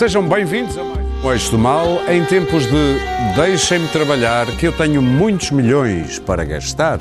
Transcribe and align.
Sejam 0.00 0.26
bem-vindos 0.26 0.78
a 0.78 0.82
mais 0.82 1.06
um 1.22 1.30
Eixo 1.30 1.50
do 1.50 1.58
Mal. 1.58 2.00
Em 2.08 2.24
tempos 2.24 2.62
de 2.62 2.98
deixem-me 3.36 3.86
trabalhar, 3.88 4.46
que 4.56 4.66
eu 4.66 4.72
tenho 4.72 5.02
muitos 5.02 5.50
milhões 5.50 6.18
para 6.18 6.42
gastar. 6.42 6.98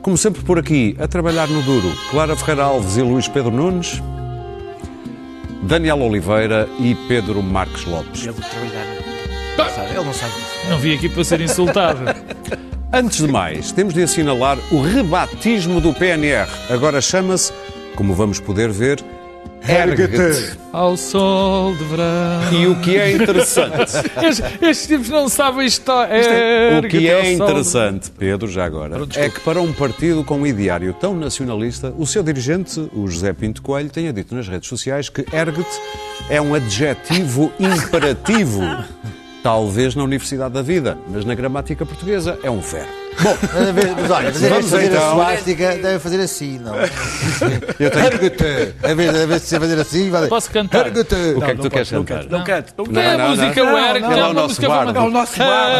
Como 0.00 0.16
sempre 0.16 0.40
por 0.42 0.58
aqui, 0.58 0.96
a 0.98 1.06
trabalhar 1.06 1.46
no 1.46 1.60
duro, 1.60 1.94
Clara 2.10 2.34
Ferreira 2.34 2.62
Alves 2.62 2.96
e 2.96 3.02
Luís 3.02 3.28
Pedro 3.28 3.50
Nunes, 3.50 4.00
Daniel 5.64 6.00
Oliveira 6.00 6.66
e 6.80 6.94
Pedro 7.06 7.42
Marques 7.42 7.84
Lopes. 7.84 8.24
Ele 8.24 8.32
trabalhar. 8.32 8.86
Não 9.58 9.68
sabe, 9.68 9.90
Ele 9.90 10.04
não 10.06 10.14
sabe 10.14 10.32
disso. 10.32 10.70
Não 10.70 10.78
vim 10.78 10.94
aqui 10.94 11.08
para 11.10 11.24
ser 11.24 11.40
insultado. 11.42 12.00
Antes 12.90 13.18
de 13.18 13.28
mais, 13.28 13.72
temos 13.72 13.92
de 13.92 14.04
assinalar 14.04 14.56
o 14.70 14.80
rebatismo 14.80 15.82
do 15.82 15.92
PNR. 15.92 16.48
Agora 16.70 16.98
chama-se, 17.02 17.52
como 17.94 18.14
vamos 18.14 18.40
poder 18.40 18.70
ver, 18.70 19.04
Ergue-te. 19.68 20.58
Ao 20.72 20.96
sol 20.96 21.74
de 21.76 21.84
verão. 21.84 22.52
E 22.52 22.66
o 22.66 22.80
que 22.80 22.96
é 22.96 23.12
interessante, 23.12 23.92
Estes, 24.22 24.42
estes 24.60 24.86
tipos 24.86 25.08
não 25.08 25.28
sabem 25.28 25.66
história. 25.66 26.14
o 26.78 26.88
que 26.88 27.08
é 27.08 27.32
interessante, 27.32 28.10
Pedro, 28.10 28.50
já 28.50 28.64
agora, 28.64 28.96
é 29.16 29.28
que 29.28 29.40
para 29.40 29.60
um 29.60 29.72
partido 29.72 30.24
com 30.24 30.38
um 30.38 30.46
ideário 30.46 30.92
tão 30.94 31.14
nacionalista, 31.14 31.92
o 31.96 32.06
seu 32.06 32.22
dirigente, 32.22 32.88
o 32.92 33.06
José 33.06 33.32
Pinto 33.32 33.62
Coelho, 33.62 33.90
tenha 33.90 34.12
dito 34.12 34.34
nas 34.34 34.48
redes 34.48 34.68
sociais 34.68 35.08
que 35.08 35.24
ergue-te 35.32 35.80
é 36.28 36.40
um 36.40 36.54
adjetivo 36.54 37.52
imperativo. 37.60 38.62
Talvez 39.42 39.94
na 39.94 40.04
Universidade 40.04 40.54
da 40.54 40.62
Vida, 40.62 40.96
mas 41.08 41.24
na 41.24 41.34
gramática 41.34 41.84
portuguesa 41.84 42.38
é 42.42 42.50
um 42.50 42.60
verbo. 42.60 43.01
A 43.18 43.72
ver- 43.72 43.94
mas 43.94 44.10
olha, 44.10 44.28
em 44.28 44.32
vez 44.32 44.50
Vamos 44.52 44.70
fazer 44.70 44.86
então. 44.86 45.10
a 45.10 45.14
suástica, 45.14 45.68
devem 45.76 45.98
fazer 45.98 46.20
assim, 46.20 46.58
não? 46.58 46.74
Eu 47.78 47.90
tenho... 47.90 48.04
Ergue-te! 48.06 48.74
Em 48.84 48.94
vez, 48.94 49.14
em 49.14 49.26
vez 49.26 49.48
de 49.48 49.58
fazer 49.58 49.80
assim, 49.80 50.10
vai 50.10 50.26
Posso 50.28 50.50
cantar? 50.50 50.86
Ergue-te! 50.86 51.14
O 51.36 51.40
que 51.40 51.50
é 51.50 51.54
que 51.54 51.62
tu 51.62 51.70
queres 51.70 51.90
cantar? 51.90 52.24
Não 52.24 52.42
canto. 52.42 52.74
Não 52.78 52.84
Que 52.86 52.98
é 52.98 53.12
a 53.12 53.18
não, 53.18 53.28
música 53.28 53.64
não. 53.64 53.72
o 53.72 53.76
Não, 53.76 53.92
que 53.92 53.98
é 53.98 54.00
não, 54.00 54.08
uma 54.08 54.32
nosso 54.34 54.48
música 54.48 54.68
romântica. 54.68 54.98
É 54.98 55.02
o 55.02 55.10
nosso 55.10 55.38
bardo. 55.38 55.76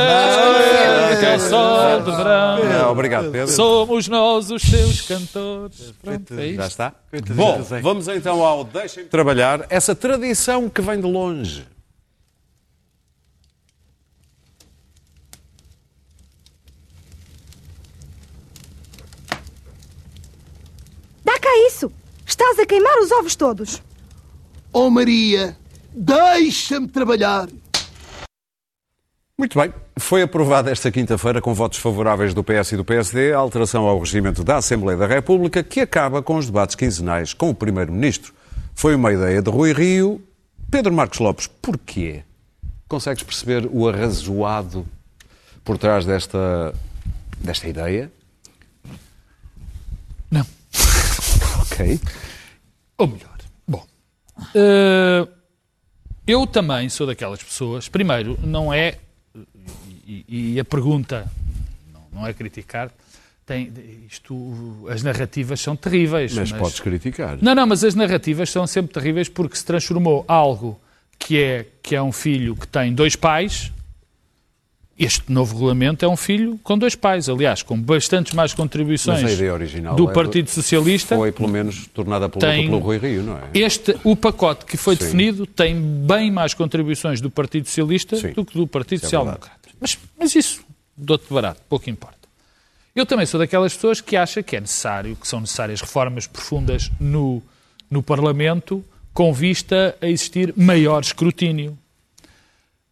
Ergue-te 1.10 1.26
ao 1.26 1.40
sol 1.40 2.00
de 2.02 2.16
verão. 2.16 2.58
É, 2.58 2.86
obrigado, 2.86 3.30
Pedro. 3.30 3.48
Somos 3.48 4.08
nós 4.08 4.50
os 4.50 4.62
seus 4.62 5.00
cantores. 5.02 5.92
Pronto, 6.02 6.34
é 6.38 6.52
Já 6.52 6.66
está? 6.66 6.92
Bom, 7.30 7.62
vamos 7.82 8.08
então 8.08 8.42
ao 8.44 8.62
Deixem-me 8.64 9.08
Trabalhar, 9.08 9.66
essa 9.68 9.94
tradição 9.94 10.68
que 10.68 10.80
vem 10.80 11.00
de 11.00 11.06
longe. 11.06 11.64
Dá 21.24 21.38
cá 21.38 21.50
isso! 21.68 21.90
Estás 22.42 22.58
a 22.58 22.66
queimar 22.66 22.98
os 22.98 23.12
ovos 23.12 23.36
todos! 23.36 23.80
Oh 24.72 24.90
Maria, 24.90 25.56
deixa-me 25.94 26.88
trabalhar. 26.88 27.48
Muito 29.38 29.56
bem. 29.56 29.72
Foi 29.96 30.22
aprovada 30.22 30.68
esta 30.68 30.90
quinta-feira, 30.90 31.40
com 31.40 31.54
votos 31.54 31.78
favoráveis 31.78 32.34
do 32.34 32.42
PS 32.42 32.72
e 32.72 32.76
do 32.76 32.84
PSD, 32.84 33.32
a 33.32 33.38
alteração 33.38 33.86
ao 33.86 33.96
regimento 34.00 34.42
da 34.42 34.56
Assembleia 34.56 34.98
da 34.98 35.06
República, 35.06 35.62
que 35.62 35.78
acaba 35.80 36.20
com 36.20 36.34
os 36.34 36.46
debates 36.46 36.74
quinzenais 36.74 37.32
com 37.32 37.48
o 37.48 37.54
Primeiro-Ministro. 37.54 38.34
Foi 38.74 38.96
uma 38.96 39.12
ideia 39.12 39.40
de 39.40 39.48
Rui 39.48 39.72
Rio. 39.72 40.20
Pedro 40.68 40.92
Marcos 40.92 41.20
Lopes, 41.20 41.46
porquê? 41.46 42.24
Consegues 42.88 43.22
perceber 43.22 43.70
o 43.70 43.88
arrazoado 43.88 44.84
por 45.64 45.78
trás 45.78 46.04
desta, 46.04 46.74
desta 47.38 47.68
ideia? 47.68 48.10
Não. 50.28 50.44
Ok. 51.60 52.00
Ou 53.02 53.08
melhor, 53.08 53.36
bom. 53.66 53.84
eh, 54.54 55.26
eu 56.24 56.46
também 56.46 56.88
sou 56.88 57.04
daquelas 57.04 57.42
pessoas. 57.42 57.88
Primeiro, 57.88 58.38
não 58.44 58.72
é. 58.72 58.94
E, 60.06 60.54
e 60.54 60.60
a 60.60 60.64
pergunta 60.64 61.28
não, 61.92 62.20
não 62.20 62.26
é 62.26 62.32
criticar. 62.32 62.92
Tem, 63.44 63.72
isto, 64.08 64.86
as 64.88 65.02
narrativas 65.02 65.60
são 65.60 65.74
terríveis. 65.74 66.32
Mas, 66.32 66.52
podes 66.52 66.78
criticar. 66.78 67.38
Não, 67.42 67.56
não, 67.56 67.66
mas 67.66 67.82
as 67.82 67.96
narrativas 67.96 68.50
são 68.50 68.68
sempre 68.68 68.94
terríveis 68.94 69.28
porque 69.28 69.56
se 69.56 69.64
transformou 69.64 70.24
algo 70.28 70.80
que 71.18 71.42
é, 71.42 71.66
que 71.82 71.96
é 71.96 72.00
um 72.02 72.12
filho 72.12 72.54
que 72.54 72.68
tem 72.68 72.94
dois 72.94 73.16
pais. 73.16 73.72
Este 74.98 75.32
novo 75.32 75.54
regulamento 75.54 76.04
é 76.04 76.08
um 76.08 76.16
filho 76.16 76.60
com 76.62 76.76
dois 76.76 76.94
pais, 76.94 77.28
aliás, 77.28 77.62
com 77.62 77.80
bastantes 77.80 78.34
mais 78.34 78.52
contribuições 78.52 79.22
Mas 79.22 79.30
a 79.32 79.34
ideia 79.34 79.52
original 79.52 79.96
do 79.96 80.10
é- 80.10 80.12
Partido 80.12 80.50
Socialista. 80.50 81.16
Foi, 81.16 81.32
pelo 81.32 81.48
menos, 81.48 81.86
tornada 81.88 82.28
pública 82.28 82.54
pelo 82.54 82.78
Rui 82.78 82.98
Rio, 82.98 83.22
não 83.22 83.38
é? 83.38 83.42
Este, 83.54 83.96
o 84.04 84.14
pacote 84.14 84.66
que 84.66 84.76
foi 84.76 84.94
Sim. 84.94 85.04
definido 85.04 85.46
tem 85.46 85.80
bem 85.80 86.30
mais 86.30 86.52
contribuições 86.54 87.20
do 87.20 87.30
Partido 87.30 87.66
Socialista 87.66 88.16
Sim. 88.16 88.32
do 88.32 88.44
que 88.44 88.56
do 88.56 88.66
Partido 88.66 88.98
é 88.98 89.02
Social 89.02 89.24
Democrata. 89.24 89.68
Mas, 89.80 89.98
mas 90.18 90.34
isso, 90.36 90.62
dou-te 90.96 91.32
barato, 91.32 91.60
pouco 91.68 91.88
importa. 91.88 92.22
Eu 92.94 93.06
também 93.06 93.24
sou 93.24 93.40
daquelas 93.40 93.74
pessoas 93.74 94.02
que 94.02 94.14
acham 94.14 94.42
que 94.42 94.54
é 94.54 94.60
necessário, 94.60 95.16
que 95.16 95.26
são 95.26 95.40
necessárias 95.40 95.80
reformas 95.80 96.26
profundas 96.26 96.90
no, 97.00 97.42
no 97.90 98.02
Parlamento 98.02 98.84
com 99.14 99.32
vista 99.32 99.96
a 100.00 100.06
existir 100.06 100.52
maior 100.56 101.00
escrutínio, 101.02 101.76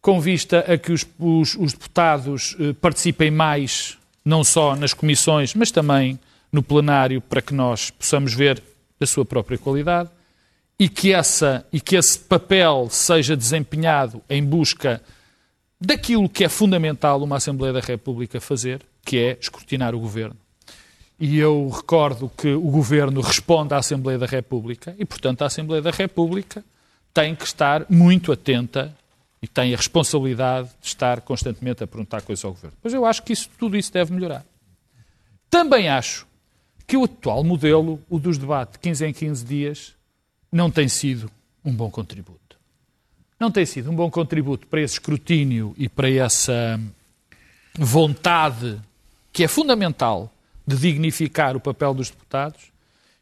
com 0.01 0.19
vista 0.19 0.59
a 0.71 0.77
que 0.77 0.91
os, 0.91 1.05
os- 1.19 1.55
os 1.55 1.73
deputados 1.73 2.55
eh, 2.59 2.73
participem 2.73 3.29
mais, 3.29 3.97
não 4.25 4.43
só 4.43 4.75
nas 4.75 4.93
comissões, 4.93 5.53
mas 5.53 5.69
também 5.71 6.19
no 6.51 6.63
plenário, 6.63 7.21
para 7.21 7.41
que 7.41 7.53
nós 7.53 7.91
possamos 7.91 8.33
ver 8.33 8.61
a 8.99 9.05
sua 9.05 9.23
própria 9.25 9.57
qualidade 9.57 10.09
e 10.79 10.89
que, 10.89 11.13
essa, 11.13 11.65
e 11.71 11.79
que 11.79 11.95
esse 11.95 12.17
papel 12.19 12.87
seja 12.89 13.37
desempenhado 13.37 14.21
em 14.29 14.43
busca 14.43 15.01
daquilo 15.79 16.27
que 16.29 16.43
é 16.43 16.49
fundamental 16.49 17.21
uma 17.23 17.37
Assembleia 17.37 17.73
da 17.73 17.79
República 17.79 18.41
fazer, 18.41 18.81
que 19.05 19.17
é 19.17 19.37
escrutinar 19.39 19.93
o 19.95 19.99
governo. 19.99 20.35
E 21.19 21.37
eu 21.37 21.69
recordo 21.69 22.31
que 22.35 22.51
o 22.53 22.61
governo 22.71 23.21
responde 23.21 23.73
à 23.73 23.77
Assembleia 23.77 24.17
da 24.17 24.25
República 24.25 24.95
e, 24.97 25.05
portanto, 25.05 25.43
a 25.43 25.45
Assembleia 25.45 25.81
da 25.81 25.91
República 25.91 26.63
tem 27.13 27.35
que 27.35 27.45
estar 27.45 27.85
muito 27.89 28.31
atenta 28.31 28.95
e 29.41 29.47
tem 29.47 29.73
a 29.73 29.77
responsabilidade 29.77 30.69
de 30.81 30.87
estar 30.87 31.21
constantemente 31.21 31.83
a 31.83 31.87
perguntar 31.87 32.21
coisas 32.21 32.45
ao 32.45 32.51
governo. 32.51 32.77
Mas 32.83 32.93
eu 32.93 33.05
acho 33.05 33.23
que 33.23 33.33
isso, 33.33 33.49
tudo 33.57 33.75
isso 33.75 33.91
deve 33.91 34.13
melhorar. 34.13 34.45
Também 35.49 35.89
acho 35.89 36.27
que 36.85 36.95
o 36.95 37.05
atual 37.05 37.43
modelo, 37.43 38.01
o 38.09 38.19
dos 38.19 38.37
debates 38.37 38.73
de 38.73 38.79
15 38.79 39.05
em 39.05 39.13
15 39.13 39.45
dias, 39.45 39.93
não 40.51 40.69
tem 40.69 40.87
sido 40.87 41.31
um 41.65 41.73
bom 41.73 41.89
contributo. 41.89 42.39
Não 43.39 43.49
tem 43.49 43.65
sido 43.65 43.89
um 43.89 43.95
bom 43.95 44.11
contributo 44.11 44.67
para 44.67 44.81
esse 44.81 44.95
escrutínio 44.95 45.73
e 45.77 45.89
para 45.89 46.09
essa 46.09 46.79
vontade 47.77 48.79
que 49.33 49.43
é 49.43 49.47
fundamental 49.47 50.31
de 50.67 50.75
dignificar 50.75 51.55
o 51.55 51.59
papel 51.59 51.93
dos 51.93 52.09
deputados. 52.09 52.71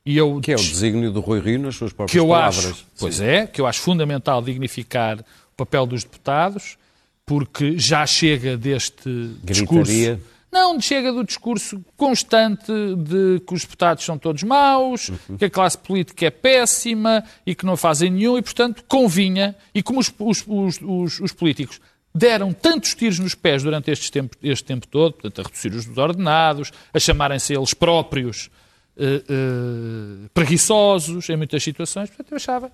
E 0.06 0.18
eu 0.18 0.40
Que 0.42 0.52
é 0.52 0.56
o 0.56 0.58
desígnio 0.58 1.12
do 1.12 1.20
Rui 1.20 1.40
Rio 1.40 1.60
nas 1.60 1.76
suas 1.76 1.94
próprias 1.94 2.12
que 2.12 2.20
eu 2.20 2.28
palavras. 2.28 2.66
acho, 2.66 2.86
pois 2.98 3.22
é, 3.22 3.48
que 3.48 3.62
eu 3.62 3.68
acho 3.68 3.80
fundamental 3.82 4.42
dignificar 4.42 5.24
papel 5.60 5.86
dos 5.86 6.04
deputados, 6.04 6.78
porque 7.26 7.78
já 7.78 8.06
chega 8.06 8.58
deste 8.58 9.10
discurso. 9.44 9.92
Gritaria. 9.92 10.20
Não, 10.52 10.82
chega 10.82 11.14
do 11.14 11.24
discurso 11.24 11.80
constante 11.96 12.72
de 12.98 13.40
que 13.46 13.54
os 13.54 13.62
deputados 13.62 14.04
são 14.04 14.18
todos 14.18 14.42
maus, 14.42 15.10
Uhum. 15.10 15.38
que 15.38 15.46
a 15.46 15.50
classe 15.50 15.78
política 15.78 16.26
é 16.26 16.32
péssima 16.32 17.24
e 17.46 17.54
que 17.54 17.68
não 17.68 17.78
fazem 17.78 18.10
nenhum, 18.10 18.36
e 18.36 18.42
portanto 18.42 18.84
convinha, 18.88 19.56
e 19.76 19.84
como 19.84 20.00
os, 20.00 20.12
os- 20.18 20.44
os- 20.48 20.80
os- 20.82 21.20
os 21.20 21.32
políticos 21.34 21.80
deram 22.16 22.52
tantos 22.52 22.96
tiros 22.96 23.20
nos 23.20 23.36
pés 23.36 23.62
durante 23.62 23.92
este 23.92 24.12
tempo, 24.12 24.36
este 24.42 24.64
tempo 24.66 24.88
todo, 24.88 25.14
portanto, 25.14 25.40
a 25.42 25.44
reduzir 25.44 25.70
os 25.76 25.96
ordenados, 25.96 26.72
a 26.92 27.00
chamarem-se 27.00 27.54
eles 27.54 27.76
próprios 27.76 28.50
eh, 28.98 29.24
eh, 29.30 30.30
preguiçosos 30.34 31.30
em 31.30 31.38
muitas 31.38 31.64
situações, 31.64 32.10
portanto, 32.10 32.32
eu 32.32 32.36
achava, 32.38 32.72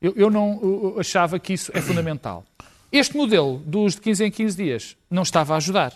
eu, 0.00 0.12
eu 0.16 0.30
não 0.30 0.58
eu 0.62 0.96
achava 1.00 1.38
que 1.38 1.52
isso 1.52 1.70
é 1.74 1.80
fundamental. 1.80 2.44
Este 2.92 3.16
modelo 3.16 3.58
dos 3.58 3.94
de 3.94 4.00
15 4.00 4.24
em 4.24 4.30
15 4.30 4.56
dias 4.56 4.96
não 5.10 5.22
estava 5.22 5.54
a 5.54 5.56
ajudar. 5.58 5.92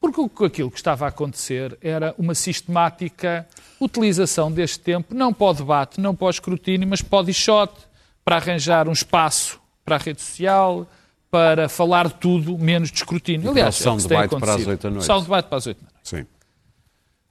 Porque 0.00 0.44
aquilo 0.44 0.70
que 0.70 0.76
estava 0.76 1.06
a 1.06 1.08
acontecer 1.08 1.76
era 1.80 2.14
uma 2.18 2.34
sistemática 2.34 3.46
utilização 3.80 4.52
deste 4.52 4.78
tempo, 4.80 5.14
não 5.14 5.32
para 5.32 5.46
o 5.46 5.54
debate, 5.54 6.00
não 6.00 6.14
para 6.14 6.26
o 6.26 6.30
escrutínio, 6.30 6.86
mas 6.86 7.00
para 7.00 7.18
o 7.20 7.24
dichote, 7.24 7.80
para 8.24 8.36
arranjar 8.36 8.88
um 8.88 8.92
espaço 8.92 9.60
para 9.84 9.96
a 9.96 9.98
rede 9.98 10.20
social, 10.20 10.86
para 11.30 11.68
falar 11.68 12.10
tudo 12.10 12.58
menos 12.58 12.90
de 12.90 12.96
escrutínio. 12.96 13.50
Aliás, 13.50 13.76
só 13.76 13.94
é 13.94 13.96
debate 13.96 14.08
para 14.08 14.54
as 14.54 14.60
acontecido. 14.60 14.68
oito 14.68 14.82
da 14.82 14.90
noite. 14.90 15.12
Um 15.12 15.22
debate 15.22 15.48
para 15.48 15.58
as 15.58 15.66
oito 15.66 15.78
da 15.78 15.90
noite. 15.92 15.98
Sim. 16.02 16.26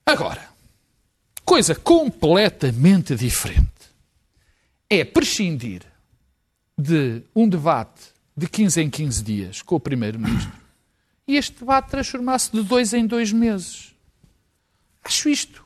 Agora, 0.06 0.50
coisa 1.44 1.76
completamente 1.76 3.16
diferente 3.16 3.70
é 4.90 5.04
prescindir 5.04 5.82
de 6.78 7.22
um 7.36 7.48
debate 7.48 8.14
de 8.36 8.48
15 8.48 8.82
em 8.82 8.90
15 8.90 9.24
dias 9.24 9.62
com 9.62 9.76
o 9.76 9.80
Primeiro-Ministro 9.80 10.52
e 11.28 11.38
este 11.38 11.60
debate 11.60 11.90
transformar-se 11.90 12.52
de 12.52 12.62
dois 12.62 12.94
em 12.94 13.06
dois 13.06 13.32
meses. 13.32 13.94
Acho 15.04 15.30
isto 15.30 15.66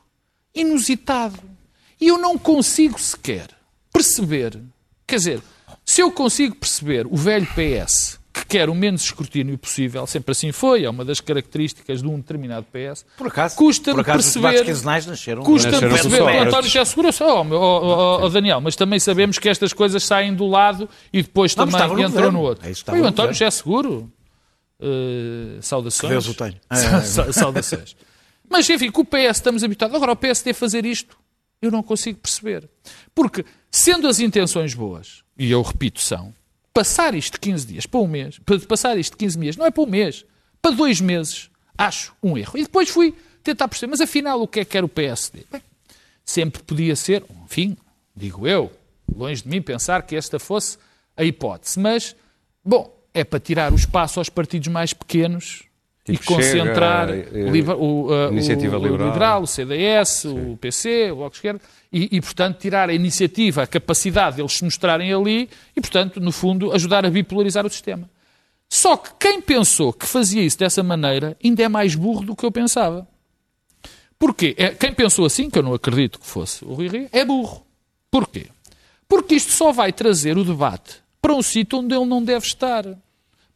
inusitado. 0.54 1.38
E 2.00 2.08
eu 2.08 2.16
não 2.16 2.38
consigo 2.38 2.98
sequer 2.98 3.50
perceber, 3.92 4.58
quer 5.06 5.16
dizer, 5.16 5.42
Se 5.84 6.00
eu 6.00 6.12
consigo 6.12 6.54
perceber 6.54 7.06
o 7.06 7.16
velho 7.16 7.46
PS 7.46 8.19
que 8.32 8.46
quer 8.46 8.68
o 8.70 8.74
menos 8.74 9.02
escrutínio 9.02 9.58
possível, 9.58 10.06
sempre 10.06 10.32
assim 10.32 10.52
foi, 10.52 10.84
é 10.84 10.90
uma 10.90 11.04
das 11.04 11.20
características 11.20 12.00
de 12.00 12.06
um 12.08 12.16
determinado 12.16 12.64
PS, 12.66 13.04
Por 13.16 13.26
acaso, 13.26 13.56
custa-me 13.56 13.94
por 13.96 14.00
acaso 14.02 14.18
os 14.28 14.34
debates 14.34 14.58
perceber... 14.60 14.72
quinzenais 14.72 15.06
nasceram. 15.06 15.42
Custa-me 15.42 15.72
Nasceram 15.74 15.92
perceber 15.92 16.16
que 16.16 16.22
o 16.38 16.42
António 16.42 16.70
já 16.70 16.84
segurou 16.84 17.12
só, 17.12 17.40
oh, 17.40 17.44
meu- 17.44 17.58
oh, 17.60 17.80
oh, 18.20 18.24
oh, 18.24 18.28
Daniel, 18.28 18.60
mas 18.60 18.76
também 18.76 19.00
sabemos 19.00 19.38
que 19.38 19.48
estas 19.48 19.72
coisas 19.72 20.04
saem 20.04 20.32
do 20.34 20.46
lado 20.46 20.88
e 21.12 21.22
depois 21.22 21.54
Não, 21.56 21.66
também 21.66 21.80
no 21.88 21.92
entram 21.94 22.08
governo. 22.10 22.32
no 22.32 22.40
outro. 22.40 22.68
É 22.68 22.74
Foi 22.74 22.98
o 23.00 23.02
no 23.02 23.08
António 23.08 23.34
já 23.34 23.46
é 23.46 23.50
seguro. 23.50 24.10
Uh, 24.78 25.60
saudações. 25.60 26.00
Que 26.08 26.08
Deus 26.08 26.28
o 26.28 26.34
tenha. 26.34 26.60
Sa- 27.04 27.32
Saudações. 27.32 27.94
Mas 28.48 28.68
enfim, 28.70 28.90
com 28.90 29.02
o 29.02 29.04
PS 29.04 29.36
estamos 29.36 29.62
habituados. 29.62 29.94
Agora, 29.94 30.12
o 30.12 30.16
PSD 30.16 30.52
fazer 30.54 30.86
isto, 30.86 31.16
eu 31.60 31.70
não 31.70 31.82
consigo 31.82 32.18
perceber. 32.18 32.68
Porque, 33.14 33.44
sendo 33.70 34.08
as 34.08 34.20
intenções 34.20 34.72
boas, 34.74 35.22
e 35.38 35.50
eu 35.50 35.60
repito, 35.62 36.00
são, 36.00 36.32
passar 36.72 37.14
isto 37.14 37.34
de 37.34 37.40
15 37.40 37.66
dias 37.66 37.86
para 37.86 38.00
um 38.00 38.06
mês, 38.06 38.40
passar 38.68 38.96
isto 38.98 39.12
de 39.12 39.18
15 39.18 39.38
dias, 39.38 39.56
não 39.56 39.66
é 39.66 39.70
para 39.70 39.82
um 39.82 39.86
mês, 39.86 40.24
para 40.62 40.72
dois 40.72 41.00
meses, 41.00 41.50
acho 41.76 42.14
um 42.22 42.36
erro. 42.36 42.56
E 42.58 42.62
depois 42.62 42.88
fui 42.88 43.14
tentar 43.42 43.68
perceber, 43.68 43.90
mas 43.90 44.00
afinal 44.00 44.40
o 44.40 44.48
que 44.48 44.60
é 44.60 44.64
que 44.64 44.76
era 44.76 44.86
o 44.86 44.88
PSD? 44.88 45.44
Bem, 45.50 45.62
sempre 46.24 46.62
podia 46.62 46.94
ser, 46.94 47.24
enfim, 47.44 47.76
digo 48.14 48.46
eu, 48.46 48.70
longe 49.14 49.42
de 49.42 49.48
mim 49.48 49.62
pensar 49.62 50.02
que 50.02 50.14
esta 50.14 50.38
fosse 50.38 50.78
a 51.16 51.24
hipótese, 51.24 51.78
mas, 51.78 52.14
bom, 52.64 52.96
é 53.12 53.24
para 53.24 53.40
tirar 53.40 53.72
o 53.72 53.76
espaço 53.76 54.20
aos 54.20 54.28
partidos 54.28 54.68
mais 54.68 54.92
pequenos 54.92 55.64
Tipo 56.12 56.22
e 56.22 56.26
concentrar 56.36 57.08
Chega, 57.08 57.38
eh, 57.38 57.44
o, 57.44 57.50
liber- 57.50 57.76
o, 57.76 58.06
uh, 58.06 58.32
Iniciativa 58.32 58.78
o, 58.78 58.82
Liberal. 58.82 59.42
o 59.42 59.46
CDS, 59.46 60.24
o 60.26 60.56
PC, 60.56 61.10
o 61.10 61.16
Bloco 61.16 61.30
de 61.30 61.36
Esquerda, 61.36 61.60
e, 61.92 62.16
e, 62.16 62.20
portanto, 62.20 62.58
tirar 62.58 62.88
a 62.88 62.94
iniciativa, 62.94 63.62
a 63.62 63.66
capacidade 63.66 64.36
deles 64.36 64.52
se 64.52 64.64
mostrarem 64.64 65.12
ali 65.12 65.48
e, 65.76 65.80
portanto, 65.80 66.20
no 66.20 66.30
fundo, 66.32 66.72
ajudar 66.72 67.04
a 67.04 67.10
bipolarizar 67.10 67.66
o 67.66 67.70
sistema. 67.70 68.08
Só 68.68 68.96
que 68.96 69.10
quem 69.18 69.40
pensou 69.40 69.92
que 69.92 70.06
fazia 70.06 70.42
isso 70.42 70.58
dessa 70.58 70.82
maneira 70.82 71.36
ainda 71.42 71.62
é 71.62 71.68
mais 71.68 71.94
burro 71.94 72.24
do 72.24 72.36
que 72.36 72.44
eu 72.46 72.52
pensava. 72.52 73.06
Porquê? 74.18 74.54
É, 74.56 74.68
quem 74.68 74.92
pensou 74.92 75.24
assim, 75.24 75.50
que 75.50 75.58
eu 75.58 75.62
não 75.62 75.74
acredito 75.74 76.20
que 76.20 76.26
fosse 76.26 76.64
o 76.64 76.74
Rui 76.74 76.88
Rio, 76.88 77.08
é 77.10 77.24
burro. 77.24 77.66
Porquê? 78.10 78.46
Porque 79.08 79.34
isto 79.34 79.50
só 79.50 79.72
vai 79.72 79.92
trazer 79.92 80.38
o 80.38 80.44
debate 80.44 80.98
para 81.20 81.34
um 81.34 81.42
sítio 81.42 81.78
onde 81.78 81.94
ele 81.94 82.04
não 82.04 82.22
deve 82.22 82.46
estar. 82.46 82.84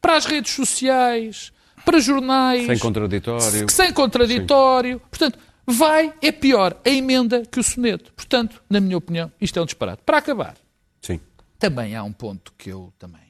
Para 0.01 0.17
as 0.17 0.27
redes 0.27 0.53
sociais, 0.53 1.53
para 1.85 2.01
jornais. 2.01 2.67
Sem 2.67 2.79
contraditório. 2.79 3.71
Sem 3.71 3.93
contraditório. 3.93 5.01
Portanto, 5.01 5.39
vai, 5.67 6.13
é 6.23 6.33
pior 6.33 6.81
a 6.85 6.89
emenda 6.89 7.45
que 7.45 7.61
o 7.61 7.63
soneto. 7.63 8.13
Portanto, 8.13 8.63
na 8.69 8.81
minha 8.81 8.97
opinião, 8.97 9.31
isto 9.41 9.59
é 9.59 9.63
um 9.63 9.67
disparate. 9.67 10.03
Para 10.05 10.19
acabar, 10.19 10.57
Sim. 11.01 11.21
também 11.59 11.95
há 11.95 12.03
um 12.03 12.13
ponto 12.13 12.53
que 12.57 12.71
eu 12.71 12.93
também 12.99 13.21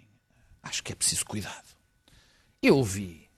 acho 0.62 0.82
que 0.82 0.92
é 0.92 0.94
preciso 0.94 1.24
cuidado. 1.26 1.64
Eu 2.62 2.82
vi 2.82 3.28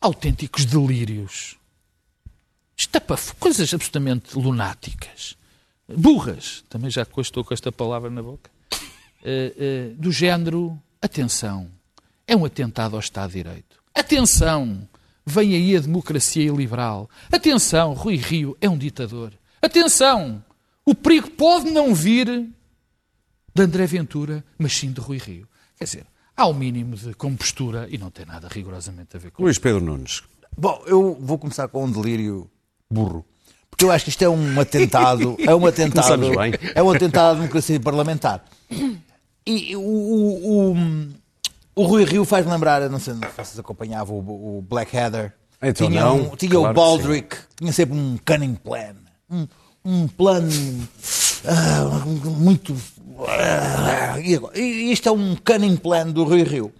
autênticos 0.00 0.64
delírios, 0.64 1.56
estapaf 2.76 3.34
coisas 3.36 3.72
absolutamente 3.72 4.36
lunáticas, 4.36 5.36
burras, 5.88 6.64
também 6.68 6.90
já 6.90 7.02
estou 7.02 7.44
com 7.44 7.54
esta 7.54 7.70
palavra 7.70 8.10
na 8.10 8.22
boca, 8.22 8.50
eh, 9.22 9.54
eh, 9.56 9.94
do 9.94 10.10
género, 10.10 10.76
atenção, 11.00 11.70
é 12.26 12.34
um 12.34 12.44
atentado 12.44 12.96
ao 12.96 13.00
Estado 13.00 13.30
de 13.30 13.42
Direito. 13.42 13.81
Atenção, 13.94 14.88
vem 15.24 15.54
aí 15.54 15.76
a 15.76 15.80
democracia 15.80 16.50
liberal. 16.50 17.08
Atenção, 17.30 17.92
Rui 17.92 18.16
Rio 18.16 18.56
é 18.60 18.68
um 18.68 18.78
ditador. 18.78 19.32
Atenção, 19.60 20.42
o 20.84 20.94
perigo 20.94 21.30
pode 21.30 21.70
não 21.70 21.94
vir 21.94 22.26
de 23.54 23.62
André 23.62 23.86
Ventura, 23.86 24.44
mas 24.58 24.72
sim 24.72 24.92
de 24.92 25.00
Rui 25.00 25.18
Rio. 25.18 25.46
Quer 25.78 25.84
dizer, 25.84 26.06
há 26.36 26.46
um 26.46 26.54
mínimo 26.54 26.96
de 26.96 27.14
compostura 27.14 27.86
e 27.90 27.98
não 27.98 28.10
tem 28.10 28.26
nada 28.26 28.48
rigorosamente 28.50 29.16
a 29.16 29.20
ver 29.20 29.30
com 29.30 29.42
Luís 29.42 29.58
Pedro 29.58 29.80
Nunes. 29.80 30.22
Bom, 30.56 30.82
eu 30.86 31.16
vou 31.20 31.38
começar 31.38 31.68
com 31.68 31.84
um 31.84 31.90
delírio 31.90 32.50
burro. 32.90 33.24
Porque 33.70 33.84
eu 33.84 33.90
acho 33.90 34.04
que 34.04 34.10
isto 34.10 34.22
é 34.22 34.28
um 34.28 34.58
atentado. 34.60 35.36
É 35.38 35.54
um 35.54 35.66
atentado. 35.66 36.22
É 36.74 36.82
um 36.82 36.90
atentado 36.90 37.32
à 37.32 37.34
democracia 37.34 37.80
parlamentar. 37.80 38.44
E 39.46 39.74
o, 39.74 39.80
o, 39.80 40.72
o, 40.72 40.76
o 41.74 41.84
Rui 41.84 42.04
Rio 42.04 42.24
faz 42.24 42.46
lembrar, 42.46 42.88
não 42.90 42.98
sei 42.98 43.14
se 43.14 43.20
vocês 43.20 43.58
acompanhavam 43.58 44.16
o, 44.18 44.58
o 44.58 44.62
Blackadder. 44.62 45.32
Então 45.62 45.88
tinha 45.88 46.00
não, 46.04 46.16
um- 46.16 46.36
tinha 46.36 46.50
claro 46.50 46.70
o 46.70 46.74
Baldrick, 46.74 47.36
tinha 47.56 47.72
sempre 47.72 47.96
um 47.96 48.18
cunning 48.24 48.54
plan. 48.54 48.94
Um, 49.30 49.46
um 49.84 50.08
plano 50.08 50.50
ah, 51.46 52.04
muito. 52.06 52.76
ah, 53.26 54.18
e 54.20 54.34
agora? 54.34 54.58
E 54.58 54.92
isto 54.92 55.08
é 55.08 55.12
um 55.12 55.36
cunning 55.36 55.76
plan 55.76 56.08
do 56.08 56.24
Rui 56.24 56.42
Rio. 56.42 56.72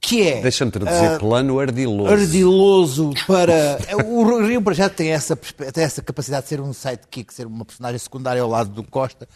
Que 0.00 0.26
é. 0.26 0.40
Deixa-me 0.40 0.70
traduzir 0.70 1.14
ah, 1.14 1.18
plano 1.18 1.60
ardiloso. 1.60 2.10
ardiloso 2.10 3.12
para. 3.26 3.78
O 4.06 4.46
Rio 4.46 4.62
para 4.62 4.74
já 4.74 4.88
tem 4.88 5.10
essa, 5.10 5.36
tem 5.36 5.84
essa 5.84 6.02
capacidade 6.02 6.44
de 6.44 6.48
ser 6.48 6.60
um 6.60 6.72
sidekick, 6.72 7.32
ser 7.32 7.46
uma 7.46 7.64
personagem 7.64 7.98
secundária 7.98 8.40
ao 8.40 8.48
lado 8.48 8.70
do 8.70 8.82
Costa. 8.82 9.28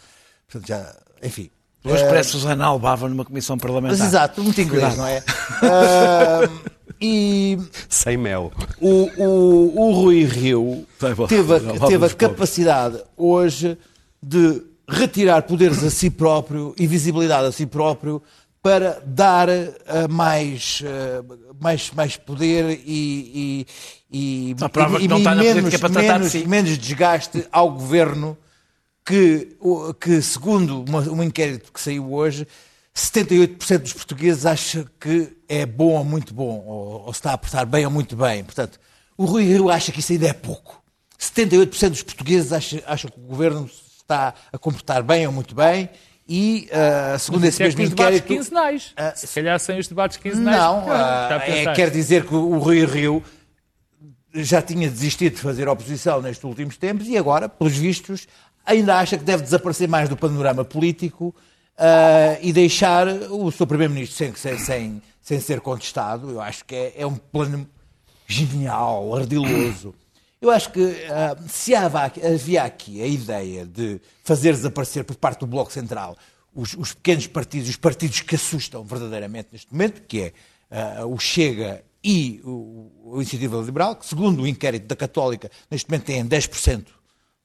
Portanto, 0.47 0.67
já. 0.67 0.95
Enfim. 1.23 1.49
Hoje 1.85 2.03
Eh, 2.03 2.07
parece 2.07 2.29
Susana 2.31 2.65
Albava 2.65 3.07
numa 3.07 3.23
comissão 3.23 3.57
parlamentar. 3.57 3.97
Mas 3.97 4.07
exato, 4.07 4.43
muito 4.43 4.59
inglês, 4.59 4.97
não 4.97 5.05
é? 5.07 5.23
Ah, 5.61 6.49
e 6.99 7.57
Sem 7.89 8.17
mel. 8.17 8.51
o, 8.81 9.09
o, 9.23 9.79
o 9.89 9.91
Rui 9.93 10.23
Rio 10.23 10.85
teve 10.99 11.23
a, 11.23 11.87
teve 11.87 12.05
a 12.05 12.09
capacidade 12.09 13.01
hoje 13.17 13.77
de 14.21 14.61
retirar 14.87 15.41
poderes 15.43 15.83
a 15.83 15.89
si 15.89 16.09
próprio 16.09 16.73
e 16.77 16.87
visibilidade 16.87 17.47
a 17.47 17.51
si 17.51 17.65
próprio 17.65 18.21
para 18.61 18.99
dar 19.05 19.47
ah, 19.49 20.07
mais, 20.09 20.81
ah, 20.85 21.23
mais, 21.61 21.91
mais 21.91 22.17
poder 22.17 22.79
e, 22.85 22.87
e, 22.87 23.67
e, 24.11 24.51
e- 24.51 24.55
que 24.99 25.07
não 25.07 25.17
e 25.17 25.19
está 25.19 25.35
na 25.35 25.43
menos, 25.43 25.61
política 25.61 25.79
para 25.79 25.89
tratar 25.89 26.13
de 26.13 26.19
menos, 26.19 26.31
si. 26.31 26.47
menos 26.47 26.77
desgaste 26.77 27.45
ao 27.51 27.69
governo 27.71 28.37
que, 29.05 29.55
que 29.99 30.21
segundo 30.21 30.83
uma- 30.83 31.01
um 31.09 31.21
inquérito 31.23 31.71
que 31.71 31.79
saiu 31.79 32.11
hoje, 32.11 32.47
78% 32.93 33.79
dos 33.79 33.93
portugueses 33.93 34.45
acha 34.45 34.85
que 34.99 35.35
é 35.47 35.65
bom 35.65 35.93
ou 35.97 36.03
muito 36.03 36.33
bom, 36.33 36.63
ou, 36.65 37.01
ou 37.05 37.13
se 37.13 37.19
está 37.19 37.33
a 37.33 37.37
portar 37.37 37.65
bem 37.65 37.85
ou 37.85 37.91
muito 37.91 38.15
bem. 38.15 38.43
Portanto, 38.43 38.79
o 39.17 39.25
Rui 39.25 39.43
Rio 39.43 39.69
acha 39.69 39.91
que 39.91 39.99
isso 39.99 40.11
ainda 40.13 40.27
é 40.27 40.33
pouco. 40.33 40.81
78% 41.19 41.89
dos 41.89 42.03
portugueses 42.03 42.51
acham, 42.51 42.79
acham 42.85 43.11
que 43.11 43.19
o 43.19 43.23
governo 43.23 43.69
está 43.97 44.33
a 44.51 44.57
comportar 44.57 45.03
bem 45.03 45.25
ou 45.27 45.31
muito 45.33 45.53
bem, 45.55 45.89
e 46.27 46.67
ah, 46.71 47.17
segundo 47.19 47.45
esse 47.45 47.61
é 47.61 47.65
mesmo 47.65 47.83
os 47.83 47.89
debates 47.89 48.19
inquérito. 48.19 48.27
quinzenais. 48.43 48.93
Ah, 48.97 49.13
Se 49.15 49.27
calhar 49.27 49.59
sem 49.59 49.77
os 49.79 49.87
debates 49.87 50.17
quinzenais. 50.17 50.57
Não, 50.57 50.85
ah, 50.91 51.39
é, 51.45 51.73
quer 51.73 51.89
dizer 51.91 52.25
que 52.25 52.33
o 52.33 52.57
Rui 52.57 52.83
Rio 52.85 53.23
já 54.33 54.61
tinha 54.61 54.89
desistido 54.89 55.35
de 55.35 55.41
fazer 55.41 55.67
oposição 55.69 56.21
nestes 56.21 56.43
últimos 56.43 56.75
tempos 56.77 57.07
e 57.07 57.17
agora, 57.17 57.47
pelos 57.47 57.77
vistos, 57.77 58.27
ainda 58.65 58.97
acha 58.97 59.17
que 59.17 59.23
deve 59.23 59.43
desaparecer 59.43 59.87
mais 59.87 60.09
do 60.09 60.17
panorama 60.17 60.65
político 60.65 61.33
ah, 61.77 62.37
e 62.41 62.51
deixar 62.51 63.07
o 63.07 63.51
seu 63.51 63.67
Primeiro-Ministro 63.67 64.33
sem, 64.35 64.57
sem, 64.57 65.01
sem, 65.21 65.39
ser 65.39 65.61
contestado. 65.61 66.31
Eu 66.31 66.41
acho 66.41 66.65
que 66.65 66.73
é, 66.73 66.93
é 66.97 67.05
um 67.05 67.15
plano 67.15 67.67
genial, 68.27 69.15
ardiloso. 69.15 69.93
Eu 70.41 70.49
acho 70.51 70.71
que 70.71 70.95
ah, 71.09 71.37
se 71.47 71.75
havia 71.75 72.63
aqui 72.63 73.01
a 73.01 73.07
ideia 73.07 73.65
de 73.65 73.99
fazer 74.23 74.53
desaparecer 74.53 75.03
por 75.03 75.15
parte 75.15 75.39
do 75.39 75.47
Bloco 75.47 75.71
Central 75.71 76.17
os, 76.53 76.73
os 76.73 76.93
pequenos 76.93 77.27
partidos, 77.27 77.69
os 77.69 77.75
partidos 77.75 78.21
que 78.21 78.35
assustam 78.35 78.83
verdadeiramente 78.83 79.49
neste 79.51 79.71
momento, 79.71 80.01
que 80.07 80.21
é 80.21 80.33
ah, 80.71 81.05
o 81.05 81.19
Chega 81.19 81.83
e 82.03 82.39
o, 82.43 82.91
o 83.03 83.15
Iniciativa 83.17 83.57
Liberal, 83.57 83.95
que 83.95 84.05
segundo 84.05 84.43
o 84.43 84.47
inquérito 84.47 84.87
da 84.87 84.95
Católica, 84.95 85.51
neste 85.69 85.89
momento 85.89 86.05
têm 86.05 86.25
10% 86.25 86.85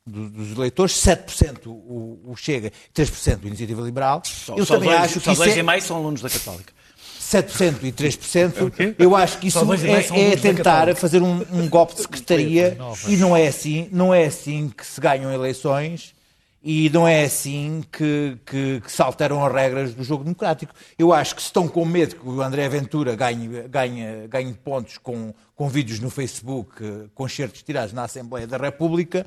do- 0.06 0.28
dos 0.30 0.52
eleitores, 0.56 0.94
7% 0.94 1.66
o, 1.66 2.20
o 2.24 2.36
Chega 2.36 2.68
e 2.68 2.92
3% 2.92 3.44
o 3.44 3.46
Iniciativa 3.46 3.82
Liberal. 3.82 4.22
Só, 4.24 4.56
Eu 4.56 4.64
só 4.66 4.74
também 4.74 4.90
dois, 4.90 5.02
acho 5.02 5.14
que 5.20 5.24
só 5.24 5.34
dois 5.34 5.56
é- 5.56 5.58
e 5.58 5.62
meio 5.62 5.82
são 5.82 5.96
alunos 5.96 6.20
da 6.22 6.30
Católica. 6.30 6.72
7% 7.20 7.84
e 7.84 7.92
3%, 7.92 8.94
eu 8.98 9.14
acho 9.14 9.38
que 9.38 9.46
isso 9.48 9.60
Só 9.60 9.74
é, 9.74 10.32
é 10.32 10.36
tentar 10.36 10.96
fazer 10.96 11.22
um, 11.22 11.44
um 11.52 11.68
golpe 11.68 11.94
de 11.94 12.02
secretaria 12.02 12.76
e 13.06 13.16
não 13.16 13.36
é 13.36 13.46
assim, 13.46 13.88
não 13.92 14.12
é 14.12 14.24
assim 14.24 14.68
que 14.68 14.84
se 14.84 15.00
ganham 15.00 15.32
eleições 15.32 16.12
e 16.60 16.90
não 16.90 17.06
é 17.06 17.22
assim 17.22 17.84
que, 17.92 18.36
que- 18.44 18.80
que 18.84 18.90
se 18.90 19.00
alteram 19.00 19.44
as 19.46 19.52
regras 19.52 19.94
do 19.94 20.02
jogo 20.02 20.24
democrático. 20.24 20.74
Eu 20.98 21.12
acho 21.12 21.36
que 21.36 21.40
se 21.42 21.46
estão 21.48 21.68
com 21.68 21.84
medo 21.84 22.16
que 22.16 22.28
o 22.28 22.42
André 22.42 22.68
Ventura 22.68 23.14
ganhe, 23.14 23.48
ganhe, 23.68 24.26
ganhe 24.26 24.52
pontos 24.52 24.98
com, 24.98 25.32
com 25.54 25.68
vídeos 25.68 26.00
no 26.00 26.10
Facebook, 26.10 26.84
eh, 26.84 27.06
com 27.14 27.28
certos 27.28 27.62
tirados 27.62 27.92
na 27.92 28.02
Assembleia 28.04 28.46
da 28.46 28.56
República, 28.56 29.24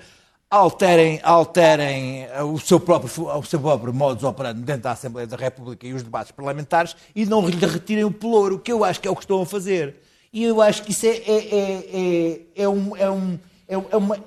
alterem, 0.58 1.20
alterem 1.24 2.24
eh, 2.26 2.44
o 2.44 2.60
seu 2.60 2.80
próprio, 2.80 3.10
o 3.28 3.44
seu 3.44 3.60
próprio 3.60 3.92
modus 3.92 4.24
operandi 4.24 4.62
dentro 4.62 4.84
da 4.84 4.92
Assembleia 4.92 5.26
da 5.26 5.36
República 5.36 5.88
e 5.88 5.94
os 5.94 6.04
debates 6.04 6.32
parlamentares 6.32 6.96
e 7.16 7.26
não 7.26 7.48
lhe 7.48 7.66
retirem 7.66 8.04
o 8.04 8.12
pelouro, 8.12 8.60
que 8.60 8.72
eu 8.72 8.84
acho 8.84 9.02
que 9.02 9.08
é 9.08 9.12
o 9.12 9.16
que 9.16 9.24
estão 9.24 9.42
a 9.42 9.46
fazer. 9.46 9.96
E 10.32 10.44
eu 10.44 10.62
acho 10.62 10.84
que 10.84 10.92
isso 10.92 11.08
é, 11.08 11.10
é, 11.10 11.38
é, 11.38 11.86
é, 11.94 12.64
é 12.64 12.70
um, 12.70 12.96
é, 12.96 13.10
um, 13.10 13.40
é, 13.68 13.74
é 13.74 13.98
uma, 13.98 14.18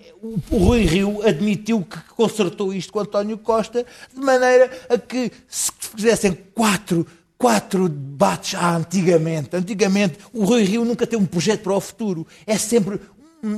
o, 0.50 0.58
Rui 0.58 0.84
Rio 0.84 1.22
admitiu 1.26 1.82
que 1.82 1.98
consertou 2.16 2.74
isto 2.74 2.92
com 2.92 3.00
António 3.00 3.38
Costa, 3.38 3.86
de 4.12 4.20
maneira 4.20 4.68
a 4.88 4.98
que 4.98 5.30
se 5.48 5.70
fizessem 5.94 6.32
quatro, 6.54 7.06
quatro 7.38 7.88
debates 7.88 8.54
ah, 8.56 8.76
antigamente. 8.76 9.54
Antigamente, 9.54 10.18
o 10.32 10.44
Rui 10.44 10.64
Rio 10.64 10.84
nunca 10.84 11.06
tem 11.06 11.18
um 11.18 11.26
projeto 11.26 11.62
para 11.62 11.74
o 11.74 11.80
futuro. 11.80 12.26
É 12.46 12.58
sempre 12.58 13.00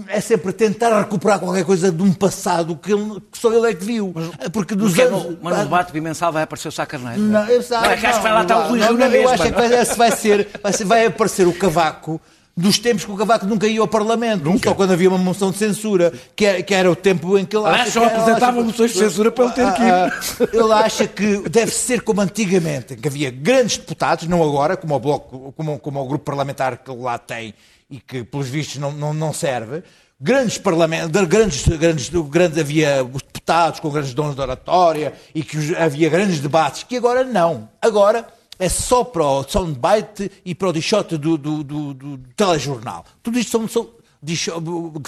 é 0.09 0.21
sempre 0.21 0.53
tentar 0.53 0.99
recuperar 0.99 1.39
qualquer 1.39 1.65
coisa 1.65 1.91
de 1.91 2.03
um 2.03 2.13
passado 2.13 2.77
que, 2.77 2.93
ele, 2.93 3.21
que 3.31 3.39
só 3.39 3.53
ele 3.53 3.71
é 3.71 3.75
que 3.75 3.85
viu. 3.85 4.13
Porque 4.53 4.75
dos 4.75 4.91
Porque 4.91 5.03
anos. 5.03 5.25
no, 5.25 5.39
mas 5.41 5.57
no 5.57 5.65
debate 5.65 5.93
bimensal 5.93 6.33
vai 6.33 6.43
aparecer 6.43 6.69
o 6.69 6.73
Sá 6.73 6.85
Carneiro. 6.85 7.21
Não, 7.21 7.47
eu, 7.49 7.63
sabe, 7.63 7.87
Não, 7.87 7.93
é 7.93 7.97
que 7.97 8.07
acho 8.07 8.17
que 8.19 8.23
vai 8.23 8.33
lá 8.33 8.43
estar 8.43 8.59
o 8.59 8.69
Rui 8.69 8.81
Rio 8.81 8.99
na 8.99 9.07
Eu 9.09 9.29
acho 9.29 9.43
que 9.45 9.51
vai, 9.53 9.69
vai, 9.69 10.11
ser, 10.11 10.49
vai, 10.63 10.73
ser- 10.73 10.85
vai 10.85 11.07
aparecer 11.07 11.47
o 11.47 11.53
Cavaco 11.53 12.21
dos 12.57 12.77
tempos 12.77 13.05
que 13.05 13.13
o 13.13 13.17
Cavaco 13.17 13.47
nunca 13.47 13.69
ia 13.69 13.81
ao 13.81 13.87
Parlamento, 13.87 14.53
só 14.65 14.75
quando 14.75 14.93
havia 14.93 15.09
uma 15.09 15.17
moção 15.17 15.53
de 15.53 15.59
censura, 15.59 16.13
que 16.35 16.45
era, 16.45 16.61
que 16.61 16.75
era 16.75 16.91
o 16.91 16.97
tempo 16.97 17.39
em 17.39 17.45
que 17.45 17.57
ele 17.57 17.67
acha 17.67 17.93
só 17.93 18.05
apresentava 18.05 18.61
moções 18.63 18.91
de 18.93 18.99
censura 18.99 19.31
para 19.31 19.45
ele 19.45 19.55
ter 19.55 19.73
que 19.75 19.83
ir. 19.83 19.91
Ah, 19.93 20.11
ah, 20.13 20.49
Ele 20.53 20.73
acha 20.73 21.07
que 21.07 21.49
deve 21.49 21.71
ser 21.73 22.01
como 22.03 22.21
antigamente, 22.21 22.97
que 22.97 23.07
havia 23.07 23.31
grandes 23.31 23.77
deputados, 23.79 24.27
não 24.27 24.43
agora, 24.43 24.77
como 24.77 24.93
o, 24.93 24.99
bloco, 24.99 25.55
como, 25.57 25.79
como 25.79 26.03
o 26.03 26.09
grupo 26.09 26.25
parlamentar 26.25 26.79
que 26.79 26.91
lá 26.91 27.17
tem 27.17 27.55
e 27.91 27.99
que, 28.01 28.23
pelos 28.25 28.49
vistos, 28.49 28.77
não, 28.79 28.93
não, 28.93 29.15
não 29.15 29.33
serve. 29.33 29.83
Grandes 30.21 30.59
parlamentos, 30.59 31.11
grandes, 31.27 31.67
grandes, 31.67 32.09
grandes, 32.11 32.59
havia 32.59 33.05
os 33.05 33.23
deputados 33.23 33.81
com 33.81 33.89
grandes 33.91 34.13
dons 34.15 34.35
de 34.35 34.41
oratória 34.41 35.13
e 35.35 35.43
que 35.45 35.57
os- 35.57 35.75
havia 35.77 36.09
grandes 36.11 36.41
debates, 36.41 36.83
que 36.83 36.97
agora 36.97 37.23
não. 37.25 37.69
Agora 37.81 38.27
é 38.59 38.69
só 38.69 39.05
para 39.05 39.25
o 39.25 39.45
soundbite 39.45 40.31
e 40.45 40.55
para 40.55 40.69
o 40.69 40.73
dichote 40.73 41.17
do, 41.17 41.39
do, 41.39 41.63
do, 41.63 41.95
do 41.95 42.19
telejornal. 42.37 43.05
Tudo 43.23 43.39
isto 43.39 43.53
são, 43.53 43.69
são 43.69 43.91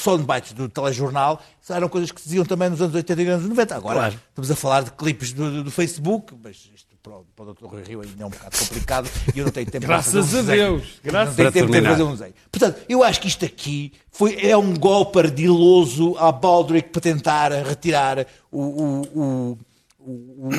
soundbites 0.00 0.52
do 0.52 0.68
telejornal, 0.68 1.42
eram 1.68 1.88
coisas 1.88 2.10
que 2.12 2.20
se 2.20 2.28
diziam 2.28 2.44
também 2.44 2.70
nos 2.70 2.80
anos 2.80 2.94
80 2.94 3.20
e 3.20 3.25
nos 3.25 3.34
anos 3.34 3.49
90. 3.49 3.75
Agora 3.76 3.99
Claro. 3.99 4.20
estamos 4.28 4.50
a 4.50 4.56
falar 4.56 4.82
de 4.84 4.92
clipes 4.92 5.32
do, 5.32 5.50
do- 5.50 5.64
do 5.64 5.70
Facebook, 5.70 6.34
mas 6.42 6.70
isto 6.75 6.89
para 7.02 7.12
o, 7.14 7.25
para 7.35 7.45
o 7.47 7.54
Dr. 7.54 7.64
Rui 7.66 7.83
Rio 7.83 8.00
ainda 8.02 8.23
é 8.23 8.26
um 8.26 8.30
bocado 8.30 8.59
complicado 8.59 9.11
e 9.35 9.38
eu 9.38 9.45
não 9.47 9.52
tenho 9.52 9.71
tempo 9.71 9.87
Graças 9.87 10.12
para 10.12 10.23
fazer 10.23 10.37
um 10.37 10.40
a 10.40 10.42
desenho. 10.42 10.76
Deus, 10.78 11.00
graças 11.02 11.28
não 11.28 11.35
tenho 11.37 11.49
a 11.49 11.52
tempo 11.52 11.73
para 11.73 11.90
fazer 11.90 12.02
um 12.02 12.12
desenho. 12.12 12.35
Portanto, 12.52 12.80
eu 12.88 13.02
acho 13.02 13.21
que 13.21 13.28
isto 13.28 13.45
aqui 13.45 13.92
foi, 14.11 14.37
é 14.45 14.57
um 14.57 14.75
golpe 14.76 15.19
ardiloso 15.19 16.16
à 16.19 16.30
Baldrick 16.30 16.90
para 16.90 17.00
tentar 17.00 17.52
retirar 17.52 18.26
o, 18.52 18.61
o, 18.61 19.00
o, 19.14 19.59
o, 19.99 20.50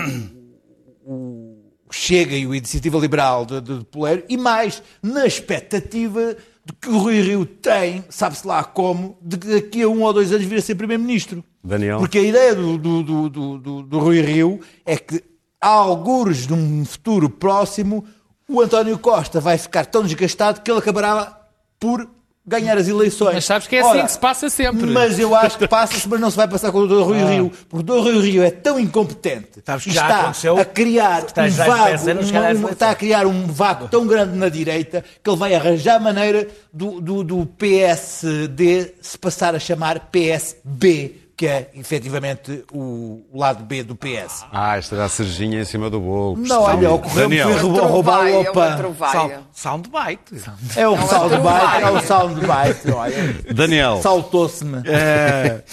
o- 1.06 1.62
o 1.88 1.94
Chega 1.94 2.36
e 2.36 2.48
o 2.48 2.56
Iniciativa 2.56 2.98
Liberal 2.98 3.46
de, 3.46 3.60
de, 3.60 3.80
de 3.80 3.86
Poleiro 3.86 4.24
e 4.30 4.38
mais 4.38 4.82
na 5.04 5.26
expectativa 5.26 6.38
de 6.64 6.74
que 6.80 6.88
o 6.90 6.98
Rui 7.00 7.20
Rio 7.22 7.46
tem, 7.46 8.04
sabe-se 8.10 8.48
lá 8.48 8.64
como, 8.64 9.18
de 9.22 9.38
que 9.38 9.48
daqui 9.48 9.82
a 9.82 9.90
um 9.90 10.02
ou 10.04 10.14
dois 10.14 10.32
anos 10.32 10.46
vir 10.46 10.60
a 10.60 10.62
ser 10.62 10.76
Primeiro-Ministro. 10.76 11.44
Daniel? 11.64 12.00
Porque 12.00 12.18
a 12.20 12.22
ideia 12.24 12.56
do, 12.56 12.78
do, 12.78 13.04
do, 13.30 13.30
do- 13.60 13.84
do 13.84 14.00
Rui 14.00 14.22
Rio 14.22 14.62
é 14.86 14.96
que, 14.96 15.22
há 15.62 15.68
algures 15.70 16.48
de 16.48 16.54
um 16.54 16.84
futuro 16.84 17.30
próximo, 17.30 18.04
o 18.50 18.60
António 18.62 18.98
Costa 18.98 19.40
vai 19.40 19.58
ficar 19.58 19.86
tão 19.86 20.04
desgastado 20.04 20.62
que 20.62 20.70
ele 20.72 20.80
acabará 20.80 21.38
por 21.80 22.08
ganhar 22.46 22.76
as 22.76 22.88
eleições. 22.88 23.36
Mas 23.36 23.46
sabes 23.46 23.68
que 23.68 23.76
é 23.76 23.82
assim 23.82 24.02
que 24.02 24.12
se 24.12 24.20
passa 24.20 24.50
sempre. 24.50 24.88
Mas 24.88 25.20
eu 25.20 25.34
acho 25.36 25.58
que 25.60 25.68
passa-se, 25.70 26.10
mas 26.10 26.20
não 26.20 26.30
se 26.32 26.36
vai 26.36 26.48
passar 26.48 26.72
com 26.72 26.80
o 26.80 26.88
Dr. 26.88 27.04
Rui 27.06 27.24
Rio. 27.24 27.52
Porque 27.70 27.92
o 27.94 28.02
Dr. 28.02 28.04
Rui 28.04 28.20
Rio 28.20 28.44
é 28.44 28.50
tão 28.50 28.80
incompetente 28.80 29.62
Sabes 29.64 29.84
que 29.86 29.92
já 29.92 30.02
está 30.02 30.20
aconteceu? 30.22 30.58
a 30.58 30.66
criar 30.66 31.22
um 31.24 31.50
vago, 31.52 31.84
10 31.86 32.08
anos, 32.08 32.32
um- 32.32 32.66
um- 32.66 32.70
está 32.70 32.90
a 32.90 32.96
criar 32.96 33.28
um 33.28 33.46
vácuo 33.46 33.88
tão 33.88 34.08
grande 34.08 34.36
na 34.36 34.50
direita 34.50 35.06
que 35.24 35.30
ele 35.30 35.38
vai 35.38 35.54
arranjar 35.54 36.00
maneira 36.02 36.48
do, 36.74 37.00
do, 37.00 37.24
do 37.24 37.46
PSD 37.46 38.96
se 39.02 39.18
passar 39.20 39.56
a 39.56 39.60
chamar 39.60 40.10
PSB, 40.12 41.21
que 41.42 41.48
é 41.48 41.72
efetivamente 41.74 42.64
o, 42.72 43.26
lado 43.34 43.64
B 43.64 43.82
do 43.82 43.96
PS. 43.96 44.46
Ah, 44.52 44.78
esta 44.78 44.94
era 44.94 45.06
a 45.06 45.10
cerejinha 45.10 45.62
em 45.62 45.66
cima 45.66 45.90
do 45.90 46.00
bolo. 46.00 46.38
Não, 46.38 46.62
olha, 46.62 46.92
ocorreu-me 46.92 47.36
Daniel. 47.36 47.58
foi 47.58 47.82
roubar, 47.82 48.20
Trovaia, 48.20 48.38
o 48.38 49.32
OPA. 49.32 49.44
Soundbite. 49.52 50.36
É 50.76 50.88
o 50.88 50.94
uma 50.94 51.08
soundbite, 51.08 51.82
é 51.82 51.90
o 51.90 52.02
soundbite. 52.02 52.92
olha. 52.94 53.54
Daniel. 53.56 54.00
Saltou-se-me. 54.04 54.84
Eh, 54.86 55.64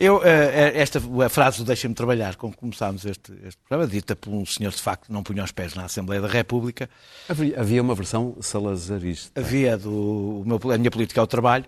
eu, 0.00 0.20
eh, 0.24 0.72
esta 0.74 1.00
a 1.24 1.28
frase 1.28 1.58
do 1.58 1.64
Deixa-me 1.66 1.94
Trabalhar, 1.94 2.34
com 2.34 2.50
que 2.50 2.56
começámos 2.56 3.04
este, 3.04 3.32
este 3.46 3.60
programa, 3.68 3.88
dita 3.88 4.16
por 4.16 4.30
um 4.30 4.44
senhor 4.44 4.72
de 4.72 4.82
facto 4.82 5.06
que 5.06 5.12
não 5.12 5.22
punha 5.22 5.44
os 5.44 5.52
pés 5.52 5.72
na 5.76 5.84
Assembleia 5.84 6.20
da 6.20 6.26
República, 6.26 6.90
Havia, 7.28 7.60
havia 7.60 7.80
uma 7.80 7.94
versão 7.94 8.34
salazarista. 8.40 9.40
havia 9.40 9.78
do, 9.78 10.40
o 10.40 10.44
meu, 10.44 10.58
a 10.72 10.76
minha 10.76 10.90
política 10.90 11.20
ao 11.20 11.28
trabalho. 11.28 11.66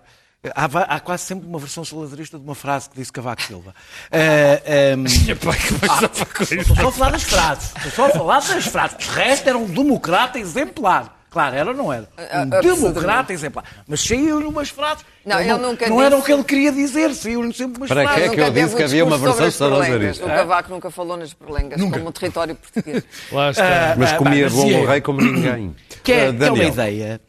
Há, 0.55 0.65
há 0.97 1.01
quase 1.01 1.23
sempre 1.25 1.49
uma 1.49 1.59
versão 1.59 1.85
salazarista 1.85 2.39
de 2.39 2.45
uma 2.45 2.55
frase 2.55 2.91
que 2.91 2.97
disse 2.97 3.13
Cavaco 3.13 3.43
Silva. 3.43 3.75
Eh, 4.11 4.63
ehm, 4.93 5.05
Estou 5.07 6.77
só 6.77 6.89
a 6.89 6.93
falar 6.93 7.11
das 7.13 7.23
frases. 7.23 7.73
Estou 7.77 7.91
só 7.93 8.07
a 8.07 8.11
falar 8.11 8.41
das 8.41 8.67
frases. 8.67 8.97
O 9.09 9.11
resto 9.13 9.49
era 9.49 9.57
um 9.59 9.67
democrata 9.67 10.39
exemplar. 10.39 11.21
Claro, 11.31 11.57
era 11.57 11.71
ou 11.71 11.77
não 11.77 11.93
era? 11.93 12.09
Um 12.17 12.23
absolutamente. 12.23 12.79
democrata 12.93 13.33
exemplar. 13.33 13.65
Mas 13.89 14.01
saiu-lhe 14.03 14.45
umas 14.47 14.69
frases. 14.69 15.05
Não, 15.27 15.41
Ele 15.41 15.51
ele 15.51 15.59
nunca 15.59 15.89
Não 15.89 16.01
era 16.01 16.15
o 16.15 16.19
disse- 16.19 16.27
que 16.27 16.33
ele 16.33 16.45
queria 16.45 16.71
dizer, 16.73 17.13
saiu-lhe 17.15 17.53
sempre 17.53 17.79
umas 17.79 17.89
Para 17.89 18.03
frases. 18.03 18.15
que 18.15 18.21
é 18.21 18.23
que 18.31 18.37
Nunca 18.37 18.43
eu 18.43 18.63
disse 18.63 18.75
um 18.75 18.77
que 18.77 18.83
havia 18.85 19.05
uma 19.05 19.19
versão 19.19 19.51
salazarista? 19.51 20.25
O 20.25 20.29
Cavaco 20.29 20.71
nunca 20.71 20.91
falou 20.93 21.17
nas 21.17 21.33
berlengas 21.33 21.81
como 21.81 22.09
um 22.09 22.13
território 22.13 22.55
português. 22.55 23.03
Lá 23.33 23.51
está. 23.51 23.95
Mas 23.99 24.13
Ah, 24.13 24.17
comia 24.17 24.45
mas 24.45 24.53
bom 24.53 24.67
e 24.67 24.75
é? 24.75 24.79
o 24.79 24.87
rei 24.87 25.01
como 25.01 25.21
ninguém. 25.21 25.75
Que 26.05 26.13
é, 26.13 26.29
Ah, 26.29 26.33
que 26.35 26.45
é 26.45 26.53
uma 26.53 26.65
ideia 26.65 27.21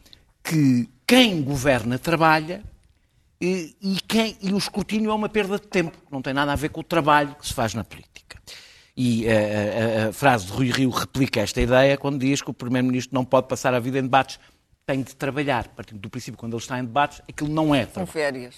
que 0.44 0.88
quem 1.04 1.42
governa 1.42 1.98
trabalha 1.98 2.62
e, 3.40 3.74
e 3.82 3.96
quem, 4.08 4.36
e 4.42 4.52
o 4.52 4.58
escrutínio 4.58 5.10
é 5.10 5.14
uma 5.14 5.28
perda 5.28 5.58
de 5.58 5.66
tempo. 5.66 5.96
Não 6.10 6.22
tem 6.22 6.32
nada 6.34 6.52
a 6.52 6.56
ver 6.56 6.70
com 6.70 6.80
o 6.80 6.84
trabalho 6.84 7.34
que 7.38 7.46
se 7.46 7.52
faz 7.54 7.74
na 7.74 7.84
política. 7.84 8.38
E 8.96 9.26
a, 9.28 10.06
a- 10.06 10.08
a 10.08 10.12
frase 10.12 10.46
de 10.46 10.52
Rui 10.52 10.70
Rio 10.70 10.88
replica 10.90 11.40
esta 11.40 11.60
ideia 11.60 11.96
quando 11.98 12.18
diz 12.18 12.40
que 12.40 12.50
o 12.50 12.54
Primeiro-Ministro 12.54 13.14
não 13.14 13.24
pode 13.24 13.46
passar 13.48 13.74
a 13.74 13.78
vida 13.78 13.98
em 13.98 14.02
debates, 14.02 14.38
tem 14.86 15.02
de 15.02 15.14
trabalhar. 15.14 15.68
Partindo 15.68 15.98
do 16.00 16.08
princípio, 16.08 16.38
quando 16.38 16.54
ele 16.54 16.62
está 16.62 16.78
em 16.78 16.84
debates, 16.84 17.20
aquilo 17.28 17.50
não 17.50 17.74
é 17.74 17.84
Com 17.84 17.92
trabalho. 17.92 18.12
férias. 18.12 18.54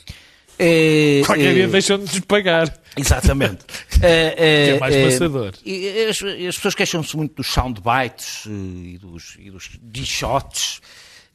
É, 0.61 1.23
Qualquer 1.26 1.50
é- 1.50 1.54
dia 1.54 1.68
deixam 1.68 1.99
de 1.99 2.20
pagar. 2.23 2.73
Exatamente. 2.97 3.64
É, 4.02 4.30
Que 4.35 4.70
é 4.76 4.78
mais 4.80 4.97
passador. 4.97 5.54
e 5.64 6.04
as, 6.06 6.16
as 6.23 6.56
pessoas 6.56 6.75
queixam-se 6.75 7.16
muito 7.16 7.35
dos 7.37 7.47
soundbites 7.49 8.44
eh, 8.47 8.50
e 8.50 8.99
dos, 8.99 9.37
e 9.38 9.50
dos. 9.50 9.70
Eh, 9.75 9.78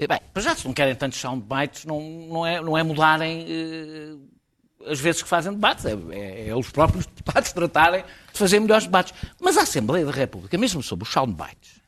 Bem, 0.08 0.20
para 0.34 0.42
já, 0.42 0.56
se 0.56 0.66
não 0.66 0.74
querem 0.74 0.96
tantos 0.96 1.20
soundbites, 1.20 1.86
não, 1.86 2.02
não, 2.02 2.46
é, 2.46 2.62
não 2.62 2.78
é 2.78 2.84
mudarem 2.84 3.46
eh, 3.48 4.92
as 4.92 5.00
vezes 5.00 5.22
que 5.22 5.30
fazem 5.30 5.54
debates. 5.54 5.86
É, 5.86 5.98
é, 6.12 6.50
é 6.50 6.56
os 6.56 6.70
próprios 6.70 7.06
deputados 7.08 7.52
tratarem 7.52 8.04
de 8.32 8.38
fazer 8.38 8.60
melhores 8.60 8.86
debates. 8.86 9.14
Mas 9.40 9.58
a 9.58 9.62
Assembleia 9.62 10.06
da 10.06 10.12
República, 10.12 10.58
mesmo 10.58 10.82
sobre 10.82 11.08
os 11.08 11.14
soundbites, 11.14 11.82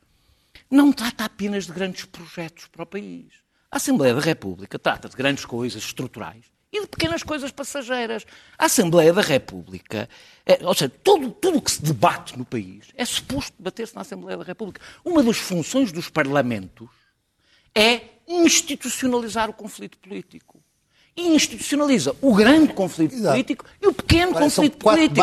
não 0.70 0.92
trata 0.92 1.24
apenas 1.24 1.66
de 1.66 1.72
grandes 1.72 2.04
projetos 2.04 2.66
para 2.66 2.82
o 2.82 2.86
país. 2.86 3.26
A 3.70 3.76
Assembleia 3.76 4.14
da 4.14 4.20
República 4.20 4.78
trata 4.78 5.08
de 5.08 5.16
grandes 5.16 5.44
coisas 5.44 5.82
estruturais 5.82 6.44
e 6.72 6.80
de 6.80 6.86
pequenas 6.86 7.22
coisas 7.22 7.50
passageiras. 7.50 8.24
A 8.58 8.66
Assembleia 8.66 9.12
da 9.12 9.22
República, 9.22 10.08
é, 10.44 10.58
ou 10.62 10.74
seja, 10.74 10.90
tudo 11.02 11.30
tudo 11.30 11.60
que 11.60 11.70
se 11.70 11.82
debate 11.82 12.36
no 12.38 12.44
país 12.44 12.86
é 12.94 13.04
suposto 13.04 13.52
debater-se 13.58 13.94
na 13.94 14.00
Assembleia 14.02 14.38
da 14.38 14.44
República. 14.44 14.80
Uma 15.04 15.22
das 15.22 15.38
funções 15.38 15.92
dos 15.92 16.08
parlamentos 16.08 16.88
é 17.76 18.00
institucionalizar 18.26 19.50
o 19.50 19.52
conflito 19.52 19.98
político. 19.98 20.56
E 21.16 21.28
institucionaliza 21.28 22.14
o 22.20 22.34
grande 22.34 22.72
conflito 22.74 23.14
Exato. 23.14 23.30
político 23.32 23.64
e 23.80 23.86
o 23.86 23.92
pequeno 23.92 24.32
são 24.32 24.42
conflito 24.42 24.76
político. 24.78 25.14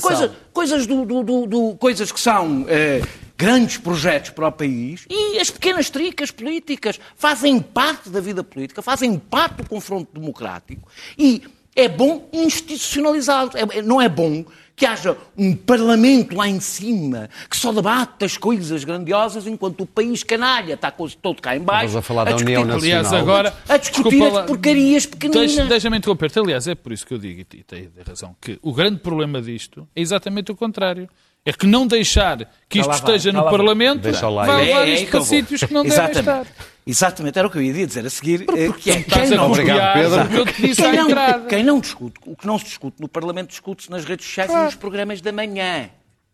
Coisa- 0.00 0.36
coisas, 0.52 0.86
do, 0.86 1.04
do- 1.04 1.22
do- 1.24 1.46
do- 1.46 1.74
coisas 1.76 2.12
que 2.12 2.20
são 2.20 2.64
eh, 2.68 3.00
grandes 3.36 3.76
projetos 3.78 4.30
para 4.30 4.46
o 4.46 4.52
país 4.52 5.06
e 5.10 5.38
as 5.40 5.50
pequenas 5.50 5.90
tricas 5.90 6.30
políticas 6.30 7.00
fazem 7.16 7.58
parte 7.60 8.10
da 8.10 8.20
vida 8.20 8.44
política, 8.44 8.80
fazem 8.82 9.18
parte 9.18 9.56
do 9.62 9.68
confronto 9.68 10.12
democrático 10.12 10.88
e 11.18 11.42
é 11.74 11.88
bom 11.88 12.28
institucionalizá-los. 12.32 13.54
É- 13.56 13.78
é- 13.78 13.82
não 13.82 14.00
é 14.00 14.08
bom 14.08 14.44
que 14.80 14.86
haja 14.86 15.14
um 15.36 15.54
parlamento 15.54 16.34
lá 16.34 16.48
em 16.48 16.58
cima 16.58 17.28
que 17.50 17.54
só 17.56 17.70
debate 17.70 18.24
as 18.24 18.38
coisas 18.38 18.82
grandiosas 18.82 19.46
enquanto 19.46 19.82
o 19.82 19.86
país 19.86 20.22
canalha 20.22 20.72
está 20.72 20.90
todo 20.90 21.42
cá 21.42 21.54
em 21.54 21.60
baixo. 21.60 21.84
Estavas 21.88 21.96
a 21.96 22.02
falar 22.02 22.24
da 22.24 22.30
discutir- 22.32 22.56
União 22.58 22.64
Nacional. 22.64 22.98
Aliás, 22.98 23.12
agora. 23.12 23.54
A 23.68 23.76
discutir 23.76 24.08
desculpa 24.10 24.40
as 24.40 24.46
porcarias 24.46 25.04
pequeninas. 25.04 25.54
Deixa- 25.54 25.64
Deixa-me 25.68 25.98
interromper-te. 25.98 26.38
Aliás, 26.38 26.66
é 26.66 26.74
por 26.74 26.92
isso 26.92 27.06
que 27.06 27.12
eu 27.12 27.18
digo, 27.18 27.40
e 27.40 27.44
tem 27.44 27.90
razão, 28.08 28.34
que 28.40 28.58
o 28.62 28.72
grande 28.72 29.00
problema 29.00 29.42
disto 29.42 29.86
é 29.94 30.00
exatamente 30.00 30.50
o 30.50 30.56
contrário. 30.56 31.06
É 31.44 31.52
que 31.54 31.66
não 31.66 31.86
deixar 31.86 32.38
que 32.68 32.80
isto 32.80 32.92
esteja 32.92 33.32
no. 33.32 33.42
Parlamento 33.44 34.10
vai 34.10 34.66
levar 34.66 34.88
É, 34.88 34.90
isto 34.94 35.10
para 35.10 35.20
sítios 35.22 35.62
que 35.62 35.72
não 35.74 35.82
devem 35.84 36.10
estar. 36.10 36.46
Exatamente, 36.90 37.38
era 37.38 37.46
o 37.46 37.50
que 37.50 37.58
eu 37.58 37.62
ia 37.62 37.86
dizer 37.86 38.04
a 38.04 38.10
seguir. 38.10 38.42
eh, 38.56 38.72
que 38.76 38.90
é, 38.90 39.02
quem 39.02 39.30
não, 39.30 39.46
Obrigado, 39.46 39.92
Pedro. 40.28 40.44
que 40.52 40.74
quem, 40.74 40.92
não, 40.92 41.08
entrada. 41.08 41.46
quem 41.46 41.62
não 41.64 41.78
discute, 41.80 42.18
o 42.26 42.34
que 42.36 42.46
não 42.46 42.58
se 42.58 42.64
discute 42.64 43.00
no 43.00 43.08
Parlamento 43.08 43.50
discute-se 43.50 43.90
nas 43.90 44.04
redes 44.04 44.26
sociais 44.26 44.50
e 44.50 44.54
nos 44.56 44.74
programas 44.74 45.20
da 45.20 45.30
manhã. 45.30 45.88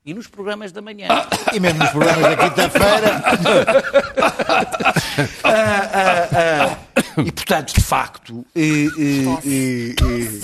E 0.04 0.14
nos 0.14 0.28
programas 0.28 0.70
da 0.72 0.80
manhã. 0.80 1.08
E 1.52 1.58
mesmo 1.58 1.80
nos 1.80 1.90
programas 1.90 2.22
da 2.22 2.36
quinta-feira. 2.36 3.22
Ah, 5.44 5.90
ah, 5.92 6.28
ah. 6.32 6.76
E 7.20 7.32
portanto, 7.32 7.74
de 7.74 7.80
facto, 7.82 8.46
eh, 8.54 8.86
eh, 8.98 9.94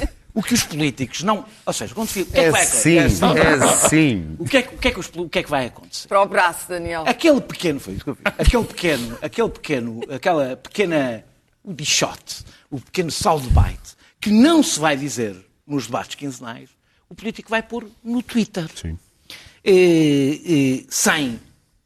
eh, 0.02 0.08
O 0.34 0.42
que 0.42 0.54
os 0.54 0.62
políticos 0.64 1.22
não. 1.22 1.44
Ou 1.66 1.72
seja, 1.74 1.94
quando 1.94 2.08
que 2.08 2.20
é, 2.32 2.40
É 2.40 2.44
que 2.46 2.50
vai 2.50 2.64
sim, 2.64 2.98
acontecer? 2.98 3.24
é 3.84 3.88
sim. 3.88 4.36
O 4.38 4.44
que 4.46 4.56
é, 4.56 4.62
que- 4.62 4.74
o 4.74 4.78
que 4.78 4.88
é 4.88 4.90
que 4.90 5.00
os- 5.00 5.10
o 5.14 5.28
que 5.28 5.38
é 5.38 5.42
que 5.42 5.50
vai 5.50 5.66
acontecer? 5.66 6.08
Para 6.08 6.22
o 6.22 6.26
braço, 6.26 6.68
Daniel. 6.68 7.04
Aquele 7.06 7.40
pequeno, 7.42 7.78
foi 7.78 7.94
isso 7.94 8.04
que 8.04 8.10
eu 8.10 8.14
vi. 8.14 8.22
Aquele 8.24 8.64
pequeno, 8.64 9.18
aquele 9.20 9.48
pequeno, 9.50 10.00
aquela 10.10 10.56
pequena 10.56 11.24
o 11.62 11.72
bichote, 11.74 12.44
o 12.70 12.80
pequeno 12.80 13.10
soundbite, 13.10 13.94
que 14.20 14.30
não 14.30 14.62
se 14.62 14.80
vai 14.80 14.96
dizer 14.96 15.36
nos 15.66 15.84
debates 15.86 16.14
quinzenais, 16.14 16.70
o 17.10 17.14
político 17.14 17.50
vai 17.50 17.62
pôr 17.62 17.86
no 18.02 18.22
Twitter. 18.22 18.66
Sim. 18.74 18.98
Eh, 19.64 20.40
eh, 20.44 20.84
sem, 20.88 21.38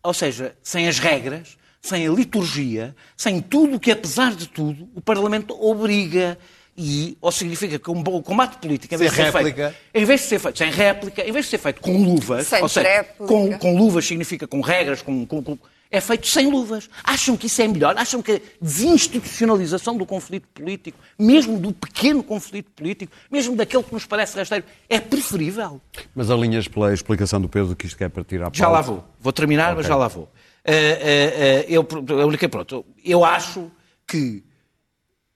ou 0.02 0.14
seja, 0.14 0.56
sem 0.62 0.88
as 0.88 0.98
regras, 0.98 1.58
sem 1.82 2.06
a 2.06 2.10
liturgia, 2.10 2.94
sem 3.16 3.40
tudo 3.40 3.76
o 3.76 3.80
que, 3.80 3.90
apesar 3.90 4.34
de 4.34 4.46
tudo, 4.48 4.88
o 4.94 5.00
Parlamento 5.00 5.54
obriga. 5.60 6.38
E, 6.78 7.16
ou 7.22 7.32
significa 7.32 7.78
que 7.78 7.90
um 7.90 8.02
bom 8.02 8.20
combate 8.22 8.58
político, 8.58 8.94
em 8.94 8.98
vez, 8.98 9.12
Sem 9.12 9.24
de 9.24 9.30
ser 9.30 9.36
réplica. 9.38 9.70
feito, 9.70 9.76
em 9.94 10.04
vez 10.04 10.20
de 10.20 10.26
ser 10.26 10.38
feito 10.38 10.58
sem 10.58 10.70
réplica, 10.70 11.22
em 11.26 11.32
vez 11.32 11.44
de 11.46 11.50
ser 11.52 11.58
feito 11.58 11.80
com 11.80 11.96
luvas, 11.96 12.46
Sem 12.46 12.62
ou 12.62 12.68
seja, 12.68 13.04
com, 13.16 13.58
com 13.58 13.76
luvas 13.76 14.04
significa 14.06 14.46
com 14.46 14.60
regras, 14.60 15.00
com, 15.00 15.24
com- 15.24 15.42
com- 15.42 15.58
é 15.90 16.00
feito 16.00 16.26
sem 16.26 16.50
luvas. 16.50 16.90
Acham 17.02 17.36
que 17.36 17.46
isso 17.46 17.62
é 17.62 17.68
melhor? 17.68 17.96
Acham 17.96 18.20
que 18.20 18.32
a 18.32 18.40
desinstitucionalização 18.60 19.96
do 19.96 20.04
conflito 20.04 20.46
político, 20.48 20.98
mesmo 21.18 21.58
do 21.58 21.72
pequeno 21.72 22.22
conflito 22.22 22.70
político, 22.72 23.12
mesmo 23.30 23.56
daquele 23.56 23.82
que 23.82 23.92
nos 23.94 24.04
parece 24.04 24.36
rasteiro, 24.36 24.64
é 24.88 25.00
preferível? 25.00 25.80
Mas 26.14 26.30
alinhas 26.30 26.68
pela 26.68 26.92
explicação 26.92 27.40
do 27.40 27.48
Pedro 27.48 27.74
que 27.76 27.86
isto 27.86 27.96
quer 27.96 28.10
partir 28.10 28.42
à 28.42 28.50
Já 28.52 28.66
pauta. 28.66 28.68
lá 28.70 28.80
vou. 28.82 29.04
Vou 29.20 29.32
terminar, 29.32 29.68
mas 29.76 29.86
Ok. 29.86 29.88
já 29.88 29.96
lá 29.96 30.08
vou. 30.08 30.28
Eh, 30.64 30.74
eh, 30.74 31.34
eh, 31.38 31.66
eu, 31.68 31.86
a 32.20 32.26
única, 32.26 32.48
pronto, 32.48 32.84
eu 33.04 33.24
acho 33.24 33.70
que 34.06 34.42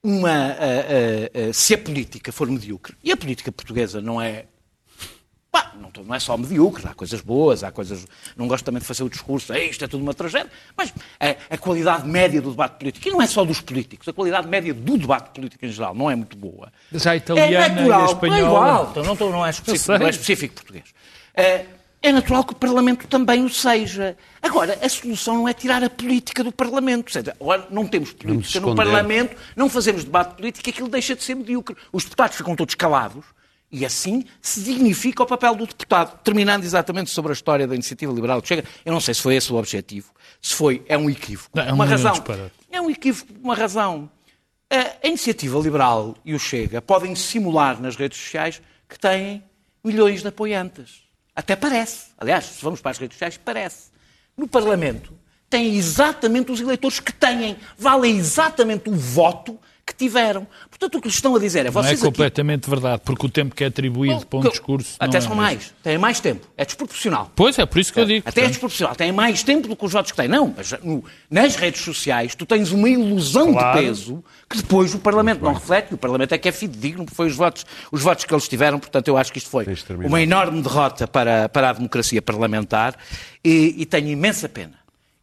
uma, 0.03 0.31
eh, 0.59 0.87
eh, 0.89 1.31
eh, 1.49 1.53
se 1.53 1.75
a 1.75 1.79
política 1.79 2.33
for 2.33 2.49
medíocre, 2.51 2.97
e 3.05 3.13
a 3.13 3.17
política 3.17 3.53
portuguesa 3.53 4.01
não 4.01 4.21
é. 4.21 4.47
pá, 5.53 5.73
não, 5.79 5.91
não 6.05 6.15
é 6.15 6.19
só 6.21 6.37
medíocre, 6.39 6.87
há 6.89 6.95
coisas 6.95 7.21
boas, 7.21 7.63
há 7.65 7.71
coisas. 7.71 8.07
Não 8.37 8.47
gosto 8.49 8.65
também 8.65 8.81
de 8.81 8.87
fazer 8.87 9.03
o 9.03 9.11
discurso, 9.11 9.53
"É, 9.53 9.65
isto 9.65 9.85
é 9.85 9.89
tudo 9.89 10.03
uma 10.03 10.15
tragédia, 10.15 10.51
mas 10.77 10.93
a, 11.19 11.55
a 11.55 11.59
qualidade 11.59 12.07
média 12.09 12.41
do 12.41 12.51
debate 12.51 12.79
político, 12.79 13.09
e 13.09 13.11
não 13.11 13.21
é 13.21 13.27
só 13.27 13.45
dos 13.45 13.61
políticos, 13.61 14.09
a 14.09 14.13
qualidade 14.13 14.47
média 14.49 14.73
do 14.73 14.97
debate 14.97 15.31
político 15.35 15.67
em 15.67 15.71
geral 15.73 15.95
não 15.95 16.11
é 16.11 16.15
muito 16.17 16.37
boa. 16.37 16.73
Já 16.93 17.11
a 17.11 17.17
italiana 17.17 17.67
é 17.67 17.69
natural, 17.69 18.01
e 18.01 18.03
a 18.03 18.07
espanhola. 18.07 18.39
É 18.39 18.43
igual, 18.43 18.89
então 18.91 19.03
não, 19.05 19.17
tô- 19.17 19.31
não 19.31 19.45
é 19.47 19.51
específico, 19.51 19.99
não 19.99 20.07
é 20.07 20.11
específico 20.11 20.55
português. 20.55 20.85
Eh, 21.35 21.67
é 22.03 22.13
natural 22.13 22.45
que 22.45 22.53
o 22.53 22.57
Parlamento 22.57 23.07
também 23.07 23.45
o 23.45 23.51
seja. 23.51 24.17
Agora, 24.41 24.79
a 24.83 24.89
solução 24.89 25.37
não 25.37 25.49
é 25.49 25.53
tirar 25.53 25.85
a 25.85 25.91
política 25.91 26.43
do 26.43 26.51
Parlamento. 26.51 27.09
Ou 27.09 27.13
seja, 27.13 27.37
não 27.71 27.87
temos 27.87 28.13
política 28.13 28.61
no. 28.61 28.75
Parlamento, 28.75 29.37
não 29.55 29.69
fazemos 29.69 30.05
debate 30.05 30.37
político, 30.37 30.69
aquilo 30.71 30.89
deixa 30.89 31.15
de 31.15 31.23
ser 31.23 31.35
medíocre. 31.35 31.77
Os 31.93 32.05
deputados 32.05 32.37
ficam 32.37 32.57
todos 32.57 32.75
calados 32.75 33.25
e 33.71 33.85
assim 33.85 34.25
se 34.41 34.63
dignifica 34.63 35.23
o 35.23 35.27
papel 35.27 35.55
do 35.55 35.67
deputado. 35.67 36.19
Terminando 36.25 36.65
exatamente 36.65 37.11
sobre 37.11 37.33
a 37.33 37.35
história 37.35 37.67
da 37.67 37.75
iniciativa 37.75 38.13
liberal 38.13 38.41
que 38.41 38.49
chega, 38.49 38.65
eu 38.85 38.93
não 38.93 39.01
sei 39.01 39.15
se 39.15 39.21
foi 39.21 39.37
esse 39.37 39.53
o 39.53 39.57
objetivo, 39.57 40.11
se 40.41 40.55
foi, 40.55 40.83
é 40.89 40.97
um 40.97 41.11
equívoco. 41.11 41.51
Não, 41.55 41.63
é 41.63 41.71
um 41.71 41.75
uma 41.75 41.85
razão. 41.85 42.15
É 42.71 42.81
um 42.81 42.91
equívoco, 42.91 43.33
uma 43.43 43.55
razão. 43.55 44.11
A 45.03 45.07
iniciativa 45.07 45.59
liberal 45.59 46.17
e 46.25 46.33
o 46.33 46.39
Chega 46.39 46.81
podem 46.81 47.15
simular 47.17 47.81
nas 47.81 47.97
redes 47.97 48.19
sociais 48.19 48.63
que 48.89 48.99
têm 48.99 49.43
milhões 49.83 50.23
de 50.23 50.29
apoiantes. 50.29 51.10
Até 51.41 51.57
parece. 51.57 52.09
Aliás, 52.19 52.45
se 52.45 52.63
vamos 52.63 52.83
para 52.83 52.91
as 52.91 52.99
redes 52.99 53.17
sociais, 53.17 53.41
parece. 53.43 53.89
No 54.37 54.47
Parlamento, 54.47 55.19
têm 55.49 55.75
exatamente 55.75 56.53
os 56.53 56.61
eleitores 56.61 57.01
que 57.01 57.15
têm. 57.15 57.57
Valem 57.79 58.19
exatamente 58.19 58.91
o 58.91 58.95
voto 58.95 59.59
que 59.87 59.95
tiveram. 59.95 60.47
Portanto, 60.69 60.97
o 60.97 61.01
que 61.01 61.09
lhes 61.09 61.17
estão 61.17 61.35
a 61.35 61.39
dizer 61.39 61.61
é 61.61 61.63
Não 61.65 61.69
é 61.69 61.73
vocês 61.73 62.01
aqui 62.01 62.03
completamente 62.03 62.69
verdade, 62.71 63.03
porque 63.05 63.27
o 63.27 63.29
tempo 63.29 63.55
que 63.55 63.65
é 63.65 63.67
atribuído 63.67 64.25
para 64.27 64.39
um 64.39 64.43
que- 64.43 64.51
discurso. 64.51 64.95
Até 64.99 65.19
não 65.19 65.23
são 65.27 65.33
é 65.33 65.37
mais. 65.37 65.75
Têm 65.83 65.99
mais 65.99 66.21
tempo. 66.21 66.47
É 66.57 66.65
desproporcional. 66.65 67.31
Pois 67.35 67.59
é, 67.59 67.67
por 67.67 67.79
isso 67.79 67.93
que 67.93 68.01
eu 68.01 68.05
digo. 68.05 68.29
Até 68.29 68.43
é 68.45 68.47
desproporcional. 68.49 68.95
Têm 68.95 69.13
mais 69.13 69.43
tempo 69.43 69.67
do 69.69 69.75
que 69.77 69.85
os 69.85 69.93
votos 69.93 70.11
que 70.13 70.17
têm. 70.17 70.29
Não, 70.29 70.55
mas 70.57 70.73
no- 70.83 71.05
nas 71.31 71.57
redes 71.57 71.81
sociais 71.83 72.35
tu 72.35 72.47
tens 72.47 72.71
uma 72.73 72.89
ilusão 72.89 73.53
Claro. 73.53 73.79
de 73.81 73.85
peso 73.87 74.25
que 74.49 74.57
depois 74.59 74.95
o 74.95 74.99
Parlamento 74.99 75.43
não 75.43 75.53
reflete. 75.55 75.89
E 75.91 75.95
o 75.95 75.99
Parlamento 75.99 76.33
é 76.33 76.39
que 76.39 76.49
é 76.49 76.53
fidedigno, 76.53 77.05
porque 77.05 77.17
foi 77.17 77.27
os 77.27 77.37
votos, 77.37 77.65
os 77.91 78.03
votos 78.03 78.25
que 78.25 78.33
eles 78.35 78.47
tiveram. 78.49 78.79
Portanto, 78.79 79.09
eu 79.09 79.17
acho 79.17 79.33
que 79.33 79.39
isto 79.39 79.51
foi 79.51 79.67
uma 80.07 80.21
enorme 80.23 80.63
derrota 80.63 81.07
para, 81.09 81.49
para 81.49 81.71
a 81.71 81.73
democracia 81.73 82.21
parlamentar 82.23 82.95
e, 83.45 83.75
e 83.79 83.87
tenho 83.87 84.09
imensa 84.09 84.49
pena, 84.49 84.75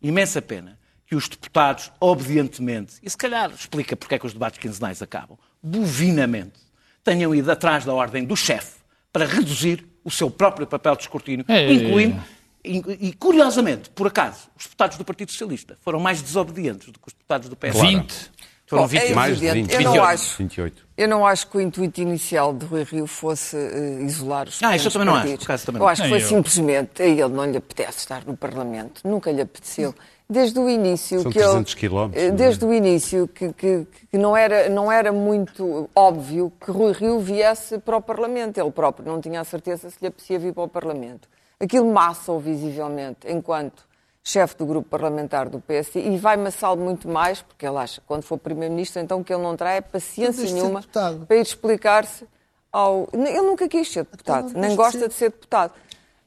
imensa 0.01 0.41
pena 0.41 0.77
que 1.07 1.15
os 1.15 1.27
deputados, 1.29 1.91
obedientemente, 2.01 2.95
e 3.01 3.09
se 3.09 3.15
calhar 3.17 3.49
explica 3.49 3.95
porque 3.95 4.15
é 4.15 4.19
que 4.19 4.25
os 4.27 4.33
debates 4.33 4.59
quinzenais 4.59 5.01
acabam, 5.01 5.37
bovinamente, 5.63 6.59
tenham 7.03 7.33
ido 7.33 7.49
atrás 7.49 7.85
da 7.85 7.93
ordem 7.93 8.25
do 8.25 8.35
chefe 8.35 8.77
para 9.13 9.25
reduzir 9.25 9.87
o 10.03 10.11
seu 10.11 10.29
próprio 10.29 10.67
papel 10.67 10.95
de 10.95 11.03
escrutínio, 11.03 11.45
É. 11.47 11.71
incluindo, 11.71 12.21
e, 12.63 13.07
e, 13.07 13.13
curiosamente, 13.13 13.89
por 13.91 14.07
acaso, 14.07 14.49
os 14.57 14.65
deputados 14.65 14.97
do 14.97 15.05
Partido 15.05 15.31
Socialista 15.31 15.77
foram 15.81 15.99
mais 15.99 16.21
desobedientes 16.21 16.87
do 16.91 16.99
que 16.99 17.07
os 17.07 17.13
deputados 17.13 17.47
do 17.47 17.55
PS. 17.55 17.79
20. 17.79 18.31
Foram 18.65 18.83
Bom, 18.83 18.87
20. 18.89 19.01
é 19.01 19.13
Mais 19.15 19.39
de 19.39 19.45
evidente. 19.45 19.67
20. 19.69 19.73
Eu 19.75 19.81
não 19.83 19.91
28. 19.93 20.09
acho. 20.13 20.37
28. 20.37 20.87
Eu 20.97 21.07
não 21.07 21.25
acho 21.25 21.47
que 21.47 21.55
o 21.57 21.61
intuito 21.61 22.01
inicial 22.01 22.53
de 22.53 22.65
Rui 22.65 22.83
Rio 22.83 23.07
fosse 23.07 23.55
eh, 23.55 24.01
isolar 24.03 24.49
os 24.49 24.61
Ah, 24.61 24.75
isso 24.75 24.89
eu 24.89 24.91
também 24.91 25.05
não 25.05 25.13
acho, 25.13 25.21
partidos. 25.21 25.45
por 25.45 25.51
acaso 25.53 25.65
também 25.67 25.79
eu 25.79 25.83
não. 25.85 25.89
acho 25.89 26.03
que 26.03 26.09
foi 26.09 26.21
eu. 26.21 26.27
simplesmente 26.27 27.01
a 27.01 27.05
ele 27.05 27.29
não 27.29 27.45
lhe 27.49 27.55
apetece 27.57 27.99
estar 27.99 28.25
no 28.25 28.35
Parlamento, 28.35 29.07
nunca 29.07 29.31
lhe 29.31 29.39
apeteceu. 29.39 29.95
Desde 30.29 30.59
o 30.59 30.67
início 30.69 31.21
São 31.21 31.31
que 31.31 31.39
300 31.39 31.71
ele, 31.71 31.79
quilómetros, 31.79 32.21
eh, 32.21 32.27
não 32.27 32.33
é? 32.33 32.37
desde 32.37 32.65
o 32.65 32.73
início 32.73 33.27
que, 33.29 33.53
que- 33.53 33.87
que 34.11 34.17
não 34.17 34.35
era 34.35 34.67
não 34.67 34.91
era 34.91 35.11
muito 35.11 35.89
óbvio 35.95 36.51
que 36.59 36.69
Rui 36.69 36.91
Rio 36.91 37.19
viesse 37.19 37.77
para 37.79 37.95
o 37.95 38.01
Parlamento. 38.01 38.57
Ele 38.59 38.71
próprio 38.71 39.05
não 39.09 39.21
tinha 39.21 39.39
a 39.39 39.43
certeza 39.45 39.89
se 39.89 39.97
lhe 40.01 40.07
apetecia 40.07 40.37
vir 40.37 40.53
para 40.53 40.63
o 40.63 40.67
Parlamento. 40.67 41.29
Aquilo 41.59 41.91
massa-o 41.93 42.39
visivelmente 42.39 43.19
enquanto 43.31 43.87
chefe 44.21 44.57
do 44.57 44.65
grupo 44.65 44.89
parlamentar 44.89 45.47
do 45.47 45.61
PSD 45.61 46.01
e 46.01 46.17
vai 46.17 46.35
massá-lo 46.35 46.81
muito 46.83 47.07
mais, 47.07 47.41
porque 47.41 47.65
ele 47.65 47.77
acha 47.77 48.01
que 48.01 48.07
quando 48.07 48.23
for 48.23 48.37
Primeiro-Ministro, 48.37 49.01
então 49.01 49.21
o 49.21 49.23
que 49.23 49.33
ele 49.33 49.41
não 49.41 49.55
terá 49.55 49.71
é 49.71 49.79
paciência 49.81 50.43
nenhuma 50.51 50.81
deputado. 50.81 51.25
para 51.25 51.37
ir 51.37 51.41
explicar-se 51.41 52.25
ao. 52.69 53.07
Ele 53.13 53.41
nunca 53.43 53.69
quis 53.69 53.89
ser 53.89 54.03
deputado, 54.03 54.49
Então, 54.49 54.61
nem 54.61 54.71
deixe 54.71 54.75
de 54.75 54.75
gosta 54.83 54.99
ser. 54.99 55.07
de 55.07 55.13
ser 55.13 55.29
deputado. 55.31 55.73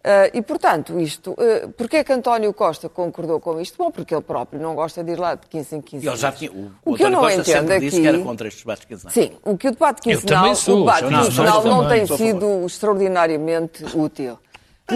Ah, 0.02 0.30
e, 0.32 0.40
portanto, 0.40 0.98
isto. 0.98 1.32
Uh, 1.32 1.68
Porquê 1.76 1.98
é 1.98 2.04
que 2.04 2.10
António 2.12 2.54
Costa 2.54 2.88
concordou 2.88 3.38
com 3.38 3.60
isto? 3.60 3.76
Bom, 3.76 3.90
porque 3.90 4.14
ele 4.14 4.22
próprio 4.22 4.60
não 4.60 4.74
gosta 4.74 5.04
de 5.04 5.12
ir 5.12 5.18
lá 5.18 5.34
de 5.34 5.46
15 5.46 5.76
em 5.76 5.80
15 5.82 6.06
E 6.06 6.08
ele 6.08 6.16
já 6.16 6.28
dias. 6.30 6.38
tinha, 6.38 6.50
o, 6.52 6.72
O 6.84 6.92
o 6.92 6.96
que 6.96 7.02
eu 7.02 7.08
António 7.08 7.10
não 7.10 7.20
Costa 7.20 7.40
entendo 7.42 7.58
sempre 7.60 7.74
aqui. 7.76 7.84
disse 7.86 8.00
que 8.00 8.06
era 8.08 8.18
contra 8.20 8.48
estes 8.48 8.62
debates 8.64 8.84
quinzenais. 8.86 9.12
Sim, 9.14 9.32
o 9.44 9.58
que 9.58 9.68
o 9.68 9.70
debate 9.72 10.00
quinzenal, 10.00 10.54
sou, 10.54 10.76
o 10.76 10.80
debate 10.80 11.02
não, 11.04 11.24
quinzenal 11.24 11.64
não 11.64 11.82
também, 11.82 12.06
tem 12.06 12.16
sido 12.16 12.66
extraordinariamente 12.66 13.84
útil. 13.96 14.38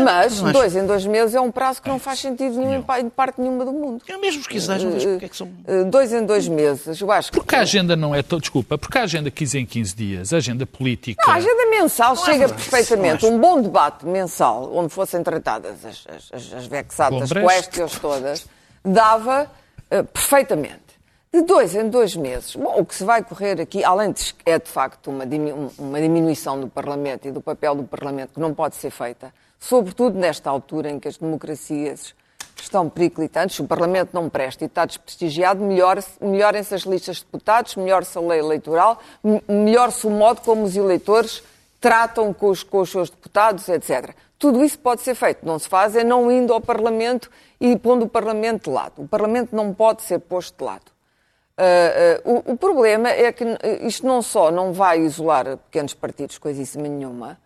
Mas 0.03 0.41
não 0.41 0.49
acho. 0.49 0.53
dois 0.59 0.75
em 0.77 0.87
dois 0.87 1.07
meses 1.07 1.35
é 1.35 1.41
um 1.41 1.51
prazo 1.51 1.81
que 1.83 1.89
não 1.89 1.99
faz 1.99 2.19
sentido 2.19 2.57
nenhum 2.59 2.75
em 2.77 2.83
pa- 2.83 3.01
em 3.01 3.09
parte 3.09 3.41
nenhuma 3.41 3.65
do 3.65 3.73
mundo. 3.73 4.03
Eu 4.09 4.19
mesmo 4.21 4.41
os 4.41 4.47
quinzenais 4.47 4.83
não 4.83 4.93
vejo 4.93 5.09
porque 5.11 5.25
é 5.27 5.29
que 5.29 5.37
são... 5.37 5.47
Uh, 5.47 5.85
Dois 5.91 6.13
em 6.13 6.25
dois 6.27 6.49
meses, 6.49 7.01
eu 7.01 7.11
acho 7.13 7.31
que. 7.31 7.39
Porque 7.39 7.55
a 7.55 7.61
agenda 7.61 7.95
não 7.95 8.15
é. 8.15 8.23
to- 8.23 8.41
Desculpa, 8.41 8.77
porque 8.79 8.99
a 8.99 9.03
agenda 9.03 9.31
15 9.31 9.59
em 9.59 9.67
15 9.67 9.95
dias, 9.95 10.33
a 10.33 10.39
agenda 10.39 10.67
política. 10.67 11.23
Não, 11.27 11.33
a 11.35 11.37
agenda 11.37 11.67
mensal 11.71 12.17
chega 12.17 12.39
verdade, 12.49 12.55
perfeitamente. 12.71 13.23
não 13.25 13.31
acho. 13.31 13.37
Um 13.37 13.41
bom 13.41 13.61
debate 13.63 14.07
mensal, 14.07 14.71
onde 14.75 14.93
fossem 14.93 15.23
tratadas 15.23 15.85
as, 15.85 16.05
as, 16.09 16.33
as, 16.33 16.53
as 16.55 16.67
vexadas 16.67 17.31
questions 17.31 17.99
todas, 17.99 18.47
dava 18.85 19.51
eh, 19.91 20.03
perfeitamente. 20.03 20.83
De 21.33 21.43
dois 21.43 21.75
em 21.75 21.89
dois 21.89 22.15
meses. 22.15 22.55
Bom, 22.55 22.77
o 22.79 22.85
que 22.85 22.95
se 22.95 23.03
vai 23.05 23.23
correr 23.23 23.61
aqui, 23.61 23.83
além 23.83 24.13
de 24.13 24.33
é 24.47 24.57
de 24.59 24.71
facto 24.71 25.11
uma 25.11 25.27
diminuição 26.01 26.61
do 26.61 26.69
Parlamento 26.69 27.27
e 27.27 27.33
do 27.33 27.41
papel 27.41 27.75
do 27.75 27.83
Parlamento 27.85 28.35
que 28.35 28.41
não 28.41 28.55
pode 28.55 28.77
ser 28.77 28.91
feita, 28.91 29.33
sobretudo 29.69 30.19
nesta 30.19 30.51
altura 30.51 30.91
em 30.91 31.01
que 31.01 31.09
as 31.09 31.17
democracias 31.17 32.15
estão 32.61 32.89
periclitantes, 32.89 33.59
o 33.59 33.65
Parlamento 33.67 34.11
não 34.13 34.29
presta 34.29 34.65
e 34.65 34.67
está 34.67 34.85
desprestigiado, 34.85 35.63
melhor- 35.63 36.03
melhorem-se 36.21 36.75
as 36.75 36.83
listas 36.83 37.17
de 37.17 37.25
deputados, 37.25 37.75
melhore-se 37.77 38.17
a 38.17 38.21
lei 38.21 38.39
eleitoral, 38.39 39.01
me- 39.23 39.43
melhore-se 39.49 40.07
o 40.07 40.11
modo 40.11 40.41
como 40.43 40.65
os 40.65 40.77
eleitores 40.77 41.43
tratam 41.81 42.33
com 42.33 42.49
os, 42.49 42.63
com 42.63 42.81
os 42.81 42.91
seus 42.91 43.11
deputados, 43.11 43.69
etc. 43.69 44.15
Tudo 44.39 44.63
isso 44.65 44.79
pode 44.79 45.03
ser 45.03 45.15
feito. 45.15 45.45
Não 45.45 45.59
se 45.59 45.69
faz 45.69 45.95
é 45.97 46.05
não 46.05 46.31
indo 46.31 46.53
ao 46.53 46.61
Parlamento 46.61 47.31
e 47.61 47.77
pondo 47.77 48.05
o 48.05 48.09
Parlamento 48.09 48.65
de 48.65 48.71
lado. 48.71 48.93
O 48.99 49.09
Parlamento 49.09 49.55
não 49.55 49.73
pode 49.73 50.03
ser 50.03 50.19
posto 50.21 50.59
de 50.59 50.65
lado. 50.65 50.93
Ah, 51.57 51.63
ah, 51.63 52.21
o, 52.25 52.53
o 52.53 52.57
problema 52.57 53.09
é 53.09 53.31
que 53.33 53.45
isto 53.83 54.07
não 54.07 54.21
só 54.23 54.51
não 54.51 54.73
vai 54.73 55.01
isolar 55.01 55.57
pequenos 55.59 55.95
partidos, 55.95 56.37
coisíssima 56.39 56.89
nenhuma, 56.89 57.39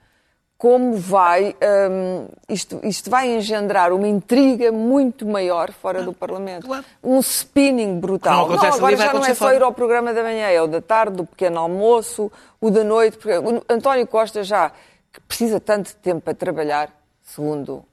como 0.58 0.96
vai, 0.96 1.54
hum, 1.88 2.26
isto, 2.48 2.80
isto 2.82 3.08
vai 3.08 3.30
engendrar 3.30 3.92
uma 3.92 4.08
intriga 4.08 4.72
muito 4.72 5.24
maior 5.24 5.70
fora 5.70 6.02
do 6.02 6.12
Parlamento. 6.12 6.66
claro. 6.66 6.84
Um 7.02 7.20
spinning 7.20 8.00
brutal. 8.00 8.48
Não 8.48 8.54
acontece 8.54 8.78
agora 8.78 8.96
já 8.96 9.12
não 9.14 9.24
é 9.24 9.28
só 9.28 9.44
fora. 9.46 9.54
ir 9.54 9.62
ao 9.62 9.72
programa 9.72 10.12
da 10.12 10.20
manhã, 10.20 10.48
é 10.48 10.60
o 10.60 10.66
da 10.66 10.82
tarde, 10.82 11.16
do 11.16 11.24
pequeno 11.24 11.60
almoço, 11.60 12.30
o 12.60 12.70
da 12.70 12.82
noite. 12.82 13.16
porque 13.16 13.38
o 13.38 13.62
António 13.68 14.04
Costa 14.08 14.42
já 14.42 14.72
que 15.12 15.20
precisa 15.20 15.60
tanto 15.60 15.90
de 15.90 15.96
tempo 15.96 16.22
para 16.22 16.34
trabalhar, 16.34 16.90
segundo 17.22 17.84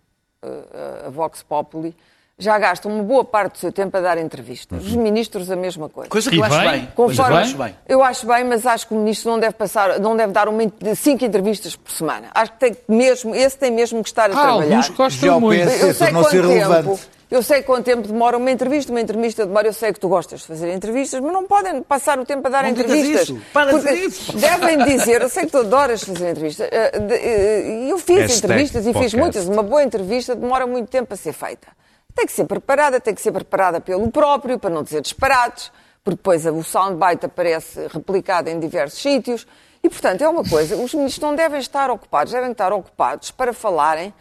eh, 0.41 1.06
a 1.06 1.10
Vox 1.10 1.43
Populi, 1.43 1.95
já 2.38 2.60
gastam 2.60 2.91
uma 2.91 3.04
boa 3.04 3.24
parte 3.24 3.54
do 3.54 3.58
seu 3.60 3.71
tempo 3.71 3.95
a 3.95 4.02
dar 4.02 4.17
entrevistas. 4.17 4.84
Os 4.86 4.93
ministros, 4.95 5.50
a 5.50 5.56
mesma 5.56 5.88
coisa. 5.88 6.10
Coisa 6.10 6.30
que 6.30 6.38
eu 6.38 6.43
acho 6.43 6.60
bem? 6.60 6.82
que 6.82 6.88
eu 6.88 6.91
Conforme- 6.95 7.38
acho 7.38 7.58
bem. 7.58 7.76
Eu 7.88 8.04
acho 8.04 8.28
bem, 8.28 8.43
mas 8.43 8.65
acho 8.65 8.88
que 8.88 8.93
o 8.93 8.98
ministro 8.98 9.32
não 9.32 9.39
deve 9.39 9.54
passar, 9.54 10.00
não 10.00 10.17
deve 10.17 10.34
dar 10.34 10.50
uma, 10.50 10.62
cinco 10.95 11.24
entrevistas 11.24 11.76
por 11.78 11.91
semana. 11.91 12.28
Acho 12.36 12.52
que 12.52 12.60
tem 12.60 12.74
que 12.74 12.82
mesmo, 12.89 13.34
esse 13.34 13.58
tem 13.58 13.71
mesmo 13.71 14.04
que 14.04 14.10
estar 14.10 14.30
a 14.30 14.34
Ah, 14.34 14.41
trabalhar. 14.41 14.76
alguns 14.76 14.89
gostam 14.89 15.30
Já 15.30 15.36
o 15.38 15.41
muito. 15.41 15.62
Eu 15.69 15.93
sei 15.93 16.12
quanto 16.12 16.30
tempo. 16.30 17.00
Eu 17.32 17.41
sei 17.41 17.63
quanto 17.63 17.84
tempo 17.86 18.08
demora 18.08 18.38
uma 18.38 18.52
entrevista, 18.52 18.91
uma 18.91 19.02
entrevista 19.02 19.45
demora, 19.48 19.67
eu 19.67 19.74
sei 19.74 19.91
que 19.91 20.00
tu 20.00 20.08
gostas 20.08 20.41
de 20.41 20.45
fazer 20.48 20.71
entrevistas, 20.74 21.19
mas 21.19 21.34
não 21.34 21.45
podem 21.45 21.82
passar 21.82 22.19
o 22.19 22.26
tempo 22.26 22.45
a 22.48 22.52
dar 22.52 22.63
Não 22.63 22.69
entrevistas. 22.69 23.24
isso. 23.30 23.41
Para 23.52 23.71
de 23.74 23.80
Porque 23.80 23.93
isso. 23.95 24.38
Devem 24.38 24.78
dizer, 24.86 25.21
eu 25.24 25.30
sei 25.30 25.45
que 25.45 25.52
tu 25.52 25.58
adoras 25.58 26.04
fazer 26.04 26.30
entrevistas, 26.30 26.67
eh, 26.71 26.91
eh, 26.93 27.88
eu 27.89 27.98
fiz 27.98 28.17
Hashtag 28.19 28.38
entrevistas 28.45 28.86
e 28.86 28.93
fiz 28.93 29.13
muitas, 29.15 29.48
uma 29.48 29.63
boa 29.63 29.84
entrevista 29.84 30.36
demora 30.36 30.67
muito 30.67 30.88
tempo 30.89 31.13
a 31.13 31.17
ser 31.17 31.34
feita. 31.34 31.67
Tem 32.15 32.25
que 32.25 32.32
ser 32.32 32.45
preparada, 32.45 32.99
tem 32.99 33.13
que 33.13 33.21
ser 33.21 33.32
preparada 33.32 33.82
pelo 33.82 34.10
próprio, 34.10 34.58
para 34.58 34.69
não 34.69 34.84
dizer 34.84 35.01
disparates, 35.01 35.71
porque 36.04 36.15
depois 36.17 36.45
o 36.45 36.63
soundbite 36.63 37.25
aparece 37.25 37.88
replicado 37.91 38.49
em 38.49 38.60
diversos 38.60 38.99
sítios. 39.01 39.45
E, 39.84 39.89
portanto, 39.89 40.21
é 40.23 40.30
uma 40.30 40.43
coisa, 40.43 40.75
os 40.78 40.93
ministros 40.93 41.19
não 41.30 41.36
devem 41.36 41.60
estar 41.60 41.91
ocupados, 41.91 42.32
devem 42.34 42.51
estar 42.51 42.71
ocupados 42.73 43.30
para 43.32 43.54
falarem, 43.54 44.13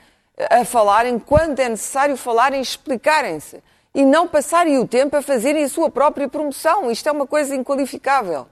a 0.50 0.64
falarem 0.64 1.18
quando 1.18 1.59
é 1.61 1.68
necessário 1.68 2.16
falarem 2.16 2.59
e 2.59 2.62
explicarem-se. 2.62 3.62
E 3.94 4.04
não 4.04 4.26
passarem 4.26 4.76
o 4.78 4.88
tempo 4.88 5.16
a 5.16 5.22
fazerem 5.22 5.62
a 5.62 5.68
sua 5.68 5.88
própria 5.88 6.28
promoção. 6.28 6.90
Isto 6.90 7.09
é 7.09 7.12
uma 7.12 7.26
coisa 7.28 7.54
inqualificável. 7.54 8.46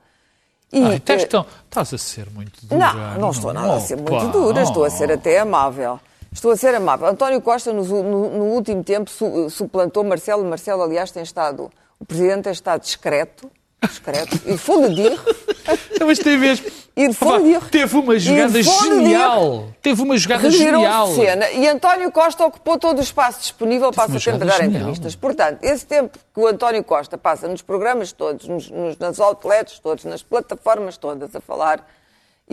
E, 0.72 0.82
Ai, 0.84 0.96
estás, 0.96 1.24
eh, 1.24 1.26
tão- 1.26 1.44
estás 1.64 1.92
a 1.92 1.98
ser 1.98 2.30
muito 2.30 2.64
dura. 2.64 2.92
não, 2.92 3.18
não 3.18 3.30
estou 3.30 3.52
nada 3.52 3.74
a 3.74 3.80
ser 3.80 3.96
muito 3.96 4.14
Opa, 4.14 4.26
dura, 4.26 4.62
estou 4.62 4.84
a 4.84 4.90
ser 4.90 5.10
até 5.10 5.40
amável. 5.40 5.98
Estou 6.32 6.50
a 6.52 6.56
ser 6.56 6.74
amável. 6.74 7.06
António 7.06 7.40
Costa, 7.40 7.72
no, 7.72 7.84
no- 7.84 8.30
no 8.30 8.44
último 8.46 8.82
tempo, 8.82 9.10
su- 9.10 9.50
suplantou 9.50 10.02
Marcelo. 10.02 10.44
Marcelo, 10.44 10.82
aliás, 10.82 11.10
tem 11.10 11.22
estado. 11.22 11.70
O 12.00 12.04
presidente 12.04 12.44
tem 12.44 12.52
estado 12.52 12.80
discreto. 12.80 13.50
Discreto. 13.84 14.40
E 14.46 14.56
fundo 14.56 14.94
de 14.94 15.10
Não, 15.98 16.06
Mas 16.06 16.18
tem 16.18 16.38
mesmo. 16.38 16.66
E 16.96 17.08
de 17.08 17.14
fundo 17.14 17.42
de- 17.42 17.68
teve 17.70 17.96
uma 17.96 18.18
jogada 18.18 18.48
de 18.52 18.62
de- 18.62 18.70
genial. 18.84 19.64
Teve 19.82 20.02
uma 20.02 20.16
jogada 20.16 20.50
genial. 20.50 21.08
Cena 21.14 21.50
e 21.50 21.66
António 21.68 22.10
Costa 22.12 22.44
ocupou 22.44 22.78
todo 22.78 22.98
o 22.98 23.02
espaço 23.02 23.40
disponível 23.40 23.90
para 23.90 24.04
o 24.04 24.06
tempo 24.06 24.18
jogada 24.20 24.44
dar 24.46 24.56
genial. 24.58 24.74
entrevistas. 24.80 25.16
Portanto, 25.16 25.58
esse 25.62 25.84
tempo 25.86 26.18
que 26.34 26.40
o 26.40 26.46
António 26.46 26.82
Costa 26.84 27.18
passa 27.18 27.48
nos 27.48 27.60
programas 27.62 28.12
todos, 28.12 28.46
nos, 28.48 28.70
nos- 28.70 28.96
nas 28.98 29.18
outlets 29.20 29.78
todos, 29.80 30.04
nas 30.04 30.22
plataformas 30.22 30.96
todas 30.96 31.34
a 31.34 31.40
falar 31.40 31.84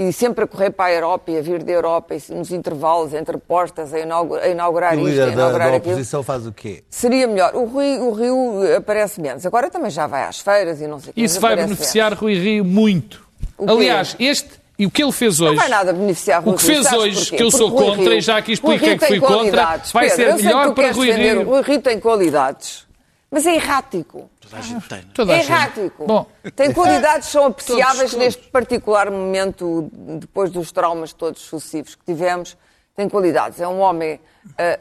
e 0.01 0.13
sempre 0.13 0.45
a 0.45 0.47
correr 0.47 0.69
para 0.69 0.85
a 0.85 0.93
Europa 0.93 1.29
e 1.31 1.38
a 1.38 1.41
vir 1.41 1.62
da 1.62 1.71
Europa 1.73 2.15
e 2.15 2.33
nos 2.33 2.51
intervalos 2.51 3.13
entre 3.13 3.38
postas 3.38 3.93
a 3.93 3.99
inaugurar, 3.99 4.45
a 4.45 4.47
inaugurar 4.47 4.93
E 4.97 5.01
o 5.03 5.09
isto, 5.09 5.21
a 5.21 5.25
líder 5.25 5.25
da, 5.25 5.31
inaugurar 5.33 5.71
da 5.71 5.75
aquilo. 5.77 5.93
oposição 5.95 6.23
faz 6.23 6.47
o 6.47 6.53
quê? 6.53 6.83
Seria 6.89 7.27
melhor. 7.27 7.53
O 7.53 7.65
Rio, 7.65 8.05
o 8.07 8.13
Rio 8.13 8.77
aparece 8.77 9.19
menos. 9.19 9.45
Agora 9.45 9.69
também 9.69 9.91
já 9.91 10.07
vai 10.07 10.23
às 10.23 10.39
feiras 10.39 10.79
e 10.79 10.88
não 10.88 10.99
sei 11.01 11.12
o 11.12 11.13
que. 11.13 11.21
Isso 11.21 11.39
vai 11.41 11.55
beneficiar 11.55 12.13
Rui 12.13 12.35
Rio 12.35 12.63
muito. 12.63 13.27
Aliás, 13.67 14.15
este 14.19 14.49
e 14.77 14.85
o 14.85 14.89
que 14.91 15.03
ele 15.03 15.12
fez 15.12 15.38
Não 15.39 15.47
hoje. 15.47 15.57
vai 15.57 15.67
nada 15.67 15.91
beneficiar 15.91 16.41
Rui 16.41 16.53
O 16.53 16.57
que 16.57 16.65
Rio, 16.65 16.75
fez 16.83 16.93
hoje, 16.93 17.19
porquê? 17.19 17.35
que 17.35 17.43
eu 17.43 17.51
sou 17.51 17.69
Porque 17.69 17.83
Rui 17.83 17.89
contra 17.97 18.09
Rio- 18.12 18.17
e 18.17 18.21
já 18.21 18.38
aqui 18.38 18.47
Rui 18.47 18.53
expliquei 18.53 18.97
que 18.97 19.05
fui 19.05 19.19
contra, 19.19 19.81
vai 19.93 20.09
Pedro, 20.09 20.15
ser 20.15 20.35
que 20.38 20.43
melhor 20.43 20.73
para 20.73 20.91
Rui 20.93 21.12
Rio. 21.12 21.41
o 21.41 21.43
Rui 21.43 21.62
Rio 21.62 21.81
tem 21.81 21.99
qualidades, 21.99 22.88
mas 23.31 23.45
é 23.45 23.55
errático. 23.55 24.29
Toda 24.39 24.57
a 24.57 24.61
gente 24.61 24.87
tem. 24.89 25.01
Toda 25.13 25.33
a 25.33 25.35
É 25.35 25.39
gente. 25.39 25.51
errático. 25.51 26.05
Bom, 26.05 26.25
Tem 26.55 26.73
qualidades 26.73 27.27
que 27.27 27.33
são 27.33 27.45
apreciáveis 27.45 28.11
todos. 28.11 28.25
neste 28.25 28.47
particular 28.49 29.11
momento, 29.11 29.89
depois 29.93 30.49
dos 30.51 30.71
traumas 30.71 31.13
todos 31.13 31.41
sucessivos 31.41 31.95
que 31.95 32.03
tivemos. 32.05 32.57
Tem 32.95 33.07
qualidades. 33.07 33.61
É 33.61 33.67
um 33.67 33.79
homem, 33.79 34.19
ah, 34.57 34.77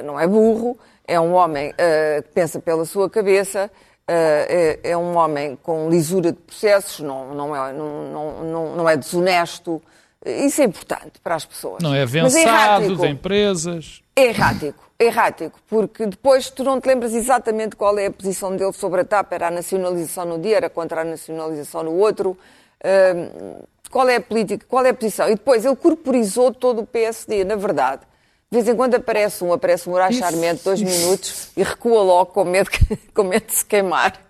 ah, 0.00 0.02
não 0.04 0.18
é 0.18 0.26
burro, 0.26 0.78
é 1.06 1.18
um 1.20 1.34
homem 1.34 1.74
ah, 1.76 2.22
que 2.22 2.28
pensa 2.30 2.60
pela 2.60 2.84
sua 2.84 3.10
cabeça, 3.10 3.70
é, 4.08 4.80
é 4.82 4.96
um 4.96 5.16
homem 5.16 5.56
com 5.62 5.88
lisura 5.90 6.32
de 6.32 6.38
processos, 6.38 7.00
não, 7.00 7.34
não, 7.34 7.54
é, 7.56 7.72
não, 7.72 8.44
não, 8.44 8.76
não 8.76 8.88
é 8.88 8.96
desonesto. 8.96 9.82
Isso 10.24 10.62
é 10.62 10.64
importante 10.64 11.18
para 11.22 11.34
as 11.34 11.44
pessoas. 11.44 11.82
não 11.82 11.94
é 11.94 12.00
Mas 12.04 12.14
avançado 12.14 12.84
errático. 12.84 13.02
de 13.02 13.08
empresas. 13.08 14.02
É 14.14 14.26
errático, 14.26 14.90
é 14.98 15.04
errático, 15.06 15.58
porque 15.68 16.06
depois 16.06 16.48
tu 16.50 16.62
não 16.62 16.80
te 16.80 16.86
lembras 16.86 17.12
exatamente 17.12 17.74
qual 17.74 17.98
é 17.98 18.06
a 18.06 18.10
posição 18.10 18.54
dele 18.54 18.72
sobre 18.72 19.00
a 19.00 19.04
TAP, 19.04 19.32
era 19.32 19.48
a 19.48 19.50
nacionalização 19.50 20.24
no 20.24 20.38
dia, 20.38 20.56
era 20.58 20.70
contra 20.70 21.00
a 21.00 21.04
nacionalização 21.04 21.82
no 21.82 21.92
outro, 21.92 22.38
hum, 22.84 23.54
qual 23.90 24.08
é 24.08 24.16
a 24.16 24.20
política, 24.20 24.64
qual 24.68 24.84
é 24.86 24.90
a 24.90 24.94
posição. 24.94 25.28
E 25.28 25.34
depois 25.34 25.64
ele 25.64 25.76
corporizou 25.76 26.52
todo 26.52 26.82
o 26.82 26.86
PSD, 26.86 27.44
na 27.44 27.56
verdade. 27.56 28.02
De 28.50 28.58
vez 28.58 28.68
em 28.68 28.76
quando 28.76 28.94
aparece 28.94 29.42
um, 29.42 29.52
aparece 29.52 29.88
um 29.88 29.94
Charmente, 30.12 30.62
dois 30.62 30.80
minutos, 30.82 31.48
e 31.56 31.62
recua 31.62 32.02
logo 32.02 32.26
com 32.26 32.44
medo, 32.44 32.70
com 33.14 33.24
medo 33.24 33.46
de 33.46 33.54
se 33.54 33.64
queimar. 33.64 34.20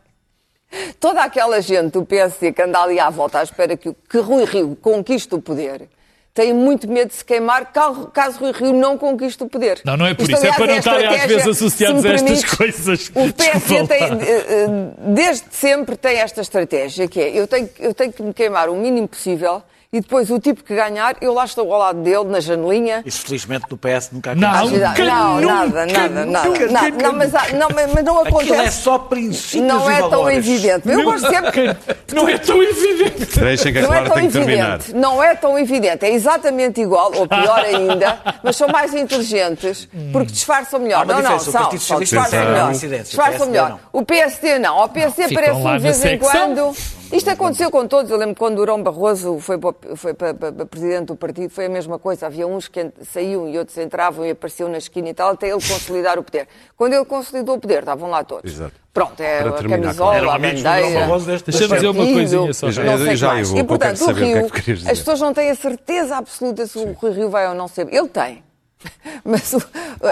Toda 0.99 1.23
aquela 1.23 1.61
gente 1.61 1.93
do 1.93 2.05
PSD 2.05 2.53
que 2.53 2.63
anda 2.63 2.81
ali 2.83 2.99
à 2.99 3.11
volta 3.11 3.39
à 3.41 3.43
espera 3.43 3.77
que, 3.77 3.89
o- 3.91 3.97
que 4.09 4.19
Rui 4.19 4.45
Rio 4.45 4.77
conquiste 4.81 5.35
o 5.35 5.41
poder 5.41 5.89
tem 6.35 6.55
muito 6.55 6.89
medo 6.89 7.09
de 7.09 7.15
se 7.15 7.25
queimar 7.25 7.71
caso, 7.73 8.39
Rui 8.41 8.53
Rio 8.53 8.73
não 8.73 8.97
conquiste 8.97 9.43
o 9.43 9.47
poder. 9.49 9.83
Não, 9.85 9.99
não 9.99 10.07
é 10.07 10.15
por 10.15 10.23
Isto, 10.23 10.33
isso, 10.37 10.47
é 10.47 10.53
para 10.53 10.67
não 10.67 10.75
a 10.75 10.79
estarem 10.79 11.07
às 11.09 11.27
vezes 11.27 11.47
associados 11.47 12.05
a 12.07 12.09
estas 12.09 12.45
coisas. 12.45 13.09
O 13.15 13.31
PSD 13.35 13.87
tem, 13.87 14.03
eh, 14.03 14.17
eh, 14.49 14.67
desde 14.99 15.45
sempre 15.51 15.95
tem 15.95 16.17
esta 16.19 16.41
estratégia, 16.41 17.07
que 17.07 17.21
é 17.21 17.39
eu 17.39 17.47
tenho, 17.47 17.69
eu 17.79 17.93
tenho 17.93 18.11
que 18.15 18.23
me 18.23 18.33
queimar 18.33 18.71
o 18.71 18.75
mínimo 18.75 19.09
possível 19.09 19.63
e 19.95 20.01
depois 20.01 20.31
o 20.31 20.41
tipo 20.41 20.65
que 20.65 20.75
ganhar, 20.75 21.17
eu 21.21 21.35
lá 21.35 21.45
estou 21.45 21.71
ao 21.71 21.79
lado 21.79 22.01
dele, 22.01 22.25
na 22.25 22.41
janelinha, 22.41 23.03
Isso 23.05 23.27
felizmente 23.27 23.67
no 23.71 23.77
PS 23.77 24.09
nunca 24.11 24.35
Não, 24.35 24.49
aconteceu. 24.49 24.89
Nunca, 24.89 24.89
nunca, 24.89 25.05
não, 25.05 25.41
nunca, 25.43 25.53
nada, 25.55 25.87
nada, 25.87 26.25
nada. 26.25 26.49
nunca, 26.49 26.67
Não, 26.67 26.83
nunca, 26.83 27.03
não, 27.03 27.13
mas, 27.13 27.33
não, 27.53 27.69
mas 27.75 27.93
mas 27.93 28.05
não 28.05 28.19
Aquilo 28.23 28.39
é 28.39 28.43
acontece. 28.55 28.83
só 28.83 28.99
princípios 28.99 29.69
Não 29.69 29.91
e 29.91 29.95
é 29.95 30.09
tão 30.09 30.31
evidente. 30.31 30.89
Eu 30.89 31.03
gosto 31.03 31.29
sempre. 31.29 31.77
Não 32.15 32.27
é 32.27 32.39
tão 32.39 32.63
evidente. 32.63 33.39
Deixem 33.39 33.71
que 33.71 33.79
a 33.81 33.83
Não 33.83 33.93
é 33.95 34.03
tão 34.05 34.15
tem 34.15 34.27
que 34.29 34.33
terminar. 34.33 34.79
Não 34.95 35.23
é 35.23 35.35
tão 35.35 35.59
evidente. 35.59 36.07
É 36.07 36.11
exatamente 36.15 36.81
igual, 36.81 37.13
ou 37.15 37.29
pior 37.29 37.59
ainda, 37.59 38.19
mas 38.43 38.57
são 38.57 38.69
mais 38.69 38.95
inteligentes 38.95 39.87
porque 40.11 40.33
disfarçam 40.33 40.81
melhor. 40.81 41.05
Não, 41.05 41.21
não, 41.21 41.39
são, 41.39 41.69
disfarçam 41.69 42.41
melhor. 42.41 42.73
Disfarçam 42.73 43.47
melhor. 43.47 43.69
não. 43.71 43.79
O 43.93 44.07
PSD 44.07 44.59
não. 44.59 44.85
O 44.85 44.89
PSD 44.89 45.37
lá 45.53 45.77
de 45.77 45.83
vez 45.83 45.99
em 45.99 46.01
secção. 46.01 46.31
quando. 46.31 47.02
Isto 47.13 47.31
aconteceu 47.31 47.71
com 47.71 47.87
todos. 47.87 48.11
Eu 48.11 48.17
lembro 48.17 48.35
quando 48.35 48.57
Durão 48.57 48.83
Barroso 48.83 49.39
foi 49.39 49.59
para, 49.59 49.75
foi 49.97 50.15
para, 50.15 50.33
para- 50.35 50.53
para 50.53 50.67
presidente 50.67 51.07
do 51.07 51.17
partido, 51.17 51.51
foi 51.51 51.67
a 51.67 51.69
mesma 51.69 51.99
coisa. 51.99 52.27
Havia 52.27 52.47
uns 52.47 52.69
que 52.69 52.91
saíam 53.05 53.49
e 53.49 53.59
outros 53.59 53.77
entravam 53.79 54.25
e 54.25 54.31
apareciam 54.31 54.69
na 54.69 54.79
esquina 54.79 55.11
e 55.11 55.15
tal, 55.15 55.31
até 55.33 55.47
ele 55.49 55.55
consolidar 55.61 56.19
o 56.19 56.23
poder. 56.23 56.49
Quando 56.77 56.95
ele 56.95 57.05
consolidou 57.05 57.57
o 57.57 57.61
poder, 57.61 57.81
estavam 57.81 58.09
lá 58.11 58.25
todos. 58.25 58.51
Exato. 58.51 58.73
Pronto, 58.95 59.21
é 59.21 59.41
Para 59.43 59.51
a 59.51 59.53
terminar, 59.55 59.81
camisola, 59.95 60.35
a 60.35 60.39
bandeira. 60.39 61.39
Deixa-me 61.47 61.75
dizer 61.75 61.87
uma 61.89 62.13
coisinha 62.13 62.53
só. 62.55 62.71
Já- 62.71 62.85
não 62.85 62.99
sei 62.99 63.17
já 63.17 63.27
o 63.27 63.31
que 63.31 63.35
mais. 63.37 63.49
eu 63.49 63.55
vou, 63.55 63.63
E, 63.63 63.65
portanto, 63.67 64.01
o 64.01 64.05
o 64.11 64.15
que 64.15 64.21
é 64.21 64.25
Rio, 64.25 64.51
que 64.51 64.61
querias 64.61 64.79
dizer. 64.81 64.91
as 64.93 64.99
pessoas 64.99 65.21
não 65.21 65.33
têm 65.35 65.51
a 65.51 65.55
certeza 65.55 66.17
absoluta 66.17 66.67
se 66.67 66.79
o 66.79 66.93
Rui 66.93 67.13
Rio 67.13 67.29
vai 67.31 67.49
ou 67.49 67.55
não 67.55 67.69
ser. 67.69 67.93
Ele 67.93 68.09
tem. 68.09 68.43
Mas 69.25 69.53
o- 69.55 69.63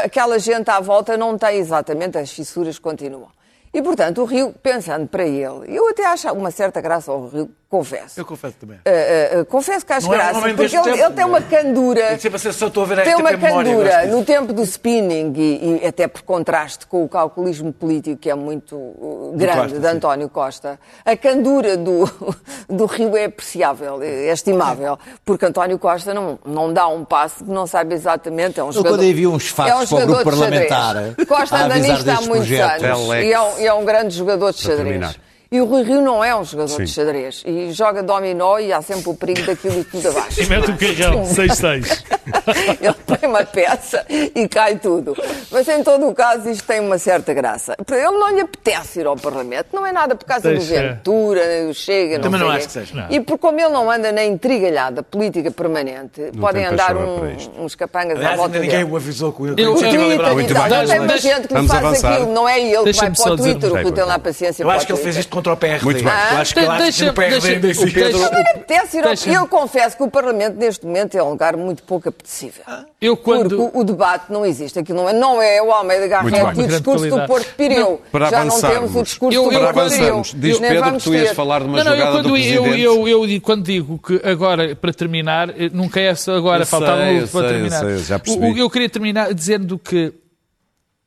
aquela 0.04 0.38
gente 0.38 0.70
à 0.70 0.80
volta 0.80 1.16
não 1.16 1.36
tem 1.36 1.56
exatamente, 1.58 2.16
as 2.18 2.30
fissuras 2.30 2.78
continuam. 2.78 3.28
E, 3.72 3.80
portanto, 3.82 4.22
o 4.22 4.24
Rio, 4.24 4.52
pensando 4.62 5.06
para 5.06 5.24
ele, 5.24 5.76
eu 5.76 5.88
até 5.88 6.04
acho 6.06 6.32
uma 6.32 6.50
certa 6.50 6.80
graça 6.80 7.12
ao 7.12 7.28
Rio, 7.28 7.50
confesso. 7.70 8.18
Eu 8.18 8.24
confesso 8.24 8.56
também. 8.58 8.78
Uh, 8.78 9.38
uh, 9.38 9.40
uh, 9.40 9.46
confesso 9.46 9.86
que 9.86 9.92
acho 9.92 10.08
Não 10.08 10.14
é 10.14 10.18
graça, 10.18 10.38
homem 10.38 10.56
porque 10.56 10.76
ele, 10.76 11.00
ele 11.00 11.10
tem 11.10 11.24
uma 11.24 11.38
é. 11.38 11.42
candura. 11.42 12.06
Tem 12.08 12.18
sempre 12.18 12.36
a 12.36 12.38
sensação, 12.40 12.68
estou 12.68 12.82
a 12.82 12.86
ver 12.86 13.00
a 13.00 13.02
Tem 13.04 13.14
uma 13.14 13.30
Memória, 13.30 13.72
candura 13.72 14.06
no 14.06 14.24
tempo 14.24 14.52
do 14.52 14.62
spinning 14.62 15.32
e, 15.36 15.80
e 15.80 15.86
até 15.86 16.08
por 16.08 16.22
contraste 16.22 16.84
com 16.86 17.04
o 17.04 17.08
calculismo 17.08 17.72
político 17.72 18.16
que 18.16 18.28
é 18.28 18.34
muito 18.34 18.74
uh, 18.74 19.32
grande 19.36 19.60
Costa, 19.60 19.78
de 19.78 19.88
sim. 19.88 19.96
António 19.96 20.28
Costa. 20.28 20.80
A 21.04 21.16
candura 21.16 21.76
do, 21.76 22.10
do 22.68 22.86
Rio 22.86 23.16
é 23.16 23.26
apreciável, 23.26 24.02
é 24.02 24.32
estimável, 24.32 24.98
porque 25.24 25.46
António 25.46 25.78
Costa 25.78 26.12
não, 26.12 26.40
não 26.44 26.72
dá 26.72 26.88
um 26.88 27.04
passo 27.04 27.44
que 27.44 27.50
não 27.50 27.68
sabe 27.68 27.94
exatamente. 27.94 28.58
É 28.58 28.64
um 28.64 28.72
jogador, 28.72 28.96
quando 28.96 29.04
envia 29.04 29.30
uns 29.30 29.46
faxes 29.46 29.92
é 29.92 29.94
um 29.94 29.96
para 29.96 30.04
o 30.04 30.06
grupo 30.08 30.30
jogador 30.32 30.50
de 30.50 30.68
xadrez. 30.68 30.68
parlamentar, 30.68 31.26
Costa 31.26 31.56
anda 31.56 31.78
nisto 31.78 32.08
há 32.08 32.20
muitos 32.22 32.48
projetos. 32.48 32.84
anos 32.84 33.14
e 33.14 33.32
é, 33.32 33.40
um, 33.40 33.60
e 33.60 33.66
é 33.66 33.72
um 33.72 33.84
grande 33.84 34.16
jogador 34.16 34.52
de 34.52 34.58
xadrez. 34.58 34.82
terminar. 34.82 35.29
E 35.52 35.60
o 35.60 35.64
Rui 35.64 35.82
Rio 35.82 36.00
não 36.00 36.22
é 36.22 36.32
um 36.36 36.44
jogador 36.44 36.76
Sim. 36.76 36.84
de 36.84 36.90
xadrez. 36.92 37.42
E 37.44 37.72
joga 37.72 38.04
dominó 38.04 38.60
e 38.60 38.72
há 38.72 38.80
sempre 38.80 39.10
o 39.10 39.14
perigo 39.14 39.42
daquilo 39.44 39.82
tudo 39.82 40.08
abaixo. 40.10 40.40
E 40.40 40.46
mete 40.46 40.70
o 40.70 40.76
carrão, 40.76 41.24
6-6. 41.24 42.04
Ele 42.80 42.94
põe 43.04 43.28
uma 43.28 43.44
peça 43.44 44.06
e 44.08 44.46
cai 44.46 44.76
tudo. 44.78 45.16
Mas 45.50 45.66
em 45.66 45.82
todo 45.82 46.06
o 46.08 46.14
caso 46.14 46.48
isto 46.48 46.64
tem 46.64 46.78
uma 46.78 46.98
certa 46.98 47.34
graça. 47.34 47.74
Ele 47.90 48.10
não 48.12 48.28
lhe 48.32 48.42
apetece 48.42 49.00
ir 49.00 49.06
ao 49.08 49.16
Parlamento, 49.16 49.66
não 49.72 49.84
é 49.84 49.90
nada 49.90 50.14
por 50.14 50.24
causa 50.24 50.52
do 50.52 50.56
Deixa. 50.56 50.80
Ventura, 50.94 51.44
nem 51.44 51.66
do 51.66 51.74
Chega, 51.74 52.18
não 52.18 52.22
Também 52.22 52.38
sei 52.40 52.48
não 52.48 52.54
acho 52.54 52.66
que 52.68 52.72
seja. 52.72 52.94
Não. 52.94 53.06
E 53.10 53.18
por 53.20 53.36
como 53.36 53.58
ele 53.58 53.70
não 53.70 53.90
anda 53.90 54.12
na 54.12 54.24
intrigalhada 54.24 55.02
política 55.02 55.50
permanente, 55.50 56.30
podem 56.40 56.62
tem 56.62 56.72
andar 56.72 56.96
um- 56.96 57.28
isto. 57.28 57.50
uns 57.60 57.74
capangas 57.74 58.18
à 58.18 58.20
Aliás, 58.20 58.36
volta 58.36 58.54
ainda 58.54 58.66
ninguém 58.66 58.78
dele. 58.84 58.92
o 58.92 58.96
avisou 58.96 59.32
com 59.32 59.48
ele. 59.48 59.60
Eu- 59.60 59.76
eu- 59.76 60.08
liberal. 60.10 60.34
Muito 60.34 60.54
bem. 60.54 60.62
tem 60.86 60.98
muita 61.00 61.06
Deixa- 61.14 61.28
gente 61.28 61.48
que 61.48 61.54
lhe 61.54 61.58
vamos 61.58 61.72
faz 61.72 61.84
avançar. 61.84 62.12
aquilo, 62.12 62.32
não 62.32 62.48
é 62.48 62.60
ele 62.60 62.68
que 62.68 62.74
vai 62.76 62.84
Deixa-me 62.84 63.16
para 63.16 63.24
só 63.24 63.32
o 63.32 63.36
dizer- 63.36 63.50
Twitter, 63.54 63.68
o 63.72 63.76
que 63.78 63.82
Vai, 63.82 63.92
tem 63.92 64.02
lá 64.04 64.08
vai. 64.10 64.18
paciência 64.20 64.62
Eu 64.62 64.66
para 64.68 64.76
acho 64.76 64.84
o 64.84 64.86
que 64.86 64.92
ele 64.92 65.02
fez 65.02 65.14
Twitter. 65.16 65.20
isto 65.20 65.30
com 65.36 65.39
contra 65.40 65.52
o 65.52 65.56
PRD. 65.56 65.84
Muito 65.84 66.04
bem. 66.04 66.12
Eu 66.12 66.36
acho 66.38 66.54
que, 66.54 66.60
eu 66.60 66.70
que 66.70 66.78
Deixa- 66.78 67.06
no 67.06 67.12
PRD 67.14 67.56
deixa- 67.58 67.80
o 67.82 67.92
Pedro- 67.92 68.20
Também 68.20 68.40
apetece 68.42 68.96
ir 68.96 69.00
ao... 69.00 69.06
Deixa-me- 69.08 69.34
Eu 69.36 69.48
confesso 69.48 69.96
que 69.96 70.02
o 70.02 70.10
Parlamento, 70.10 70.56
neste 70.56 70.86
momento, 70.86 71.14
é 71.16 71.22
um 71.22 71.30
lugar 71.30 71.56
muito 71.56 71.82
pouco 71.82 72.08
apetecível. 72.08 72.62
Eu 73.00 73.16
quando... 73.16 73.56
Porque 73.56 73.76
o, 73.78 73.80
o 73.80 73.84
debate 73.84 74.30
não 74.32 74.44
existe. 74.44 74.78
Aquilo 74.78 74.98
não 74.98 75.08
é, 75.08 75.12
não 75.12 75.42
é 75.42 75.62
o 75.62 75.72
Almeida 75.72 76.06
Garrett 76.06 76.60
e 76.60 76.62
o 76.64 76.66
discurso 76.68 77.06
do 77.08 77.26
Porto 77.26 77.54
Pireu. 77.56 78.00
Para 78.12 78.30
Já 78.30 78.44
não 78.44 78.60
temos 78.60 78.94
o 78.96 79.02
discurso 79.02 79.36
Eu- 79.38 79.44
do 79.44 79.52
eu- 79.52 79.60
Para 79.60 79.72
Porto 79.72 79.88
Pireu. 79.90 80.04
avançarmos, 80.14 80.34
diz 80.36 80.60
Nem 80.60 80.70
Pedro 80.72 80.92
que 80.96 81.02
tu 81.04 81.14
ias 81.14 81.28
ter. 81.30 81.34
falar 81.34 81.60
de 81.60 81.66
uma 81.66 81.78
Não, 81.78 81.84
não, 81.84 81.92
eu, 81.92 81.98
jogada 81.98 82.16
do 82.16 82.22
quando, 82.22 82.26
eu, 82.36 82.62
Presidente. 82.62 82.80
eu, 82.82 83.08
eu, 83.08 83.28
eu 83.28 83.40
quando 83.40 83.62
digo 83.64 83.98
que 83.98 84.20
agora, 84.24 84.76
para 84.76 84.92
terminar, 84.92 85.50
eh, 85.50 85.70
nunca 85.72 86.00
é 86.00 86.14
só 86.14 86.34
agora, 86.36 86.62
Eu 86.62 86.66
faltava 86.66 87.02
sei, 87.02 87.14
um 87.16 87.20
eu 87.20 87.28
para 87.28 87.40
sei, 87.40 87.40
eu 87.40 87.48
terminar. 87.54 87.78
sei, 87.80 87.98
já 87.98 88.16
O- 88.16 88.20
percebi. 88.20 88.46
o- 88.46 88.56
eu 88.58 88.70
queria 88.70 88.88
terminar 88.90 89.32
dizendo 89.34 89.78
que 89.78 90.12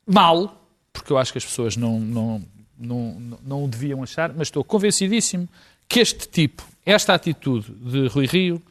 mal, 0.06 0.60
porque 0.92 1.12
eu 1.12 1.18
acho 1.18 1.32
que 1.32 1.38
as 1.38 1.44
pessoas 1.44 1.76
não, 1.76 1.98
não, 1.98 2.42
não, 2.84 3.38
não, 3.44 3.64
o 3.64 3.68
deviam 3.68 4.02
achar, 4.02 4.32
mas 4.32 4.48
estou 4.48 4.62
convencidíssimo 4.62 5.48
que 5.88 6.00
este 6.00 6.28
tipo, 6.28 6.62
esta 6.84 7.14
atitude 7.14 7.72
de 7.72 8.08
Rui 8.08 8.26
Rio, 8.26 8.62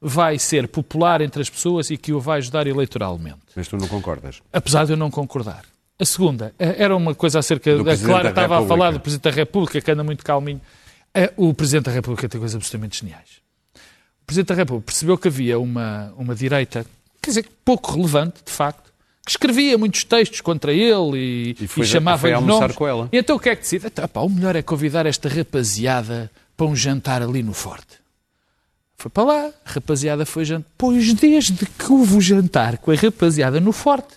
vai 0.00 0.38
ser 0.38 0.68
popular 0.68 1.20
entre 1.20 1.42
as 1.42 1.50
pessoas 1.50 1.90
e 1.90 1.96
que 1.96 2.12
o 2.12 2.20
vai 2.20 2.38
ajudar 2.38 2.66
eleitoralmente. 2.66 3.38
Mas 3.56 3.68
tu 3.68 3.76
não 3.76 3.88
concordas. 3.88 4.40
Apesar 4.52 4.84
de 4.86 4.92
eu 4.92 4.96
não 4.96 5.10
concordar. 5.10 5.64
A 5.98 6.04
segunda, 6.04 6.54
era 6.58 6.96
uma 6.96 7.12
coisa 7.12 7.40
acerca 7.40 7.72
Do 7.72 7.78
da 7.78 7.84
Presidente 7.84 8.08
Clara 8.08 8.28
estava 8.28 8.60
a 8.60 8.66
falar 8.66 8.92
do 8.92 9.00
Presidente 9.00 9.24
da 9.24 9.30
República, 9.30 9.80
que 9.80 9.90
anda 9.90 10.04
muito 10.04 10.24
calminho. 10.24 10.60
O 11.36 11.52
Presidente 11.52 11.86
da 11.86 11.90
República 11.90 12.28
tem 12.28 12.38
coisas 12.38 12.54
absolutamente 12.54 13.00
geniais. 13.00 13.40
O 14.22 14.24
Presidente 14.24 14.48
da 14.48 14.54
República 14.54 14.86
percebeu 14.86 15.18
que 15.18 15.26
havia 15.26 15.58
uma, 15.58 16.14
uma 16.16 16.36
direita, 16.36 16.86
quer 17.20 17.30
dizer, 17.30 17.48
pouco 17.64 17.96
relevante, 17.96 18.44
de 18.44 18.52
facto, 18.52 18.87
que 19.28 19.32
escrevia 19.32 19.76
muitos 19.76 20.04
textos 20.04 20.40
contra 20.40 20.72
ele 20.72 21.16
e, 21.58 21.64
E 21.64 21.66
foi- 21.68 21.84
e 21.84 21.86
chamava 21.86 22.18
foi 22.22 22.30
de 22.30 22.34
almoçar 22.36 22.60
nomes. 22.62 22.76
com 22.76 22.86
ela. 22.88 23.08
E 23.12 23.18
então 23.18 23.36
o 23.36 23.38
que 23.40 23.50
é 23.50 23.54
que 23.56 23.62
decide? 23.62 23.86
Então, 23.86 24.08
pá, 24.08 24.20
o 24.20 24.28
melhor 24.30 24.56
é 24.56 24.62
convidar 24.62 25.04
esta 25.04 25.28
rapaziada 25.28 26.30
para 26.56 26.66
um 26.66 26.74
jantar 26.74 27.22
ali 27.22 27.42
no 27.42 27.52
Forte. 27.52 27.98
Foi 28.96 29.10
para 29.10 29.22
lá, 29.22 29.46
a 29.64 29.70
rapaziada 29.72 30.24
foi 30.26 30.44
jantar. 30.44 30.68
Pois 30.76 31.12
desde 31.14 31.66
que 31.66 31.92
houve 31.92 32.16
o 32.16 32.20
jantar 32.20 32.78
com 32.78 32.90
a 32.90 32.94
rapaziada 32.94 33.60
no 33.60 33.70
Forte, 33.72 34.14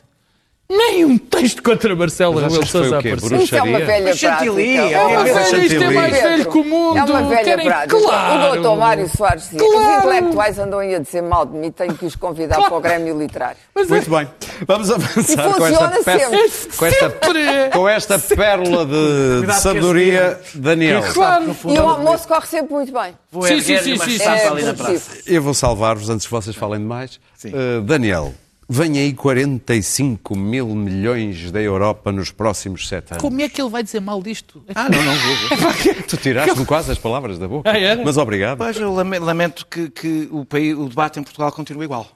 nem 0.72 1.06
um 1.06 1.18
texto 1.18 1.62
contra 1.62 1.96
Marcelo 1.96 2.34
Mas 2.36 2.44
Rebelo 2.44 2.66
foi 2.66 2.82
Sousa 2.82 2.98
apareceu. 3.00 3.38
Isso 3.42 3.56
é 3.56 3.62
uma 3.62 3.80
velha 3.80 4.16
Chantilly, 4.16 4.74
prática. 4.76 4.96
é 4.98 5.02
uma 5.06 5.24
velha- 5.24 5.36
Mas 5.36 5.54
isto 5.54 5.84
é 5.84 5.90
mais 5.92 6.22
velho 6.22 6.46
que 6.52 6.58
o 6.58 6.64
mundo. 6.64 6.98
É 6.98 7.04
uma 7.04 7.24
velha 7.24 7.44
Querem- 7.44 7.66
prática. 7.66 8.00
Claro. 8.00 8.34
O 8.50 8.54
doutor 8.56 8.78
Mário 8.78 9.10
Soares 9.16 9.44
dizia, 9.44 9.60
Claro. 9.60 9.78
os 10.00 10.06
intelectuais 10.06 10.60
andam 10.60 10.80
aí 10.80 10.96
a 10.96 11.00
dizer 11.00 11.22
mal 11.22 11.46
de 11.46 11.58
mim, 11.58 11.72
tenho 11.72 11.94
que 11.94 12.06
os 12.06 12.16
convidar 12.16 12.56
para 12.58 12.76
o 12.76 12.80
Grêmio 12.80 13.18
Literário. 13.20 13.58
Muito 13.76 14.10
bem. 14.10 14.28
Vamos 14.68 14.92
avançar 14.92 15.50
E 15.50 15.54
com 15.54 15.66
esta, 15.66 16.04
sempre. 16.04 16.28
com 16.78 16.86
esta, 16.86 17.10
Sempre. 17.10 17.70
com 17.74 17.90
esta 17.90 18.20
pérola 18.20 18.86
de, 18.86 19.46
de 19.48 19.54
sabedoria, 19.56 20.40
Daniel. 20.56 21.04
Claro. 21.14 21.56
E 21.66 21.78
o 21.80 21.88
almoço 21.90 22.28
corre 22.28 22.46
sempre 22.48 22.74
muito 22.74 22.94
bem. 22.94 23.14
Vou 23.32 23.44
Sim, 23.44 23.60
sim, 23.62 23.78
sim, 23.80 23.98
sim, 23.98 24.18
É. 24.24 25.36
Eu 25.36 25.42
vou 25.42 25.54
salvar-vos 25.54 26.10
antes 26.10 26.26
que 26.26 26.32
vocês 26.32 26.56
falem 26.56 26.80
demais. 26.80 27.20
Uh, 27.44 27.82
Daniel, 27.82 28.34
vem 28.74 28.98
aí 28.98 29.14
45 29.14 30.36
mil 30.38 30.68
milhões 30.76 31.52
da 31.52 31.62
Europa 31.62 32.12
nos 32.12 32.32
próximos 32.32 32.88
sete 32.88 33.12
anos. 33.12 33.22
Como 33.22 33.42
é 33.42 33.50
que 33.50 33.62
ele 33.62 33.70
vai 33.70 33.84
dizer 33.84 34.00
mal 34.00 34.22
disto? 34.24 34.64
Ah, 34.74 34.88
não, 34.90 35.04
não 35.04 35.14
vou. 35.16 36.04
tu 36.08 36.18
tiraste-me 36.18 36.66
quase 36.66 36.92
as 36.92 36.98
palavras 36.98 37.38
da 37.38 37.48
boca. 37.48 37.70
Ah, 37.70 37.78
era? 37.78 38.02
Mas 38.04 38.18
obrigado. 38.18 38.58
Pois 38.60 38.78
eu 38.78 38.94
lame- 38.94 39.20
lamento 39.20 39.66
que, 39.68 39.90
que 39.90 40.28
o, 40.32 40.46
país, 40.46 40.76
o 40.78 40.88
debate 40.88 41.20
em 41.20 41.24
Portugal 41.24 41.52
continue 41.52 41.84
igual. 41.84 42.08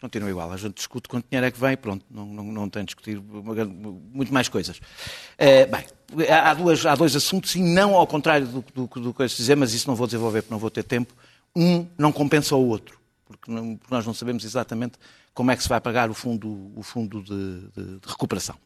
Continua 0.00 0.28
igual. 0.30 0.52
A 0.52 0.56
gente 0.56 0.74
discute 0.74 1.08
quanto 1.08 1.26
dinheiro 1.28 1.46
é 1.46 1.50
que 1.50 1.58
vem, 1.58 1.76
pronto, 1.76 2.04
não, 2.10 2.26
não, 2.26 2.44
não 2.44 2.68
tem 2.68 2.82
de 2.82 2.86
discutir 2.86 3.18
grande- 3.20 3.74
muito 4.12 4.32
mais 4.32 4.48
coisas. 4.48 4.80
Eh, 5.36 5.66
bem, 5.66 6.28
há, 6.28 6.50
há 6.50 6.54
duas, 6.54 6.84
há 6.86 6.94
dois 6.94 7.16
assuntos, 7.16 7.54
e 7.56 7.60
não 7.60 7.94
ao 7.94 8.06
contrário 8.06 8.46
do, 8.46 8.64
do, 8.74 9.00
do 9.00 9.14
que 9.14 9.22
eu 9.22 9.26
dizer, 9.26 9.56
mas 9.56 9.72
isso 9.74 9.88
não 9.88 9.96
vou 9.96 10.06
desenvolver 10.06 10.42
porque 10.42 10.52
não 10.54 10.58
vou 10.60 10.70
ter 10.70 10.82
tempo. 10.84 11.14
Um 11.56 11.86
não 11.96 12.12
compensa 12.12 12.54
o 12.54 12.68
outro, 12.68 12.97
porque, 13.28 13.50
não- 13.50 13.76
porque 13.76 13.94
nós 13.94 14.06
não 14.06 14.14
sabemos 14.14 14.44
exatamente 14.44 14.94
como 15.34 15.50
é 15.50 15.56
que 15.56 15.62
se 15.62 15.68
vai 15.68 15.80
pagar 15.80 16.10
o 16.10 16.14
fundo, 16.14 16.48
o 16.74 16.82
fundo 16.82 17.22
de, 17.22 17.60
de- 17.76 17.98
de 18.00 18.08
recuperação. 18.08 18.56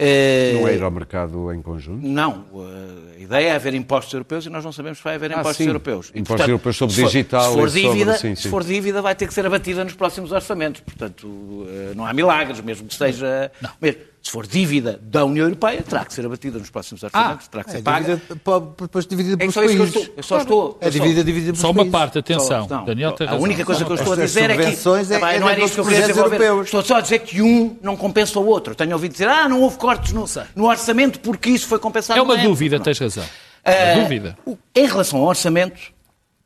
Eh, 0.00 0.52
Não 0.54 0.68
é 0.68 0.76
ir 0.76 0.82
ao 0.84 0.92
mercado 0.92 1.52
em 1.52 1.60
conjunto? 1.60 2.06
não, 2.06 2.44
eh, 2.54 3.16
a 3.16 3.20
ideia 3.20 3.48
é 3.48 3.54
haver 3.56 3.74
impostos 3.74 4.14
europeus 4.14 4.46
e 4.46 4.48
nós 4.48 4.64
não 4.64 4.70
sabemos 4.70 4.98
se 4.98 5.04
vai 5.04 5.16
haver 5.16 5.32
Ah, 5.32 5.40
impostos 5.40 5.56
sim. 5.56 5.66
europeus. 5.66 6.12
E, 6.14 6.20
Impostos 6.20 6.46
europeus 6.48 6.76
sobre 6.76 6.94
se 6.94 7.00
for- 7.00 7.06
digital 7.08 7.50
Se 7.50 7.58
for, 7.58 7.66
e 7.66 7.70
sobre- 7.70 7.92
dívida, 7.98 8.16
sim, 8.16 8.36
sim. 8.36 8.42
se 8.42 8.48
for 8.48 8.62
dívida, 8.62 9.02
vai 9.02 9.16
ter 9.16 9.26
que 9.26 9.34
ser 9.34 9.44
abatida 9.44 9.82
nos 9.82 9.94
próximos 9.94 10.30
orçamentos. 10.30 10.82
Portanto, 10.82 11.66
eh, 11.68 11.94
não 11.96 12.06
há 12.06 12.12
milagres, 12.14 12.60
mesmo 12.60 12.86
que 12.86 12.94
seja. 12.94 13.50
Mesmo, 13.82 14.00
se 14.22 14.30
for 14.32 14.46
dívida 14.46 14.98
da 15.02 15.24
União 15.24 15.44
Europeia, 15.46 15.82
terá 15.82 16.04
que 16.04 16.12
ser 16.12 16.26
abatida 16.26 16.58
nos 16.58 16.68
próximos 16.70 17.02
orçamentos, 17.02 17.48
terá 17.48 17.64
que 17.64 17.70
ser 17.70 17.78
É 17.78 17.82
paga. 17.82 18.04
dividida, 18.16 18.36
po- 18.44 18.60
depois 18.80 19.06
dividida 19.06 19.34
É 19.34 19.38
pelos 19.38 19.54
só 19.54 19.62
isso 19.64 19.74
que 19.74 19.80
eu 19.80 19.84
países. 19.84 20.00
estou. 20.02 20.14
Eu 20.16 20.22
só 20.22 20.38
estou. 20.38 20.78
É 20.80 20.84
só- 20.84 20.90
dividida, 20.90 21.24
pelos 21.24 21.58
Só 21.58 21.66
uma 21.68 21.74
países. 21.76 21.92
parte, 21.92 22.18
atenção. 22.18 22.66
Não, 22.68 22.84
Daniel 22.84 23.12
tem 23.12 23.26
a 23.26 23.30
razão. 23.30 23.44
única 23.44 23.64
coisa 23.64 23.84
que 23.84 23.90
eu 23.90 23.94
estou 23.96 24.12
a 24.12 24.16
dizer 24.16 24.50
é 24.50 24.56
que. 24.56 24.62
é- 24.62 25.34
é 25.36 25.38
não 25.40 25.48
era 25.48 25.60
isso 25.64 25.74
que 25.74 25.80
eu 25.80 25.84
queria 25.84 26.00
desenvolver. 26.06 26.36
europeus. 26.42 26.66
Estou 26.66 26.82
só 26.84 26.96
a 26.96 27.00
dizer 27.00 27.20
que 27.20 27.40
um 27.40 27.76
não 27.82 27.96
compensa 27.96 28.38
o 28.38 28.46
outro. 28.46 28.74
Tenho 28.74 28.92
ouvido 28.92 29.12
dizer, 29.12 29.28
ah, 29.28 29.48
não 29.48 29.60
houve 29.62 29.78
cortes 29.78 30.12
no, 30.12 30.24
no 30.54 30.66
orçamento 30.68 31.20
porque 31.20 31.48
isso 31.50 31.66
foi 31.66 31.78
compensado. 31.78 32.18
É 32.18 32.22
uma 32.22 32.36
dúvida, 32.36 32.76
Não. 32.76 32.84
tens 32.84 32.98
razão. 32.98 33.24
Eh, 33.64 33.94
Uma 33.94 34.02
dúvida. 34.02 34.38
Em 34.74 34.86
relação 34.86 35.20
ao 35.20 35.26
orçamento, 35.26 35.80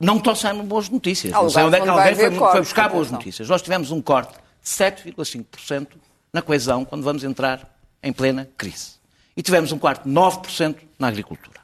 não 0.01 0.17
estou 0.17 0.35
saindo 0.35 0.63
boas 0.63 0.89
notícias. 0.89 1.33
Há 1.33 1.43
Não 1.43 1.51
sei 1.51 1.63
onde 1.63 1.77
é 1.77 1.81
que 1.81 1.89
alguém 1.89 2.15
foi, 2.15 2.61
buscar 2.61 2.89
boas 2.89 3.11
notícias. 3.11 3.49
Nós 3.49 3.63
tivemos 3.63 3.91
um 3.91 4.01
corte 4.01 4.33
de 4.63 4.69
7,5% 4.69 5.87
na 6.33 6.41
coesão 6.41 6.85
quando 6.85 7.03
vamos 7.03 7.23
entrar 7.25 7.69
em 8.03 8.13
plena 8.13 8.49
crise. 8.57 8.93
E 9.37 9.43
tivemos 9.43 9.71
um 9.73 9.77
de 9.77 10.11
9% 10.11 10.77
na 10.99 11.09
agricultura. 11.09 11.61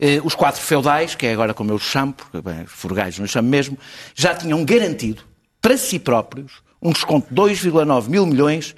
Eh, 0.00 0.20
Os 0.24 0.34
quatro 0.34 0.60
feudais, 0.60 1.14
que 1.14 1.26
é 1.26 1.32
agora 1.32 1.54
como 1.54 1.70
eu 1.70 1.76
os 1.76 1.82
chamo, 1.82 2.12
porque 2.12 2.40
bem, 2.40 2.66
furgais 2.66 3.18
não 3.18 3.24
os 3.24 3.30
chamo 3.30 3.48
mesmo, 3.48 3.78
já 4.14 4.34
tinham 4.34 4.64
garantido 4.64 5.22
para 5.60 5.76
si 5.76 5.98
próprios 5.98 6.62
um 6.80 6.90
desconto 6.90 7.28
de 7.28 7.34
2,9 7.34 8.08
mil 8.08 8.26
milhões 8.26 8.74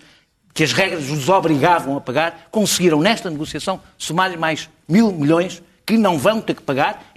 que 0.52 0.62
as 0.62 0.72
regras 0.72 1.10
os 1.10 1.28
obrigavam 1.28 1.96
a 1.96 2.00
pagar, 2.00 2.48
conseguiram 2.50 3.00
nesta 3.00 3.28
negociação 3.28 3.80
somar-lhe 3.98 4.36
mais 4.36 4.68
mil 4.88 5.10
milhões 5.10 5.60
que 5.84 5.98
não 5.98 6.16
vão 6.16 6.40
ter 6.40 6.54
que 6.54 6.62
pagar 6.62 7.10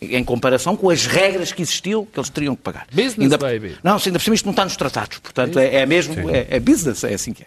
em, 0.00 0.22
comparação 0.24 0.76
com 0.76 0.90
as 0.90 1.06
regras 1.06 1.52
que 1.52 1.62
existiam 1.62 2.04
que 2.04 2.18
eles 2.18 2.28
teriam 2.30 2.54
que 2.56 2.62
pagar. 2.62 2.86
Business, 2.92 3.18
Ainda- 3.20 3.38
baby. 3.38 3.76
Não, 3.82 3.92
ainda 3.96 4.12
por 4.18 4.20
cima 4.22 4.34
isto 4.34 4.44
não 4.44 4.52
está 4.52 4.64
nos 4.64 4.76
tratados, 4.76 5.18
portanto 5.18 5.58
é, 5.58 5.76
é 5.76 5.86
mesmo, 5.86 6.28
é, 6.30 6.46
é 6.50 6.60
business, 6.60 7.04
é 7.04 7.14
assim 7.14 7.32
que 7.32 7.42
é. 7.42 7.46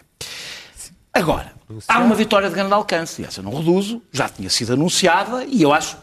Agora, 1.12 1.52
há 1.88 1.98
uma 2.00 2.14
vitória 2.14 2.48
de 2.48 2.54
grande 2.54 2.72
alcance, 2.72 3.22
e 3.22 3.24
essa 3.24 3.40
eu 3.40 3.44
não 3.44 3.54
reduzo, 3.56 4.00
já 4.12 4.28
tinha 4.28 4.48
sido 4.50 4.72
anunciada 4.74 5.44
e 5.44 5.62
eu 5.62 5.72
acho, 5.72 5.96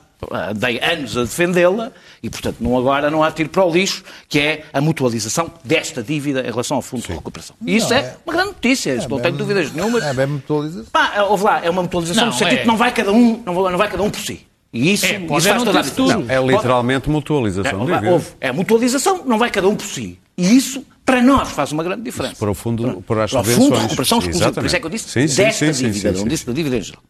dei 0.55 0.79
anos 0.79 1.15
a 1.17 1.21
defendê-la 1.21 1.91
e, 2.21 2.29
portanto, 2.29 2.57
não 2.59 2.77
agora 2.77 3.09
não 3.11 3.23
há 3.23 3.31
tiro 3.31 3.49
para 3.49 3.63
o 3.63 3.71
lixo, 3.71 4.03
que 4.27 4.39
é 4.39 4.65
a 4.73 4.81
mutualização 4.81 5.51
desta 5.63 6.01
dívida 6.01 6.41
em 6.41 6.49
relação 6.49 6.77
ao 6.77 6.81
Fundo 6.81 7.03
de 7.03 7.13
Recuperação. 7.13 7.55
E 7.65 7.75
isso 7.77 7.89
Não, 7.89 7.97
é, 7.97 7.99
é- 8.01 8.15
uma 8.25 8.33
grande 8.33 8.49
notícia, 8.53 8.95
isso 8.95 9.07
não 9.09 9.19
tenho 9.19 9.35
dúvidas 9.37 9.71
nenhumas. 9.71 10.03
É 10.03 10.13
bem 10.13 10.25
mutualização. 10.25 10.85
Pá, 10.91 11.21
houve 11.29 11.43
lá, 11.43 11.63
é 11.63 11.69
uma 11.69 11.83
mutualização 11.83 12.25
Não, 12.25 12.31
no 12.31 12.37
sentido 12.37 12.57
é. 12.57 12.61
que 12.61 12.67
não 12.67 12.77
vai 12.77 12.91
cada 12.91 13.11
um, 13.11 13.41
não 13.45 13.77
vai 13.77 13.89
cada 13.89 14.01
um 14.03 14.09
por 14.09 14.19
si. 14.19 14.45
E 14.75 14.91
isso, 14.93 15.05
É, 15.05 15.19
pode 15.19 15.39
isso 15.39 15.47
é 15.47 15.51
faz 15.51 15.63
não 15.63 15.65
toda 15.65 15.79
a 15.79 15.81
diferença. 15.81 16.13
futuro. 16.13 16.31
É 16.31 16.39
literalmente 16.53 17.09
mutualização 17.09 17.81
é, 17.83 17.85
de 17.85 17.91
dívida. 17.93 18.11
houve. 18.11 18.27
É 18.41 18.51
mutualização, 18.51 19.23
não 19.25 19.37
vai 19.37 19.49
cada 19.49 19.67
um 19.69 19.75
por 19.75 19.85
si. 19.85 20.19
E 20.37 20.55
isso, 20.57 20.85
para 21.05 21.21
nós, 21.21 21.49
faz 21.51 21.71
uma 21.71 21.81
grande 21.83 22.01
diferença. 22.03 22.35
para 22.35 22.51
o 22.51 22.53
fundo- 22.53 23.01
para 23.03 23.23
as 23.23 23.31
o 23.33 23.43
fundo 23.43 23.75
recuperação 23.77 24.19
exclusiva. 24.19 24.51
Por 24.51 24.65
isso 24.65 24.75
é 24.75 24.79
que 24.81 24.85
eu 24.85 24.89
disse. 24.89 25.09
Sim, 25.09 25.27
sim, 25.27 25.43
desta 25.43 25.65
sim, 25.67 25.73
sim, 25.73 25.91
dívida, 25.91 26.13
sim, 26.13 26.19
não 26.19 26.27
disse 26.27 26.45
da 26.45 26.51
dívida 26.53 26.77
em 26.77 26.81
geral. 26.81 27.01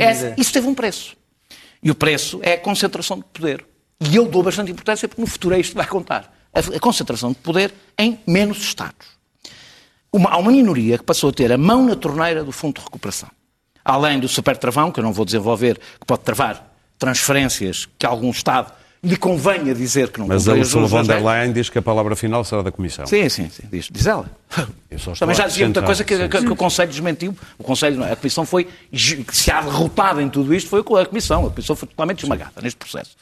Essa- 0.00 0.34
isso 0.38 0.52
teve 0.52 0.66
um 0.66 0.74
preço. 0.74 1.14
E 1.82 1.90
o 1.90 1.94
preço 1.94 2.40
é 2.42 2.54
a 2.54 2.58
concentração 2.58 3.18
de 3.18 3.24
poder. 3.32 3.64
E 4.00 4.16
eu 4.16 4.26
dou 4.26 4.42
bastante 4.42 4.72
importância 4.72 5.06
porque 5.06 5.20
no 5.20 5.26
futuro 5.26 5.54
é 5.54 5.60
isto 5.60 5.70
que 5.72 5.76
vai 5.76 5.86
contar. 5.86 6.32
A, 6.54 6.60
a 6.60 6.80
concentração 6.80 7.30
de 7.32 7.38
poder 7.38 7.72
em 7.98 8.18
menos 8.26 8.58
Estados. 8.62 9.06
Uma- 10.12 10.30
há 10.30 10.36
uma 10.38 10.50
minoria 10.52 10.96
que 10.98 11.04
passou 11.04 11.30
a 11.30 11.32
ter 11.32 11.50
a 11.52 11.58
mão 11.58 11.84
na 11.86 11.96
torneira 11.96 12.42
do 12.44 12.52
Fundo 12.52 12.74
de 12.78 12.84
Recuperação. 12.84 13.28
Além 13.84 14.20
do 14.20 14.28
super 14.28 14.56
travão, 14.56 14.90
que 14.92 15.00
eu 15.00 15.04
não 15.04 15.12
vou 15.12 15.24
desenvolver, 15.24 15.78
que 15.78 16.06
pode 16.06 16.22
travar 16.22 16.70
transferências 16.98 17.88
que 17.98 18.06
algum 18.06 18.30
Estado 18.30 18.72
lhe 19.04 19.16
convenha 19.16 19.74
dizer 19.74 20.10
que 20.12 20.20
não 20.20 20.28
Mas 20.28 20.46
a 20.46 20.52
Ursula 20.54 20.86
von 20.86 21.02
der 21.02 21.16
regras. 21.16 21.32
Leyen 21.34 21.52
diz 21.52 21.68
que 21.68 21.76
a 21.76 21.82
palavra 21.82 22.14
final 22.14 22.44
será 22.44 22.62
da 22.62 22.70
Comissão. 22.70 23.04
Sim, 23.04 23.28
sim, 23.28 23.48
sim. 23.50 23.64
Diz, 23.70 23.88
diz 23.90 24.06
ela. 24.06 24.30
Também 25.18 25.34
já 25.34 25.48
dizia 25.48 25.66
muita 25.66 25.82
coisa 25.82 26.04
que, 26.04 26.28
que- 26.28 26.40
que 26.42 26.52
o 26.52 26.54
Conselho 26.54 26.88
desmentiu. 26.90 27.36
O 27.58 27.64
Conselho, 27.64 28.04
é? 28.04 28.12
a 28.12 28.16
Comissão 28.16 28.46
foi, 28.46 28.68
que 28.92 29.36
se 29.36 29.50
há 29.50 29.60
derrotado 29.60 30.20
em 30.20 30.28
tudo 30.28 30.54
isto, 30.54 30.70
foi 30.70 30.78
a 30.80 31.06
Comissão. 31.06 31.46
A 31.46 31.50
Comissão 31.50 31.74
foi 31.74 31.88
totalmente 31.88 32.22
esmagada 32.22 32.52
neste 32.62 32.76
processo. 32.76 33.16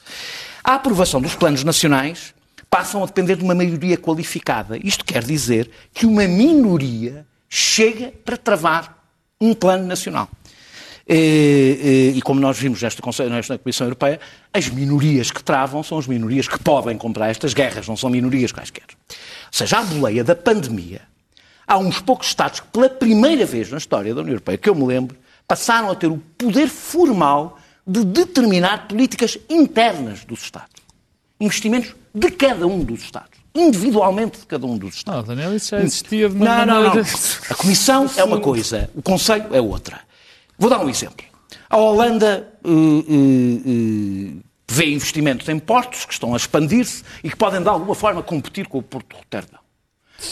A 0.63 0.75
aprovação 0.75 1.19
dos 1.23 1.35
planos 1.35 1.65
nacionais 1.65 2.35
passam 2.69 3.03
a 3.03 3.07
depender 3.07 3.37
de 3.37 3.43
uma 3.45 3.55
maioria 3.55 3.97
qualificada. 3.97 4.77
Isto 4.85 5.03
quer 5.03 5.25
dizer 5.25 5.71
que 5.95 6.05
uma 6.05 6.29
minoria 6.29 7.27
chega 7.49 8.13
para 8.23 8.37
travar 8.37 8.99
um 9.41 9.55
plano 9.55 9.87
nacional. 9.87 10.29
Eh, 11.13 11.79
eh, 12.13 12.17
E 12.17 12.23
como 12.23 12.39
nós 12.41 12.57
vimos 12.57 12.81
nesta, 12.81 13.03
nesta 13.29 13.59
Comissão 13.59 13.87
Europeia, 13.89 14.21
as 14.55 14.69
minorias 14.69 15.33
que 15.33 15.43
travam 15.43 15.83
são 15.83 15.99
as 15.99 16.07
minorias 16.07 16.47
que 16.47 16.59
podem 16.61 16.97
comprar 16.97 17.29
estas 17.31 17.53
guerras, 17.53 17.89
não 17.89 17.97
são 17.97 18.09
minorias 18.09 18.53
quaisquer. 18.53 18.85
Ou 19.09 19.17
seja, 19.51 19.79
à 19.79 19.83
boleia 19.83 20.23
da 20.23 20.37
pandemia, 20.37 21.01
há 21.67 21.77
uns 21.79 22.01
poucos 22.01 22.29
Estados 22.29 22.61
que, 22.61 22.69
pela 22.69 22.89
primeira 22.89 23.45
vez 23.45 23.69
na 23.71 23.79
história 23.79 24.15
da 24.15 24.21
União 24.21 24.35
Europeia, 24.35 24.57
que 24.57 24.69
eu 24.71 24.75
me 24.75 24.87
lembro, 24.87 25.17
passaram 25.49 25.91
a 25.91 25.97
ter 25.97 26.07
o 26.07 26.19
poder 26.39 26.69
formal 26.69 27.59
de 27.85 28.05
determinar 28.05 28.87
políticas 28.87 29.37
internas 29.49 30.25
dos 30.25 30.43
Estados. 30.43 30.71
Investimentos 31.41 31.93
de 32.15 32.31
cada 32.31 32.69
um 32.69 32.85
dos 32.85 33.01
Estados. 33.03 33.31
Individualmente 33.53 34.39
de 34.39 34.47
cada 34.47 34.65
um 34.65 34.79
dos 34.79 34.95
Estados. 34.95 35.27
Não, 35.27 35.35
Daniel, 35.35 35.57
isso 35.57 35.71
já 35.71 35.81
existia 35.83 36.29
de 36.29 36.37
uma 36.37 36.45
Não, 36.45 36.67
não, 36.67 36.83
não. 36.83 36.89
maneira- 36.91 37.09
A 37.51 37.55
Comissão 37.57 38.09
é 38.17 38.23
uma 38.23 38.39
coisa, 38.39 38.89
o 38.95 39.03
Conselho 39.03 39.47
é 39.53 39.61
outra. 39.61 40.09
Vou 40.61 40.69
dar 40.71 40.79
um 40.85 40.89
exemplo. 40.89 41.25
A 41.69 41.77
Holanda 41.79 42.49
eh, 42.65 42.69
eh, 42.69 43.61
eh, 43.67 44.43
vê 44.69 44.93
investimentos 44.93 45.49
em 45.49 45.59
portos 45.59 46.05
que 46.05 46.13
estão 46.13 46.35
a 46.35 46.37
expandir-se 46.37 47.03
e 47.25 47.31
que 47.31 47.37
podem 47.37 47.63
de 47.63 47.69
alguma 47.69 47.95
forma 47.95 48.23
competir 48.23 48.69
com 48.69 48.79
o 48.79 48.83
Porto 48.83 49.09
de 49.09 49.17
Roterdão. 49.17 49.59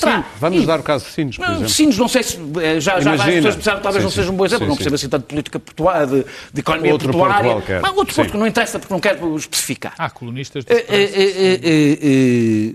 Terá- 0.01 0.23
Vamos 0.39 0.63
e- 0.65 0.67
dar 0.67 0.81
o 0.81 0.83
caso 0.83 1.07
de 1.07 1.13
Sines, 1.13 1.37
por 1.37 1.47
não, 1.47 1.53
exemplo. 1.55 1.69
Sinos, 1.71 1.97
não 1.97 2.09
sei 2.09 2.23
se. 2.23 2.37
Já, 2.37 3.01
já 3.01 3.01
várias 3.01 3.05
Imagina. 3.05 3.37
pessoas 3.37 3.57
pensaram 3.57 3.77
que 3.79 3.83
talvez 3.85 4.03
Sim, 4.03 4.05
não 4.05 4.11
sim. 4.11 4.17
seja 4.17 4.31
um 4.31 4.37
bom 4.37 4.45
exemplo, 4.45 4.65
Sim, 4.67 4.69
não 4.69 4.75
sim. 4.75 4.79
percebo 4.79 4.95
assim 4.97 5.09
tanto 5.09 5.23
de 5.23 5.29
política 5.29 5.59
portuária, 5.59 6.07
de, 6.07 6.25
de 6.53 6.61
economia 6.61 6.93
Outro 6.93 7.09
porto 7.11 7.19
portuária. 7.25 7.51
qualquer. 7.53 7.81
Mas 7.81 7.91
outro 7.97 8.15
porto 8.15 8.27
Sim. 8.27 8.33
que 8.33 8.39
não 8.39 8.47
interessa 8.47 8.79
porque 8.79 8.93
não 8.93 9.01
quero 9.01 9.35
especificar. 9.37 9.95
Há 9.97 10.11
colunistas 10.11 10.67
de 10.67 10.73
eh, 10.75 10.85
eh, 10.91 11.61
eh, 11.63 12.75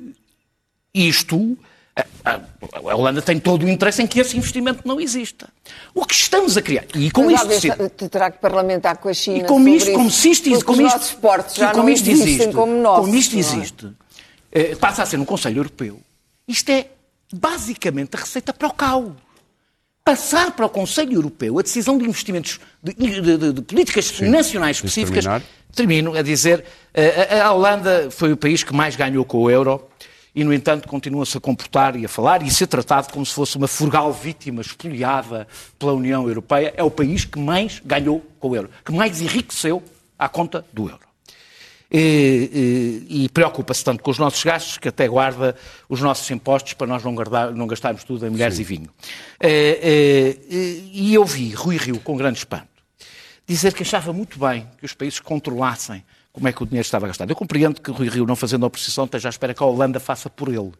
isto, 0.95 1.55
a, 1.95 2.05
a- 2.35 2.39
a 2.75 2.95
Holanda 2.95 3.21
tem 3.21 3.39
todo 3.39 3.65
o 3.65 3.69
interesse 3.69 4.01
em 4.01 4.07
que 4.07 4.19
esse 4.19 4.35
investimento 4.37 4.87
não 4.87 4.99
exista. 4.99 5.47
O 5.93 6.05
que 6.05 6.13
estamos 6.15 6.57
a 6.57 6.61
criar, 6.61 6.85
e 6.95 7.11
com 7.11 7.25
Mas, 7.25 7.41
isto 7.41 7.61
sim, 7.61 7.69
te 7.95 8.09
terá 8.09 8.31
que 8.31 8.39
parlamentar 8.39 8.97
com 8.97 9.09
a 9.09 9.13
China. 9.13 9.37
e 9.39 9.43
como 9.43 9.59
sobre 9.65 9.75
isto, 9.77 9.91
como 9.93 10.09
se 10.11 10.29
isto, 10.31 10.65
como 10.65 10.79
os 10.81 10.85
isto, 10.87 10.97
nossos 10.97 11.13
portos 11.15 11.55
já 11.55 11.71
como 11.71 11.83
não 11.83 11.89
isto 11.89 12.09
existem 12.09 12.33
existe, 12.35 12.53
como 12.53 12.73
nossos. 12.81 13.05
como 13.05 13.15
isto 13.15 13.35
é? 13.35 13.39
existe, 13.39 13.87
eh, 14.51 14.75
passa 14.75 15.03
a 15.03 15.05
ser 15.05 15.17
no 15.17 15.25
Conselho 15.25 15.59
Europeu. 15.59 15.99
Isto 16.47 16.69
é 16.71 16.87
basicamente 17.33 18.15
a 18.15 18.19
receita 18.19 18.53
para 18.53 18.67
o 18.67 18.73
caos. 18.73 19.11
Passar 20.05 20.51
para 20.51 20.65
o 20.65 20.69
Conselho 20.69 21.13
Europeu 21.13 21.57
a 21.59 21.61
decisão 21.61 21.97
de 21.97 22.03
investimentos 22.03 22.59
de, 22.83 22.93
de- 22.93 23.37
de- 23.37 23.53
de 23.53 23.61
políticas 23.61 24.19
nacionais 24.19 24.77
específicas. 24.77 25.23
terminar. 25.23 25.41
Termino 25.73 26.13
a 26.15 26.21
dizer, 26.21 26.63
eh, 26.93 27.39
a, 27.39 27.47
a 27.47 27.53
Holanda 27.53 28.09
foi 28.11 28.31
o 28.33 28.37
país 28.37 28.63
que 28.63 28.73
mais 28.73 28.95
ganhou 28.97 29.23
com 29.25 29.37
o 29.39 29.49
euro 29.49 29.81
e, 30.35 30.43
no 30.43 30.53
entanto, 30.53 30.87
continua-se 30.87 31.37
a 31.37 31.39
comportar 31.39 31.95
e 31.95 32.05
a 32.05 32.09
falar 32.09 32.41
e 32.41 32.47
a 32.47 32.51
ser 32.51 32.67
tratado 32.67 33.11
como 33.13 33.25
se 33.25 33.33
fosse 33.33 33.55
uma 33.57 33.67
frugal 33.67 34.11
vítima 34.11 34.61
expoliada 34.61 35.47
pela 35.77 35.93
União 35.93 36.27
Europeia. 36.27 36.73
É 36.75 36.83
o 36.83 36.89
país 36.89 37.23
que 37.25 37.37
mais 37.39 37.79
ganhou 37.85 38.19
com 38.39 38.49
o 38.49 38.55
euro, 38.55 38.69
que 38.83 38.91
mais 38.91 39.21
enriqueceu 39.21 39.83
à 40.17 40.27
conta 40.27 40.65
do 40.73 40.89
euro. 40.89 41.03
E, 41.95 43.05
e- 43.11 43.25
e 43.25 43.29
preocupa-se 43.29 43.83
tanto 43.83 44.01
com 44.01 44.09
os 44.09 44.17
nossos 44.17 44.43
gastos 44.43 44.79
que 44.79 44.87
até 44.87 45.07
guarda 45.07 45.55
os 45.87 46.01
nossos 46.01 46.27
impostos 46.31 46.73
para 46.73 46.87
nós 46.87 47.03
não, 47.03 47.13
guardar- 47.13 47.51
não 47.53 47.67
gastarmos 47.67 48.03
tudo 48.03 48.25
em 48.25 48.31
mulheres 48.31 48.57
e 48.57 48.63
vinho. 48.63 48.89
Eh, 49.39 50.35
e 50.91 51.13
eu 51.13 51.23
vi 51.23 51.51
Rui 51.53 51.77
Rio, 51.77 51.99
com 51.99 52.17
grande 52.17 52.39
espanto, 52.39 52.67
dizer 53.45 53.73
que 53.75 53.83
achava 53.83 54.11
muito 54.11 54.39
bem 54.39 54.67
que 54.79 54.85
os 54.85 54.93
países 54.95 55.19
controlassem 55.19 56.03
como 56.33 56.47
é 56.47 56.51
que 56.51 56.61
o 56.63 56.65
dinheiro 56.65 56.83
estava 56.85 57.05
gastado. 57.07 57.29
Eu 57.29 57.35
compreendo 57.35 57.79
que 57.79 57.91
Rui 57.91 58.09
Rio, 58.09 58.25
não 58.25 58.35
fazendo 58.35 58.63
a 58.63 58.67
oposição, 58.67 59.05
esteja 59.05 59.29
à 59.29 59.31
espera 59.31 59.53
que 59.53 59.61
a 59.63 59.65
Holanda 59.65 59.99
faça 59.99 60.29
por 60.29 60.49
ele. 60.49 60.71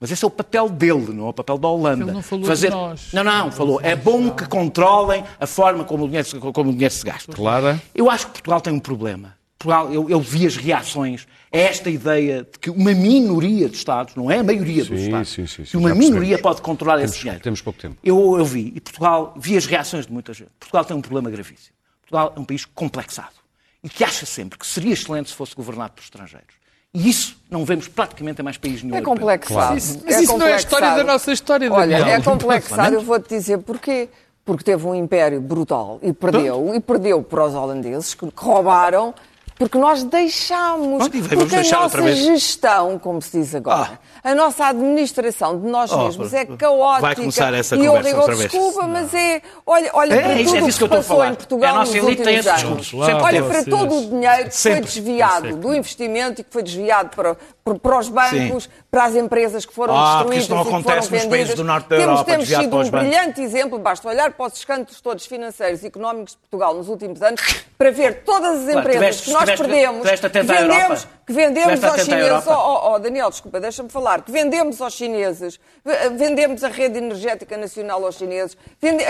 Mas 0.00 0.10
esse 0.10 0.24
é 0.24 0.26
o 0.26 0.30
papel 0.30 0.68
dele, 0.68 1.12
não 1.12 1.26
é 1.26 1.30
o 1.30 1.32
papel 1.32 1.58
da 1.58 1.68
Holanda. 1.68 2.04
Ele 2.04 2.12
não 2.12 2.22
falou 2.22 2.52
de 2.54 2.70
nós. 2.70 3.08
Não, 3.12 3.22
não, 3.22 3.52
falou. 3.52 3.80
É 3.82 3.94
bom 3.94 4.30
que 4.30 4.46
controlem 4.46 5.22
a 5.38 5.46
forma 5.46 5.84
como 5.84 6.04
o 6.04 6.06
dinheiro, 6.06 6.26
se- 6.26 6.38
como 6.38 6.70
o 6.70 6.72
dinheiro 6.72 6.94
se 6.94 7.04
gasta. 7.04 7.32
Clara? 7.32 7.80
Eu 7.94 8.10
acho 8.10 8.26
que 8.26 8.32
Portugal 8.32 8.60
tem 8.60 8.72
um 8.72 8.80
problema. 8.80 9.36
Portugal, 9.58 9.92
eu, 9.92 10.10
eu 10.10 10.20
vi 10.20 10.44
as 10.44 10.56
reações 10.56 11.26
a 11.52 11.56
esta 11.56 11.88
ideia 11.88 12.42
de 12.50 12.58
que 12.58 12.68
uma 12.68 12.92
minoria 12.94 13.68
de 13.68 13.76
Estados, 13.76 14.16
não 14.16 14.28
é 14.28 14.38
a 14.38 14.42
maioria 14.42 14.84
dos 14.84 14.98
Sim, 14.98 15.04
Estados, 15.06 15.28
sim, 15.28 15.46
sim, 15.46 15.64
sim, 15.64 15.70
que 15.70 15.76
uma 15.76 15.94
minoria 15.94 16.36
pode 16.36 16.60
controlar 16.62 16.96
Temos- 16.96 17.12
esse 17.12 17.20
dinheiro. 17.20 17.40
temos 17.40 17.60
pouco 17.60 17.78
tempo. 17.80 17.96
Eu, 18.02 18.36
eu 18.38 18.44
vi, 18.44 18.72
e 18.74 18.80
Portugal, 18.80 19.34
vi 19.36 19.56
as 19.56 19.66
reações 19.66 20.04
de 20.06 20.12
muita 20.12 20.32
gente. 20.32 20.50
Portugal 20.58 20.84
tem 20.84 20.96
um 20.96 21.00
problema 21.00 21.30
gravíssimo. 21.30 21.74
Portugal 22.00 22.32
é 22.36 22.40
um 22.40 22.44
país 22.44 22.64
complexado 22.64 23.34
e 23.82 23.88
que 23.88 24.04
acha 24.04 24.24
sempre 24.26 24.58
que 24.58 24.66
seria 24.66 24.92
excelente 24.92 25.30
se 25.30 25.34
fosse 25.36 25.54
governado 25.54 25.92
por 25.94 26.02
estrangeiros. 26.02 26.54
E 26.94 27.08
isso 27.08 27.36
não 27.50 27.64
vemos 27.64 27.88
praticamente 27.88 28.40
em 28.40 28.44
mais 28.44 28.58
países 28.58 28.82
nenhum 28.82 28.96
É 28.96 29.02
complexado. 29.02 29.74
Mas 29.74 29.84
isso- 29.84 30.02
mas 30.04 30.20
isso 30.20 30.36
não 30.38 30.46
é 30.46 30.52
a 30.52 30.56
história 30.56 30.90
da 30.94 31.04
nossa 31.04 31.32
história, 31.32 31.72
Olha, 31.72 31.98
Daniel. 31.98 32.16
é 32.18 32.22
complexado, 32.22 32.94
eu 32.94 33.00
vou-te 33.02 33.28
dizer 33.28 33.58
porquê. 33.58 34.08
Porque 34.44 34.64
teve 34.64 34.84
um 34.86 34.94
império 34.94 35.40
brutal 35.40 36.00
e 36.02 36.12
perdeu, 36.12 36.74
e 36.74 36.80
perdeu 36.80 37.22
para 37.22 37.44
os 37.46 37.54
holandeses, 37.54 38.12
que 38.12 38.28
roubaram, 38.36 39.14
porque 39.62 39.78
nós 39.78 40.02
deixámos. 40.02 41.08
Porque 41.08 41.56
a 41.56 41.62
nossa 41.80 42.12
gestão, 42.14 42.98
como 42.98 43.22
se 43.22 43.38
diz 43.38 43.54
agora, 43.54 43.98
a 44.22 44.34
nossa 44.34 44.66
administração 44.66 45.60
de 45.60 45.66
nós 45.68 45.92
Oh, 45.92 46.04
mesmos 46.04 46.32
é 46.34 46.44
vai 46.44 46.56
caótica. 46.56 47.14
começar 47.16 47.54
essa 47.54 47.76
e 47.76 47.80
eu 47.80 47.86
conversa 47.92 48.08
digo, 48.08 48.20
outra 48.20 48.34
vez. 48.36 48.50
desculpa, 48.50 48.86
mas 48.86 49.14
é. 49.14 49.42
Olha, 49.66 49.90
olha 49.94 50.14
É, 50.14 50.20
para 50.22 50.32
é 50.32 50.40
isso- 50.42 50.54
tudo 50.54 50.66
é 50.68 50.70
que 50.72 50.78
que 50.78 50.88
passou 50.88 51.24
em 51.24 51.34
Portugal 51.34 51.76
É 51.76 51.78
nos 51.78 51.94
últimos 51.94 52.46
anos. 52.46 52.88
Sempre 52.88 53.12
Olha 53.14 53.42
para 53.44 53.64
todo 53.64 53.94
o 53.98 54.06
dinheiro 54.06 54.44
que 54.48 54.54
Sempre. 54.56 54.78
foi 54.78 54.86
desviado 55.02 55.56
do 55.56 55.74
investimento 55.74 56.40
e 56.40 56.44
que 56.44 56.52
foi 56.52 56.62
desviado 56.62 57.10
para, 57.14 57.36
para, 57.80 57.98
os 57.98 58.08
bancos, 58.08 58.68
para 58.90 59.04
as 59.04 59.14
empresas 59.16 59.64
que 59.64 59.72
foram 59.72 59.96
Ah, 59.96 60.16
destruídas 60.24 60.48
não 60.48 60.56
e 60.60 60.64
que 60.64 60.70
foram 60.82 61.02
vendidas. 61.02 61.26
países 61.26 61.54
do 61.54 61.64
norte 61.64 61.88
da 61.88 61.96
temos, 61.96 62.10
Europa, 62.10 62.30
temos 62.30 62.48
sido 62.48 62.76
um 62.76 62.90
brilhante 62.90 63.40
exemplo, 63.40 63.78
basta 63.78 64.08
olhar 64.08 64.32
para 64.32 64.46
os 64.46 64.54
escândalos 64.54 65.00
todos 65.00 65.24
financeiros 65.26 65.82
e 65.82 65.86
económicos 65.86 66.32
de 66.32 66.38
Portugal 66.38 66.74
nos 66.74 66.88
últimos 66.88 67.22
anos 67.22 67.40
para 67.78 67.90
ver 67.90 68.22
todas 68.24 68.60
as 68.60 68.72
Claro, 68.72 68.78
empresas 68.80 69.20
que 69.20 69.30
nós 69.32 69.51
tiveste- 69.60 69.72
perdemos, 69.72 70.02
tiveste 70.02 70.30
que 70.30 70.38
vendemos, 70.78 71.08
que 71.26 71.32
vendemos 71.32 71.70
aos 71.84 71.96
chineses. 72.04 72.46
Oh, 72.46 72.72
oh, 72.72 72.92
oh, 72.94 72.98
Daniel, 72.98 73.30
desculpa, 73.30 73.60
deixa-me 73.60 73.88
falar. 73.88 74.22
Que 74.22 74.32
vendemos 74.32 74.80
aos 74.80 74.94
chineses, 74.94 75.60
v- 75.84 76.08
vendemos 76.10 76.62
a 76.64 76.68
rede 76.68 76.98
energética 76.98 77.56
nacional 77.56 78.04
aos 78.04 78.16
chineses. 78.16 78.56
vende- 78.80 79.04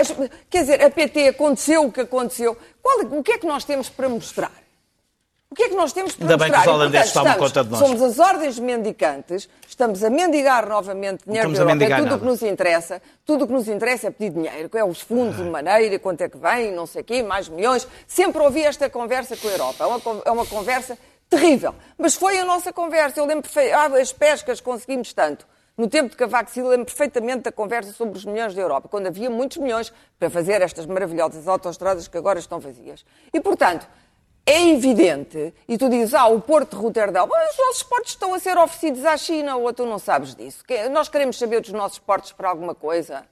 quer 0.49 0.61
dizer, 0.61 0.83
a 0.83 0.89
PT 0.89 1.27
aconteceu 1.29 1.83
o 1.85 1.91
que 1.91 2.01
aconteceu. 2.01 2.57
Qual- 2.81 3.05
o 3.19 3.23
que 3.23 3.33
é 3.33 3.37
que 3.37 3.47
nós 3.47 3.63
temos 3.63 3.89
para 3.89 4.07
mostrar? 4.09 4.51
O 5.53 5.55
que 5.55 5.65
é 5.65 5.69
que 5.69 5.75
nós 5.75 5.93
temos 5.93 6.15
para 6.15 6.25
Ainda 6.25 6.37
bem 6.37 6.49
que 6.49 6.57
mostrar? 6.57 6.71
os 6.71 6.79
holandeses 6.79 7.13
tomam 7.13 7.35
conta 7.35 7.63
de 7.63 7.69
nós. 7.69 7.79
Somos 7.79 8.01
as 8.01 8.17
ordens 8.17 8.57
mendicantes, 8.57 9.47
estamos 9.67 10.03
a 10.03 10.09
mendigar 10.09 10.67
novamente 10.67 11.25
dinheiro 11.27 11.51
estamos 11.51 11.77
da 11.77 11.85
Europa. 11.85 11.93
É 11.93 12.01
tudo 12.01 12.15
o 12.15 12.19
que 12.19 12.25
nos 12.25 12.41
interessa. 12.41 13.01
Tudo 13.23 13.43
o 13.43 13.47
que 13.47 13.53
nos 13.53 13.67
interessa 13.67 14.07
é 14.07 14.09
pedir 14.09 14.31
dinheiro, 14.31 14.67
que 14.67 14.79
é 14.79 14.83
os 14.83 15.01
fundos 15.01 15.37
de 15.37 15.43
maneira, 15.43 15.99
quanto 15.99 16.21
é 16.21 16.27
que 16.27 16.39
vem, 16.39 16.71
não 16.71 16.87
sei 16.87 17.03
o 17.03 17.05
quê, 17.05 17.21
mais 17.21 17.47
milhões. 17.49 17.87
Sempre 18.07 18.41
ouvi 18.41 18.63
esta 18.63 18.89
conversa 18.89 19.37
com 19.37 19.47
a 19.47 19.51
Europa. 19.51 19.83
É 19.83 19.85
uma, 19.85 20.21
é 20.25 20.31
uma 20.31 20.45
conversa 20.47 20.97
terrível. 21.29 21.75
Mas 21.99 22.15
foi 22.15 22.39
a 22.39 22.45
nossa 22.45 22.73
conversa. 22.73 23.19
Eu 23.19 23.25
lembro 23.25 23.43
perfeito. 23.43 23.75
Ah, 23.75 23.85
as 24.01 24.11
pescas 24.11 24.59
conseguimos 24.59 25.13
tanto. 25.13 25.45
No 25.77 25.87
tempo 25.87 26.09
de 26.09 26.15
Cavaco 26.15 26.49
Silva, 26.49 26.69
lembro 26.69 26.85
perfeitamente 26.85 27.43
da 27.43 27.51
conversa 27.51 27.91
sobre 27.93 28.17
os 28.17 28.25
milhões 28.25 28.53
da 28.53 28.61
Europa, 28.61 28.87
quando 28.87 29.07
havia 29.07 29.29
muitos 29.29 29.57
milhões 29.57 29.91
para 30.19 30.29
fazer 30.29 30.61
estas 30.61 30.87
maravilhosas 30.87 31.47
autoestradas 31.47 32.07
que 32.07 32.17
agora 32.17 32.37
estão 32.37 32.59
vazias. 32.59 33.03
E, 33.33 33.39
portanto, 33.39 33.87
é 34.45 34.69
evidente, 34.69 35.53
e 35.67 35.77
tu 35.77 35.89
dizes, 35.89 36.13
ah, 36.13 36.27
o 36.27 36.41
Porto 36.41 36.75
de 36.75 36.81
Roterdão, 36.81 37.25
os 37.25 37.57
nossos 37.57 37.83
portos 37.83 38.11
estão 38.11 38.33
a 38.33 38.39
ser 38.39 38.57
oferecidos 38.57 39.05
à 39.05 39.15
China, 39.15 39.55
ou 39.55 39.73
tu 39.73 39.85
não 39.85 39.97
sabes 39.97 40.35
disso. 40.35 40.63
Nós 40.91 41.07
queremos 41.07 41.37
saber 41.37 41.61
dos 41.61 41.71
nossos 41.71 41.99
portos 41.99 42.33
para 42.33 42.49
alguma 42.49 42.75
coisa. 42.75 43.25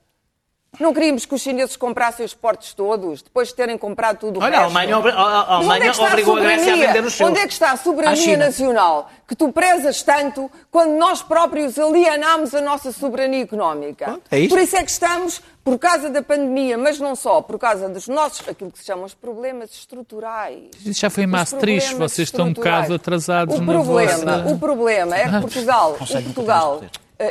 Não 0.79 0.93
queríamos 0.93 1.25
que 1.25 1.35
os 1.35 1.41
chineses 1.41 1.75
comprassem 1.75 2.25
os 2.25 2.33
portos 2.33 2.73
todos, 2.73 3.21
depois 3.21 3.49
de 3.49 3.55
terem 3.55 3.77
comprado 3.77 4.19
tudo 4.19 4.39
o 4.39 4.43
Olha, 4.43 4.51
resto. 4.51 4.61
a 4.61 4.65
Alemanha 4.65 4.97
obri- 4.97 5.11
a- 5.11 5.15
a- 5.15 5.19
a 5.55 5.59
onde 5.59 5.69
Alemanha 5.69 5.91
é 5.91 6.01
obrigou 6.07 6.37
a 6.37 6.39
Grécia 6.39 6.55
a 6.55 6.59
soberania? 6.65 6.87
vender 6.87 7.05
os 7.07 7.13
seus. 7.13 7.29
Onde 7.29 7.39
é 7.39 7.47
que 7.47 7.53
está 7.53 7.71
a 7.73 7.77
soberania 7.77 8.37
nacional 8.37 9.09
que 9.27 9.35
tu 9.35 9.51
prezas 9.51 10.01
tanto 10.01 10.49
quando 10.71 10.91
nós 10.97 11.21
próprios 11.21 11.77
alienámos 11.77 12.55
a 12.55 12.61
nossa 12.61 12.93
soberania 12.93 13.43
económica? 13.43 14.05
Pronto, 14.05 14.21
é 14.31 14.39
isto. 14.39 14.49
Por 14.55 14.59
isso 14.61 14.77
é 14.77 14.83
que 14.83 14.91
estamos, 14.91 15.41
por 15.61 15.77
causa 15.77 16.09
da 16.09 16.21
pandemia, 16.23 16.77
mas 16.77 16.97
não 16.99 17.17
só, 17.17 17.41
por 17.41 17.59
causa 17.59 17.89
dos 17.89 18.07
nossos, 18.07 18.47
aquilo 18.47 18.71
que 18.71 18.79
se 18.79 18.85
chamam 18.85 19.03
os 19.03 19.13
problemas 19.13 19.71
estruturais. 19.71 20.69
Isso 20.85 21.01
já 21.01 21.09
foi 21.09 21.25
em 21.25 21.27
Maastricht, 21.27 21.95
vocês 21.95 22.29
estão 22.29 22.45
um 22.47 22.53
bocado 22.53 22.93
atrasados 22.93 23.57
o 23.57 23.61
na 23.61 23.73
problema, 23.73 24.37
vossa... 24.37 24.53
O 24.53 24.57
problema 24.57 25.17
é 25.17 25.25
que 25.29 25.41
Portugal, 25.41 25.95
Consegue 25.99 26.25
Portugal 26.27 26.81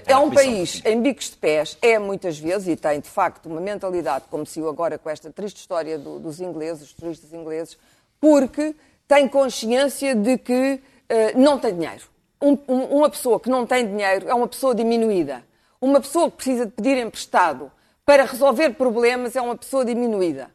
é 0.07 0.17
um 0.17 0.31
país 0.31 0.83
em 0.85 1.01
bicos 1.03 1.31
de 1.31 1.37
pés, 1.37 1.77
é 1.83 1.99
muitas 1.99 2.39
vezes, 2.39 2.69
e 2.69 2.77
tem 2.77 3.01
de 3.01 3.09
facto 3.09 3.47
uma 3.47 3.61
mentalidade, 3.61 4.25
como 4.31 4.45
se 4.47 4.61
eu 4.61 4.69
agora 4.69 4.99
com 4.99 5.09
esta 5.11 5.31
triste 5.31 5.57
história 5.59 5.99
do- 5.99 6.19
dos 6.19 6.41
ingleses, 6.41 6.81
dos 6.89 6.93
turistas 6.93 7.33
ingleses, 7.33 7.77
porque 8.21 8.75
tem 9.09 9.27
consciência 9.29 10.15
de 10.15 10.39
que 10.39 10.81
eh, 11.09 11.33
não 11.35 11.59
tem 11.59 11.75
dinheiro. 11.75 12.05
Um- 12.41 12.57
um- 12.69 12.85
uma 12.99 13.11
pessoa 13.11 13.41
que 13.41 13.51
não 13.51 13.67
tem 13.67 13.85
dinheiro 13.87 14.29
é 14.29 14.33
uma 14.35 14.47
pessoa 14.47 14.75
diminuída. 14.75 15.43
Uma 15.81 16.01
pessoa 16.01 16.31
que 16.31 16.37
precisa 16.37 16.67
de 16.67 16.73
pedir 16.73 16.97
emprestado 16.99 17.71
para 18.07 18.25
resolver 18.25 18.71
problemas 18.71 19.35
é 19.35 19.41
uma 19.41 19.57
pessoa 19.57 19.85
diminuída. 19.85 20.51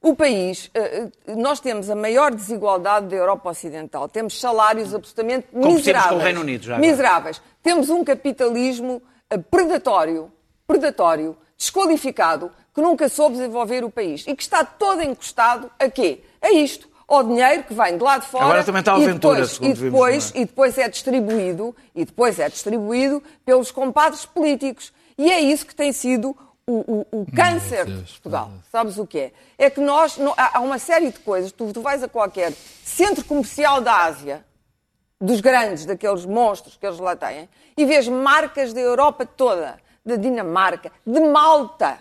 O 0.00 0.14
país, 0.14 0.70
eh, 0.74 1.08
eh, 1.26 1.34
nós 1.34 1.58
temos 1.58 1.90
a 1.90 1.94
maior 1.96 2.32
desigualdade 2.32 3.08
da 3.08 3.16
Europa 3.16 3.50
Ocidental. 3.50 4.08
Temos 4.08 4.38
salários 4.38 4.94
absolutamente 4.94 5.48
miseráveis. 5.52 6.12
com 6.12 6.14
o 6.14 6.22
Reino 6.22 6.40
Unido 6.40 6.64
já 6.64 6.76
agora. 6.76 6.88
Miseráveis. 6.88 7.42
Temos 7.62 7.90
um 7.90 8.04
capitalismo 8.04 9.02
eh, 9.28 9.38
predatório, 9.38 10.30
predatório, 10.68 11.36
desqualificado, 11.56 12.52
que 12.72 12.80
nunca 12.80 13.08
soube 13.08 13.36
desenvolver 13.36 13.82
o 13.82 13.90
país 13.90 14.24
e 14.28 14.36
que 14.36 14.42
está 14.42 14.64
todo 14.64 15.02
encostado 15.02 15.68
a 15.78 15.88
quê? 15.88 16.20
A 16.40 16.52
isto. 16.52 16.88
Ao 17.08 17.24
dinheiro 17.24 17.64
que 17.64 17.72
vem 17.72 17.96
de 17.96 18.04
lá 18.04 18.18
de 18.18 18.26
fora 18.26 18.44
Agora 18.44 18.64
também 18.64 18.80
está 18.80 18.94
a 18.94 18.98
e 18.98 19.04
aventura, 19.04 19.40
depois, 19.40 19.58
e 19.62 19.72
depois, 19.72 20.30
não 20.30 20.38
é? 20.38 20.42
e 20.42 20.44
depois 20.44 20.78
é 20.78 20.88
distribuído 20.90 21.76
e 21.94 22.04
depois 22.04 22.38
é 22.38 22.50
distribuído 22.50 23.22
pelos 23.46 23.70
compadres 23.70 24.26
políticos 24.26 24.92
e 25.16 25.32
é 25.32 25.40
isso 25.40 25.64
que 25.64 25.74
tem 25.74 25.90
sido 25.90 26.36
o, 26.70 27.06
o, 27.12 27.20
o 27.22 27.26
câncer 27.34 27.86
de 27.86 27.92
Portugal. 28.12 28.50
Sabes 28.70 28.98
o 28.98 29.06
que 29.06 29.18
é? 29.18 29.32
É 29.56 29.70
que 29.70 29.80
nós, 29.80 30.18
não- 30.18 30.34
há 30.36 30.58
há 30.58 30.60
uma 30.60 30.78
série 30.78 31.10
de 31.10 31.18
coisas, 31.20 31.50
tu, 31.50 31.72
tu 31.72 31.80
vais 31.80 32.02
a 32.02 32.08
qualquer 32.08 32.52
centro 32.84 33.24
comercial 33.24 33.80
da 33.80 34.04
Ásia, 34.04 34.44
dos 35.20 35.40
grandes, 35.40 35.84
daqueles 35.86 36.24
monstros 36.26 36.76
que 36.76 36.86
eles 36.86 36.98
lá 36.98 37.16
têm, 37.16 37.48
e 37.76 37.84
vês 37.86 38.06
marcas 38.06 38.72
da 38.72 38.80
Europa 38.80 39.24
toda, 39.24 39.78
da 40.04 40.16
Dinamarca, 40.16 40.92
de 41.06 41.20
Malta. 41.20 41.98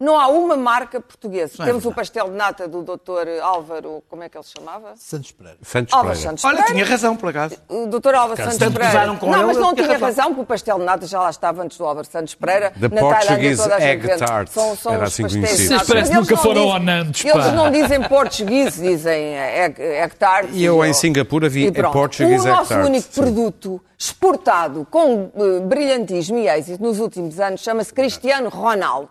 Não 0.00 0.18
há 0.18 0.28
uma 0.28 0.56
marca 0.56 1.00
portuguesa. 1.00 1.54
Não 1.58 1.64
é 1.64 1.68
Temos 1.68 1.84
o 1.84 1.92
pastel 1.92 2.26
de 2.30 2.36
nata 2.36 2.68
do 2.68 2.82
Dr. 2.82 3.40
Álvaro, 3.42 4.00
como 4.08 4.22
é 4.22 4.28
que 4.28 4.36
ele 4.38 4.44
se 4.44 4.52
chamava? 4.56 4.92
Santos 4.96 5.32
Pereira. 5.32 5.58
Santos 5.60 5.92
Álvaro 5.92 6.10
Pereira. 6.14 6.30
Santos 6.30 6.44
Olha, 6.44 6.56
Pereira. 6.58 6.74
tinha 6.74 6.86
razão, 6.86 7.16
por 7.16 7.28
acaso. 7.30 7.56
O 7.68 7.86
Dr. 7.86 8.14
Álvaro 8.14 8.36
Santos 8.40 8.58
tanto 8.58 8.74
Pereira. 8.78 9.06
não, 9.06 9.14
ele, 9.14 9.44
mas 9.46 9.56
não 9.56 9.74
tinha 9.74 9.86
razão. 9.88 10.06
razão, 10.06 10.26
porque 10.28 10.40
o 10.42 10.46
pastel 10.46 10.78
de 10.78 10.84
nata 10.84 11.04
já 11.06 11.20
lá 11.20 11.30
estava 11.30 11.62
antes 11.64 11.76
do 11.76 11.84
Álvaro 11.84 12.06
Santos 12.06 12.34
Pereira. 12.36 12.70
The 12.78 12.88
Na 12.88 13.00
Tailândia 13.00 13.26
Portuguese 13.26 13.62
toda 13.62 13.74
a 13.74 13.80
gente 13.80 13.88
egg 13.90 14.06
vende. 14.06 14.18
tart. 14.24 14.48
São, 14.50 14.76
são 14.76 14.92
Era 14.94 15.02
os 15.04 15.08
assim 15.12 15.22
pastéis 15.24 15.42
de 15.42 15.48
conhecido. 15.48 15.70
nata. 15.74 15.84
Vocês 15.84 15.88
parece 16.08 16.12
nunca 16.14 16.36
foram 16.36 16.72
ao 16.72 16.78
Nantes, 16.78 17.22
pá. 17.32 17.38
Eles 17.40 17.52
não 17.54 17.70
dizem 17.72 18.02
português, 18.04 18.74
dizem 18.76 19.36
egg, 19.36 19.82
egg 19.82 20.14
tart. 20.16 20.48
E 20.52 20.64
eu 20.64 20.84
em 20.84 20.92
Singapura 20.94 21.48
vi 21.48 21.64
E 21.64 21.68
a 21.68 21.72
pronto. 21.72 21.92
Portuguese 21.92 22.44
O 22.44 22.48
egg 22.48 22.56
nosso 22.56 22.68
tart, 22.68 22.86
único 22.86 23.08
produto 23.08 23.80
exportado 23.98 24.86
com 24.88 25.30
eh, 25.36 25.60
brilhantismo 25.66 26.38
e 26.38 26.48
êxito 26.48 26.80
nos 26.80 27.00
últimos 27.00 27.40
anos 27.40 27.60
chama-se 27.62 27.92
Cristiano 27.92 28.48
Ronaldo. 28.48 29.10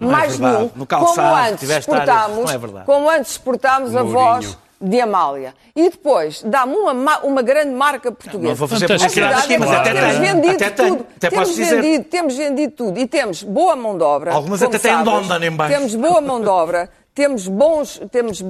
É 0.00 0.04
Mais. 0.04 0.38
No 0.38 0.86
calçado, 0.86 1.14
como 1.28 1.34
antes 1.36 1.70
exportámos, 1.70 2.36
não 2.50 2.70
é 2.80 2.84
como 2.84 3.10
antes 3.10 3.30
exportámos 3.32 3.94
a 3.96 4.02
voz 4.02 4.58
de 4.80 5.00
Amália. 5.00 5.54
E 5.74 5.88
depois 5.88 6.42
dá-me 6.42 6.74
uma, 6.74 6.92
ma- 6.92 7.18
uma 7.20 7.40
grande 7.42 7.70
marca 7.70 8.10
portuguesa. 8.12 8.48
Não 8.48 8.54
vou 8.54 8.68
fazer. 8.68 8.84
A 8.84 8.88
verdade 8.88 9.04
aqui, 9.44 9.54
é 9.54 9.58
que 9.58 9.64
até 9.64 9.92
temos 9.94 10.16
vendido 10.18 10.50
Até 10.54 10.70
tudo. 10.70 11.06
Até 11.16 11.30
temos, 11.30 11.48
posso 11.48 11.58
dizer. 11.60 11.80
vendido, 11.82 12.04
temos 12.04 12.36
vendido 12.36 12.72
tudo. 12.74 12.98
E 12.98 13.06
temos 13.06 13.42
boa 13.42 13.74
mão 13.76 13.96
de 13.96 14.02
obra. 14.04 14.32
Algumas 14.32 14.62
até 14.62 14.78
têm. 14.78 15.02
London 15.02 15.38
em 15.42 15.50
baixo. 15.52 15.74
Temos 15.74 15.94
boa 15.94 16.20
mão 16.20 16.40
de 16.40 16.48
obra. 16.48 16.90
Temos, 17.14 17.48
bons, 17.48 17.98
temos 18.12 18.42
eh, 18.42 18.44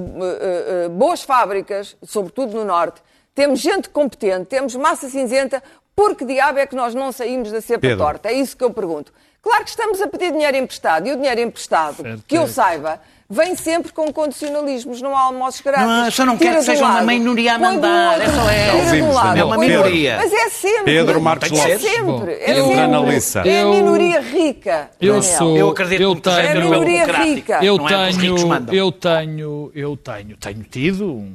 eh, 0.85 0.89
boas 0.89 1.23
fábricas, 1.23 1.95
sobretudo 2.03 2.53
no 2.57 2.65
Norte. 2.65 3.01
Temos 3.33 3.59
gente 3.61 3.87
competente. 3.87 4.47
Temos 4.47 4.75
massa 4.75 5.07
cinzenta. 5.07 5.63
Por 5.95 6.13
que 6.15 6.25
diabo 6.25 6.59
é 6.59 6.65
que 6.65 6.75
nós 6.75 6.93
não 6.93 7.11
saímos 7.13 7.49
da 7.51 7.61
cepa 7.61 7.79
Pedro. 7.79 7.97
torta? 7.99 8.27
É 8.29 8.33
isso 8.33 8.57
que 8.57 8.63
eu 8.63 8.69
pergunto. 8.71 9.13
Claro 9.47 9.63
que 9.63 9.69
estamos 9.69 10.01
a 10.01 10.07
pedir 10.07 10.31
dinheiro 10.33 10.57
emprestado. 10.57 11.07
E 11.07 11.13
o 11.13 11.15
dinheiro 11.15 11.39
emprestado, 11.39 12.01
Certo. 12.01 12.23
que 12.27 12.37
eu 12.37 12.47
saiba, 12.49 12.99
vem 13.29 13.55
sempre 13.55 13.93
com 13.93 14.11
condicionalismos. 14.11 15.01
Não 15.01 15.15
há 15.15 15.21
almoços 15.21 15.61
grátis. 15.61 15.87
Não, 15.87 16.11
só 16.11 16.25
não 16.25 16.37
quero 16.37 16.57
que 16.57 16.63
sejam 16.63 16.85
uma 16.89 17.01
minoria 17.01 17.55
a 17.55 17.57
mandar, 17.59 18.19
outro, 18.19 18.29
é 18.49 18.69
só 18.69 18.75
um 18.75 18.79
Ouvimos, 18.85 19.15
lado. 19.15 19.37
É 19.39 19.43
uma 19.45 19.57
minoria. 19.57 20.17
Mas 20.17 20.33
é 20.33 20.49
sempre. 20.49 20.83
Pedro 20.83 21.21
Marcos 21.21 21.49
Tem 21.49 21.57
que 21.61 21.71
É 21.71 21.79
sempre. 21.79 22.33
É 22.33 22.59
eu- 22.59 22.65
sempre. 22.67 22.79
Analisa. 22.81 23.39
É 23.47 23.59
a 23.59 23.61
Eu- 23.61 23.73
minoria 23.73 24.19
rica. 24.19 24.91
Eu 24.99 25.13
Daniel. 25.21 25.37
sou. 25.37 25.57
Eu 25.57 25.69
acredito 25.69 26.01
eu 26.01 26.11
que 26.13 26.19
o 26.19 26.21
projeto 26.21 26.45
É 26.45 26.49
a 26.49 26.51
tenho, 26.53 26.65
minoria 26.65 26.99
democrático. 27.05 27.35
rica. 27.35 27.59
eu 27.65 27.75
é 27.75 27.87
tenho, 28.11 28.37
eu 28.75 28.91
tenho, 28.91 29.71
eu 29.73 29.95
tenho, 29.97 30.37
tenho 30.37 30.63
tido 30.69 31.05
um, 31.13 31.33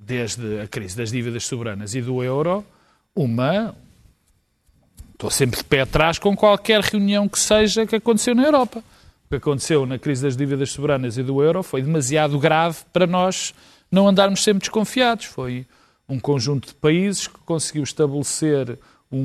desde 0.00 0.60
a 0.60 0.66
crise 0.66 0.94
das 0.94 1.10
dívidas 1.10 1.46
soberanas 1.46 1.94
e 1.94 2.02
do 2.02 2.22
euro 2.22 2.62
uma 3.14 3.74
estou 5.16 5.30
sempre 5.30 5.56
de 5.58 5.64
pé 5.64 5.80
atrás 5.80 6.18
com 6.18 6.36
qualquer 6.36 6.80
reunião 6.82 7.26
que 7.28 7.38
seja 7.38 7.86
que 7.86 7.96
aconteceu 7.96 8.34
na 8.34 8.44
Europa. 8.44 8.78
O 9.26 9.28
que 9.30 9.36
aconteceu 9.36 9.86
na 9.86 9.98
crise 9.98 10.22
das 10.22 10.36
dívidas 10.36 10.70
soberanas 10.70 11.16
e 11.18 11.22
do 11.22 11.42
euro 11.42 11.62
foi 11.62 11.82
demasiado 11.82 12.38
grave 12.38 12.78
para 12.92 13.06
nós 13.06 13.52
não 13.90 14.06
andarmos 14.06 14.42
sempre 14.44 14.60
desconfiados. 14.60 15.24
Foi 15.24 15.66
um 16.08 16.20
conjunto 16.20 16.68
de 16.68 16.74
países 16.74 17.26
que 17.26 17.38
conseguiu 17.44 17.82
estabelecer 17.82 18.78
um- 19.10 19.18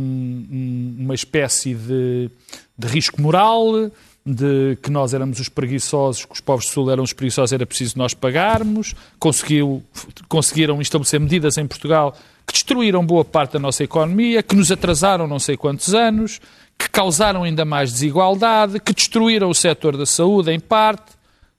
um- 0.51 0.95
uma 1.01 1.13
espécie 1.13 1.75
de, 1.75 2.29
de 2.77 2.87
risco 2.87 3.21
moral, 3.21 3.91
de 4.25 4.77
que 4.81 4.89
nós 4.89 5.13
éramos 5.13 5.39
os 5.39 5.49
preguiçosos, 5.49 6.25
que 6.25 6.33
os 6.33 6.39
povos 6.41 6.65
do 6.65 6.69
Sul 6.71 6.89
eram 6.91 7.03
os 7.03 7.11
preguiçosos, 7.13 7.51
era 7.53 7.65
preciso 7.65 7.97
nós 7.97 8.13
pagarmos. 8.13 8.95
Conseguiu, 9.19 9.83
conseguiram 10.29 10.79
estabelecer 10.81 11.19
medidas 11.19 11.57
em 11.57 11.67
Portugal 11.67 12.15
que 12.52 12.54
destruíram 12.54 13.06
boa 13.06 13.24
parte 13.24 13.54
da 13.54 13.60
nossa 13.60 13.82
economia, 13.84 14.43
que 14.43 14.56
nos 14.56 14.70
atrasaram 14.72 15.26
não 15.26 15.39
sei 15.39 15.56
quantos 15.56 15.93
anos, 15.95 16.41
que 16.78 16.89
causaram 16.89 17.43
ainda 17.43 17.64
mais 17.64 17.91
desigualdade, 17.93 18.80
que 18.80 18.93
destruíram 18.93 19.49
o 19.49 19.56
setor 19.56 19.95
da 19.95 20.06
saúde 20.06 20.52
em 20.52 20.60
parte, 20.60 21.14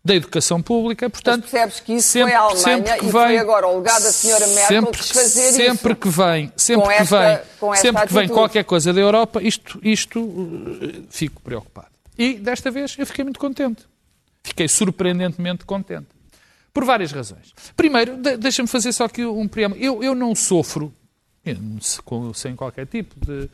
da 0.04 0.14
educação 0.16 0.60
pública. 0.60 1.08
Portanto, 1.08 1.42
Mas 1.44 1.50
percebes 1.50 1.80
que 1.80 1.92
isso 1.94 2.08
sempre- 2.08 2.32
foi 2.32 2.36
a 2.38 2.42
Alemanha 2.42 2.62
sempre 2.64 2.98
que 2.98 3.06
e 3.06 3.10
foi 3.10 3.28
vem- 3.28 3.38
agora 3.38 3.68
o 3.68 3.78
legado 3.78 4.02
da 4.02 4.12
senhora 4.12 4.46
Merkel 4.48 4.66
sempre, 4.66 5.00
desfazer 5.00 5.52
sempre 5.52 5.92
isso. 5.92 6.00
que 6.00 6.08
vem, 6.08 6.52
sempre 6.56 6.82
Com 6.82 6.88
que 6.88 6.94
esta- 7.02 7.44
vem, 7.60 7.76
sempre 7.76 8.06
que 8.08 8.12
vem 8.14 8.28
qualquer 8.28 8.64
coisa 8.64 8.92
da 8.92 9.00
Europa, 9.00 9.40
isto, 9.42 9.78
isto 9.82 10.18
uh, 10.20 11.04
fico 11.08 11.40
preocupado. 11.40 11.86
E 12.18 12.34
desta 12.34 12.68
vez 12.70 12.96
eu 12.98 13.06
fiquei 13.06 13.24
muito 13.24 13.38
contente. 13.38 13.82
Fiquei 14.42 14.66
surpreendentemente 14.66 15.64
contente. 15.64 16.08
Por 16.72 16.84
várias 16.84 17.12
razões. 17.12 17.52
Primeiro, 17.76 18.16
de- 18.16 18.36
deixa-me 18.36 18.68
fazer 18.68 18.92
só 18.92 19.04
aqui 19.04 19.24
um 19.24 19.46
preâmbulo. 19.46 19.82
Eu, 19.82 20.02
eu 20.02 20.14
não 20.14 20.34
sofro, 20.34 20.92
eu 21.44 22.32
sem 22.34 22.56
qualquer 22.56 22.86
tipo 22.86 23.14
de, 23.24 23.48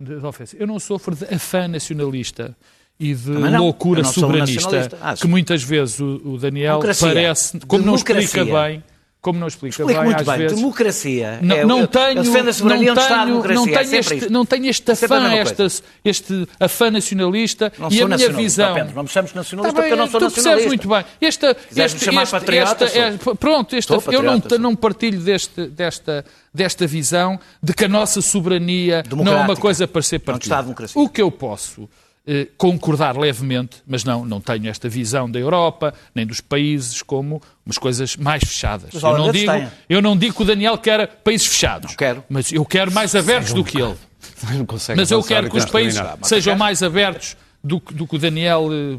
de, 0.00 0.18
de 0.20 0.26
ofensa, 0.26 0.56
eu 0.58 0.66
não 0.66 0.78
sofro 0.80 1.14
de 1.14 1.24
afã 1.32 1.68
nacionalista 1.68 2.56
e 2.98 3.14
de 3.14 3.30
não. 3.30 3.62
loucura 3.64 4.02
soberanista. 4.04 4.96
Acho. 5.00 5.22
que 5.22 5.28
muitas 5.28 5.62
vezes 5.62 6.00
o, 6.00 6.20
o 6.24 6.38
Daniel 6.38 6.74
Democracia. 6.78 7.08
parece, 7.08 7.60
como 7.60 7.84
não 7.84 7.94
explica 7.94 8.44
Democracia. 8.44 8.68
bem, 8.80 8.84
como 9.24 9.40
não 9.40 9.48
explica 9.48 9.70
Explico 9.82 9.92
bem, 10.00 10.04
muito 10.10 10.20
às 10.20 10.26
bem. 10.26 10.36
vezes. 10.36 10.56
Democracia. 10.58 11.38
Não, 11.40 11.56
é, 11.56 11.64
não 11.64 11.80
eu- 11.80 11.86
tenho, 11.88 12.18
Eu 12.18 12.22
defendo 12.24 12.48
a 12.48 12.52
soberania 12.52 12.84
não 12.84 12.92
onde 12.92 13.00
está 13.00 13.14
a 13.14 13.18
tenho, 13.24 13.26
democracia. 13.30 13.56
não 13.56 13.64
é 13.64 13.72
tenho, 13.72 13.84
sempre 13.86 13.98
este, 14.00 14.14
isto. 14.16 14.32
não 14.32 14.44
tenho 14.46 14.66
este 14.66 14.90
É 14.90 14.92
afã, 14.92 15.20
mesma 15.20 15.44
coisa. 15.54 15.64
este, 15.64 15.82
este 16.04 16.48
afã 16.60 16.90
nacionalista 16.90 17.72
Não 17.78 17.86
e 17.88 17.88
a 17.88 17.90
minha 17.90 18.08
nacionalista, 18.08 18.42
visão. 18.42 18.74
Pedro. 18.74 18.94
Não 18.94 19.02
me 19.02 19.08
chames 19.08 19.32
nacionalista 19.32 19.74
Tá 19.76 19.80
bem, 19.82 19.90
porque 19.90 19.92
eu 19.94 20.04
não 20.04 20.10
sou 20.10 20.20
tu 20.20 20.24
percebes 20.34 20.44
nacionalista. 20.44 20.68
muito 20.68 20.88
bem. 20.88 21.28
Esta, 21.28 21.56
este, 21.74 22.04
chamar 22.04 22.22
este, 22.24 22.30
patriota, 22.32 22.84
esta, 22.84 22.98
é, 22.98 23.34
pronto, 23.34 23.74
esta, 23.74 23.94
eu 24.12 24.22
não, 24.22 24.42
sou. 24.46 24.58
não 24.58 24.76
partilho 24.76 25.18
deste, 25.20 25.66
desta, 25.68 26.22
desta 26.52 26.86
visão 26.86 27.40
de 27.62 27.72
que 27.72 27.86
a 27.86 27.88
nossa 27.88 28.20
soberania 28.20 29.02
não 29.10 29.32
é 29.32 29.36
uma 29.40 29.56
coisa 29.56 29.88
para 29.88 30.02
ser 30.02 30.16
Onde 30.16 30.20
está 30.22 30.32
a 30.32 30.34
partilhada. 30.34 30.62
democracia. 30.64 31.00
O 31.02 31.08
que 31.08 31.22
eu 31.22 31.30
posso 31.30 31.88
eh, 32.26 32.48
concordar 32.56 33.16
levemente, 33.16 33.82
mas 33.86 34.02
não, 34.04 34.24
não 34.24 34.40
tenho 34.40 34.68
esta 34.68 34.88
visão 34.88 35.30
da 35.30 35.38
Europa, 35.38 35.92
nem 36.14 36.26
dos 36.26 36.40
países 36.40 37.02
como 37.02 37.42
umas 37.66 37.76
coisas 37.78 38.16
mais 38.16 38.42
fechadas. 38.42 38.94
Os 38.94 39.02
Eu 39.02 39.18
não, 39.18 39.30
digo, 39.32 39.52
eu 39.88 40.02
não 40.02 40.16
digo 40.16 40.34
que 40.36 40.42
o 40.42 40.44
Daniel 40.46 40.78
quer 40.78 41.06
países 41.06 41.46
fechados. 41.46 41.90
Não 41.90 41.96
quero. 41.96 42.24
Mas 42.28 42.50
eu 42.52 42.64
quero 42.64 42.90
mais 42.92 43.14
abertos 43.14 43.52
do 43.52 43.62
que 43.64 43.80
ele. 43.80 43.94
Mas 44.96 45.10
eu 45.10 45.22
quero 45.22 45.50
que 45.50 45.56
os 45.58 45.64
países 45.66 46.00
sejam 46.22 46.56
mais 46.56 46.82
abertos 46.82 47.36
do, 47.62 47.78
que- 47.80 47.92
do 47.94 48.06
que 48.06 48.16
o 48.16 48.18
Daniel 48.18 48.68
eh, 48.72 48.98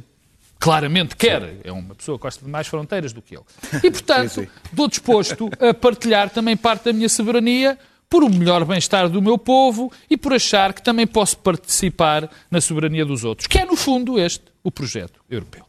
claramente 0.60 1.16
quer. 1.16 1.56
É 1.64 1.72
uma 1.72 1.96
pessoa 1.96 2.18
que 2.18 2.24
gosta 2.24 2.44
de 2.46 2.50
mais 2.52 2.68
fronteiras 2.68 3.12
do 3.12 3.22
que 3.22 3.36
ele. 3.36 3.44
E, 3.84 3.90
portanto, 3.92 4.48
estou 4.70 4.88
disposto 4.88 5.50
a 5.60 5.74
partilhar 5.74 6.30
também 6.30 6.56
parte 6.56 6.86
da 6.86 6.94
minha 6.94 7.10
soberania 7.10 7.78
por 8.10 8.24
um 8.24 8.30
melhor 8.30 8.64
bem-estar 8.66 9.10
do 9.10 9.22
meu 9.22 9.38
povo 9.38 9.92
e 10.10 10.16
por 10.16 10.34
achar 10.34 10.74
que 10.74 10.82
também 10.82 11.08
posso 11.08 11.38
participar 11.38 12.30
na 12.50 12.62
soberania 12.62 13.06
dos 13.06 13.24
outros, 13.24 13.48
que 13.48 13.58
é, 13.58 13.66
no 13.66 13.76
fundo, 13.76 14.20
este 14.20 14.44
o 14.64 14.72
projeto 14.72 15.20
europeu. 15.30 15.66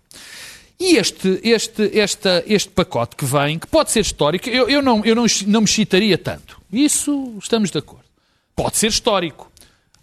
E 0.78 0.96
este, 0.96 1.40
este, 1.42 1.98
esta, 1.98 2.44
este 2.46 2.68
pacote 2.70 3.16
que 3.16 3.24
vem, 3.24 3.58
que 3.58 3.66
pode 3.66 3.90
ser 3.90 4.00
histórico, 4.00 4.48
eu, 4.48 4.68
eu, 4.68 4.82
não, 4.82 5.04
eu 5.04 5.14
não, 5.14 5.24
não 5.46 5.60
me 5.60 5.66
excitaria 5.66 6.18
tanto. 6.18 6.60
Isso 6.70 7.34
estamos 7.40 7.70
de 7.70 7.78
acordo. 7.78 8.04
Pode 8.54 8.76
ser 8.76 8.88
histórico. 8.88 9.50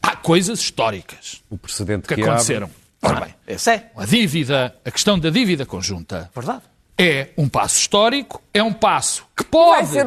Há 0.01 0.15
coisas 0.15 0.59
históricas 0.59 1.41
O 1.49 1.57
precedente 1.57 2.07
que 2.07 2.15
que, 2.15 2.21
aconteceram. 2.21 2.69
Ora 3.01 3.21
bem, 3.21 3.35
é. 3.47 3.55
a 3.95 4.05
dívida, 4.05 4.75
a 4.83 4.91
questão 4.91 5.19
da 5.19 5.29
dívida 5.29 5.65
conjunta 5.65 6.29
Verdade. 6.33 6.61
É 6.97 7.29
um 7.37 7.47
passo 7.49 7.77
histórico, 7.79 8.41
é 8.53 8.61
um 8.61 8.73
passo 8.73 9.25
que 9.35 9.43
pode 9.43 9.87
ser 9.87 10.03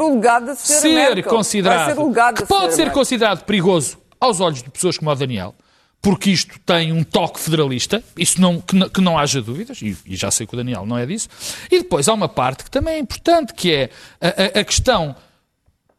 ser 0.67 0.89
considerado, 1.31 1.87
ser 1.89 1.95
que 2.43 2.49
pode 2.49 2.73
ser 2.75 2.83
Merkel. 2.83 2.95
considerado 2.95 3.45
perigoso 3.45 3.99
aos 4.21 4.41
olhos 4.41 4.63
de 4.63 4.71
pessoas 4.71 4.97
como 4.97 5.11
o 5.11 5.15
Daniel, 5.15 5.55
porque 6.01 6.31
isto 6.31 6.59
tem 6.61 6.93
um 6.93 7.03
toque 7.03 7.41
federalista, 7.41 8.03
isso 8.17 8.41
não, 8.41 8.61
que, 8.61 8.77
não, 8.77 8.89
que 8.89 9.01
não 9.01 9.19
haja 9.19 9.43
dúvidas, 9.43 9.83
e, 9.83 9.97
e 10.07 10.15
já 10.17 10.31
sei 10.31 10.47
que 10.47 10.55
o 10.55 10.57
Daniel 10.57 10.87
não 10.87 10.97
é 10.97 11.05
disso. 11.05 11.29
E 11.71 11.79
depois 11.81 12.09
há 12.09 12.15
uma 12.15 12.29
parte 12.29 12.63
que 12.65 12.71
também 12.71 12.95
é 12.95 12.99
importante, 12.99 13.53
que 13.53 13.73
é 13.73 13.91
a, 14.21 14.59
a- 14.59 14.61
a 14.61 14.65
questão 14.65 15.17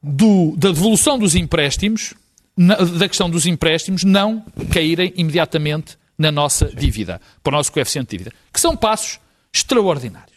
do- 0.02 0.56
da 0.58 0.70
devolução 0.70 1.20
dos 1.20 1.36
empréstimos, 1.36 2.14
na- 2.56 2.76
da 2.76 3.08
questão 3.08 3.30
dos 3.30 3.46
empréstimos 3.46 4.04
não 4.04 4.44
caírem 4.72 5.14
imediatamente 5.18 5.98
na 6.18 6.32
nossa 6.32 6.66
dívida, 6.66 7.20
para 7.44 7.54
o 7.54 7.58
nosso 7.58 7.72
coeficiente 7.72 8.10
de 8.12 8.18
dívida, 8.18 8.36
que 8.54 8.60
são 8.60 8.76
passos 8.76 9.20
extraordinários. 9.54 10.37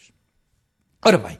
Ora 1.03 1.17
bem, 1.17 1.39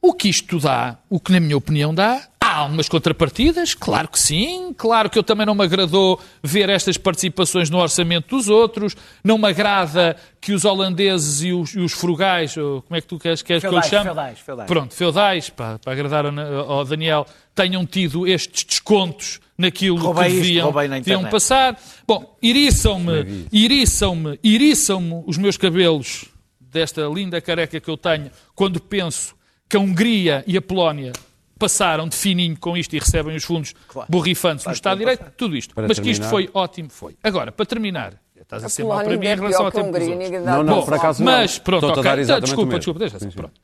o 0.00 0.12
que 0.12 0.28
isto 0.28 0.58
dá, 0.58 0.98
o 1.08 1.20
que 1.20 1.32
na 1.32 1.40
minha 1.40 1.56
opinião 1.56 1.94
dá, 1.94 2.28
Há 2.52 2.56
algumas 2.56 2.86
contrapartidas, 2.86 3.72
claro 3.72 4.08
que 4.08 4.18
sim. 4.20 4.74
Claro 4.76 5.08
que 5.08 5.18
eu 5.18 5.22
também 5.22 5.46
não 5.46 5.54
me 5.54 5.64
agradou 5.64 6.20
ver 6.42 6.68
estas 6.68 6.98
participações 6.98 7.70
no 7.70 7.78
orçamento 7.78 8.36
dos 8.36 8.48
outros. 8.50 8.94
Não 9.24 9.38
me 9.38 9.48
agrada 9.48 10.16
que 10.38 10.52
os 10.52 10.66
holandeses 10.66 11.42
e 11.42 11.52
os, 11.52 11.72
e 11.74 11.78
os 11.78 11.92
frugais, 11.92 12.54
ou 12.58 12.82
como 12.82 12.94
é 12.94 13.00
que 13.00 13.06
tu 13.06 13.18
queres, 13.18 13.40
queres 13.40 13.62
que 13.62 13.68
eu 13.68 13.78
lhe 13.78 13.80
Feudais, 13.80 13.90
chame? 13.90 14.04
feudais, 14.04 14.38
feudais. 14.40 14.66
Pronto, 14.66 14.94
feudais, 14.94 15.48
para, 15.48 15.78
para 15.78 15.92
agradar 15.94 16.26
ao, 16.26 16.70
ao 16.70 16.84
Daniel, 16.84 17.26
tenham 17.54 17.86
tido 17.86 18.26
estes 18.26 18.64
descontos 18.64 19.40
naquilo 19.56 19.96
Roubei 19.96 20.24
que 20.24 20.30
isto, 20.32 20.42
deviam, 20.42 20.72
na 20.72 20.98
deviam 20.98 21.24
passar. 21.30 21.80
Bom, 22.06 22.36
iriçam-me, 22.42 23.46
iriçam-me, 23.50 24.38
iriçam-me 24.42 25.22
os 25.26 25.38
meus 25.38 25.56
cabelos 25.56 26.26
desta 26.72 27.02
linda 27.02 27.40
careca 27.40 27.78
que 27.78 27.88
eu 27.88 27.96
tenho 27.96 28.30
quando 28.54 28.80
penso 28.80 29.36
que 29.68 29.76
a 29.76 29.80
Hungria 29.80 30.42
e 30.46 30.56
a 30.56 30.62
Polónia 30.62 31.12
passaram 31.58 32.08
de 32.08 32.16
fininho 32.16 32.58
com 32.58 32.76
isto 32.76 32.94
e 32.96 32.98
recebem 32.98 33.36
os 33.36 33.44
fundos 33.44 33.74
borrifantes 34.08 34.66
no 34.66 34.72
Estado 34.72 34.98
de 34.98 35.04
Direito, 35.04 35.30
tudo 35.36 35.56
isto. 35.56 35.74
Para 35.74 35.86
Mas 35.86 35.98
que 36.00 36.10
isto 36.10 36.22
terminar. 36.22 36.50
foi 36.50 36.60
ótimo, 36.60 36.90
foi. 36.90 37.16
Agora, 37.22 37.52
para 37.52 37.64
terminar, 37.64 38.20
estás 38.34 38.64
a, 38.64 38.66
A 38.66 38.68
ser 38.68 38.84
mal 38.84 39.04
para 39.04 39.16
mim 39.16 39.26
em 39.26 39.28
é 39.28 39.34
relação 39.36 39.58
pior 39.58 39.66
ao 39.66 39.70
tempo 39.72 39.98
dos 39.98 40.08
outros. 40.08 40.30
Não, 40.44 40.62
não, 40.64 40.74
Bom, 40.76 40.84
por 40.84 40.94
acaso 40.94 41.22
não. 41.22 41.32
Mas, 41.32 41.58
pronto, 41.58 41.86
ok. 41.86 41.98
exatamente 41.98 42.44
desculpa, 42.46 42.76
desculpa, 42.78 42.98
deixa 42.98 43.18
Sim, 43.18 43.26
assim, 43.26 43.30
sim. 43.30 43.36
pronto. 43.36 43.60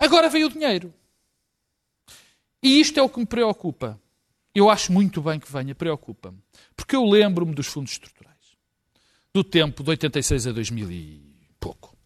Agora 0.00 0.28
veio 0.28 0.46
o 0.48 0.50
dinheiro. 0.50 0.92
E 2.62 2.80
isto 2.80 2.98
é 2.98 3.02
o 3.02 3.08
que 3.08 3.20
me 3.20 3.26
preocupa. 3.26 4.00
Eu 4.54 4.68
acho 4.68 4.92
muito 4.92 5.22
bem 5.22 5.38
que 5.38 5.50
venha, 5.50 5.74
preocupa-me. 5.74 6.38
Porque 6.74 6.96
eu 6.96 7.04
lembro-me 7.04 7.54
dos 7.54 7.68
fundos 7.68 7.92
estruturais. 7.92 8.34
Do 9.32 9.44
tempo 9.44 9.84
de 9.84 9.90
86 9.90 10.48
a 10.48 10.52
2000 10.52 10.90
e 10.90 11.22
pouco. 11.60 11.96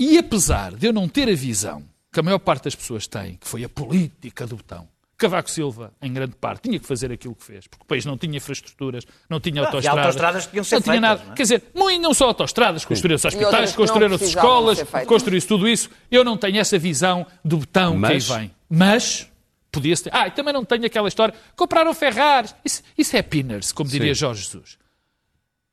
E 0.00 0.18
apesar 0.18 0.74
de 0.74 0.86
eu 0.86 0.92
não 0.92 1.08
ter 1.08 1.28
a 1.28 1.34
visão 1.34 1.82
que 2.12 2.20
a 2.20 2.22
maior 2.22 2.38
parte 2.38 2.64
das 2.64 2.74
pessoas 2.74 3.06
tem, 3.06 3.36
que 3.36 3.46
foi 3.46 3.64
a 3.64 3.68
política 3.68 4.46
do 4.46 4.56
botão, 4.56 4.88
Cavaco 5.18 5.50
Silva, 5.50 5.94
em 6.02 6.12
grande 6.12 6.34
parte, 6.36 6.64
tinha 6.68 6.78
que 6.78 6.86
fazer 6.86 7.10
aquilo 7.10 7.34
que 7.34 7.42
fez, 7.42 7.66
porque 7.66 7.82
o 7.84 7.86
país 7.86 8.04
não 8.04 8.18
tinha 8.18 8.36
infraestruturas, 8.36 9.04
não 9.30 9.40
tinha 9.40 9.62
Ah, 9.62 9.64
e 9.64 9.66
autoestradas. 9.66 10.46
que 10.46 10.62
ser 10.62 10.74
não 10.74 10.82
tinha 10.82 10.92
feitas, 10.92 11.00
nada. 11.00 11.24
não 11.24 11.32
é? 11.32 11.34
Quer 11.34 11.42
dizer, 11.42 11.62
muito, 11.74 12.02
não 12.02 12.12
só 12.12 12.26
autoestradas, 12.26 12.84
construíram-se 12.84 13.26
hospitais, 13.26 13.74
construíram-se 13.74 14.24
escolas, 14.26 14.82
construiu-se 15.06 15.46
tudo 15.46 15.66
isso. 15.66 15.88
Eu 16.10 16.22
não 16.22 16.36
tenho 16.36 16.58
essa 16.58 16.78
visão 16.78 17.26
do 17.42 17.56
botão 17.58 17.96
Mas- 17.96 18.26
que 18.26 18.32
aí 18.34 18.38
vem. 18.40 18.50
Mas 18.68 19.26
podia-se 19.72 20.04
ter. 20.04 20.10
Ah, 20.14 20.26
e 20.28 20.30
também 20.32 20.52
não 20.52 20.66
tenho 20.66 20.84
aquela 20.84 21.08
história. 21.08 21.34
Compraram 21.56 21.94
Ferraris. 21.94 22.54
Isso, 22.62 22.82
isso 22.98 23.16
é 23.16 23.22
pinners, 23.22 23.72
como 23.72 23.88
diria 23.88 24.14
Sim. 24.14 24.20
Jorge 24.20 24.42
Jesus. 24.44 24.76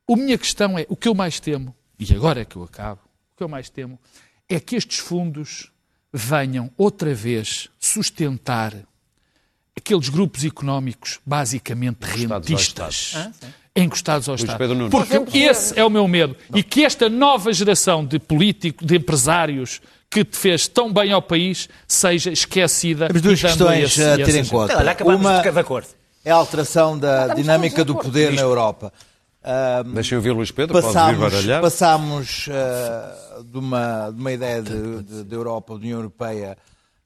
A 0.09 0.15
minha 0.15 0.37
questão 0.37 0.79
é, 0.79 0.85
o 0.87 0.95
que 0.95 1.07
eu 1.09 1.13
mais 1.13 1.39
temo, 1.41 1.75
e 1.99 2.13
agora 2.15 2.41
é 2.41 2.45
que 2.45 2.55
eu 2.55 2.63
acabo, 2.63 3.01
que 3.43 3.45
eu 3.45 3.49
mais 3.49 3.69
temo 3.69 3.99
é 4.49 4.59
que 4.59 4.75
estes 4.75 4.99
fundos 4.99 5.69
venham 6.13 6.71
outra 6.77 7.13
vez 7.13 7.69
sustentar 7.79 8.73
aqueles 9.75 10.07
grupos 10.09 10.45
económicos 10.45 11.19
basicamente 11.25 11.97
Encostados 11.97 12.31
ao 12.31 12.39
rentistas. 12.39 13.15
Encostados 13.75 14.29
ao 14.29 14.35
Estado. 14.35 14.57
Pedro 14.57 14.75
Nunes. 14.75 14.91
Porque 14.91 15.19
Por 15.19 15.27
exemplo, 15.35 15.37
esse 15.37 15.77
é 15.79 15.83
o 15.83 15.89
meu 15.89 16.07
medo. 16.07 16.37
E 16.53 16.61
que 16.63 16.85
esta 16.85 17.09
nova 17.09 17.51
geração 17.51 18.05
de 18.05 18.19
políticos, 18.19 18.85
de 18.85 18.95
empresários 18.97 19.81
que 20.09 20.23
te 20.23 20.37
fez 20.37 20.67
tão 20.67 20.93
bem 20.93 21.11
ao 21.11 21.21
país, 21.23 21.67
seja 21.87 22.31
esquecida. 22.31 23.07
Temos 23.07 23.21
duas 23.23 23.39
e 23.39 23.41
questões 23.41 23.83
esse- 23.97 24.03
a 24.03 24.15
ter 24.25 24.35
em 24.35 24.45
conta. 24.45 24.77
Olha, 24.77 24.91
acabamos 24.91 25.19
Uma 25.21 25.41
de 25.41 25.51
de 25.51 25.59
acordo. 25.59 25.87
é 26.23 26.29
a 26.31 26.35
alteração 26.35 26.97
da 26.99 27.33
dinâmica 27.33 27.83
do 27.83 27.95
poder 27.95 28.31
na 28.31 28.41
Europa. 28.41 28.93
Deixem 29.93 30.17
ouvir 30.17 30.31
Luís 30.31 30.51
Pedro, 30.51 30.73
Passámos, 30.93 31.33
passámos 31.61 32.45
ah, 32.51 33.41
de, 33.45 33.57
uma, 33.57 34.09
de 34.11 34.19
uma 34.19 34.31
ideia 34.31 34.61
de, 34.61 35.03
de- 35.03 35.23
de 35.23 35.35
Europa, 35.35 35.73
de 35.75 35.81
União 35.81 35.99
Europeia, 35.99 36.57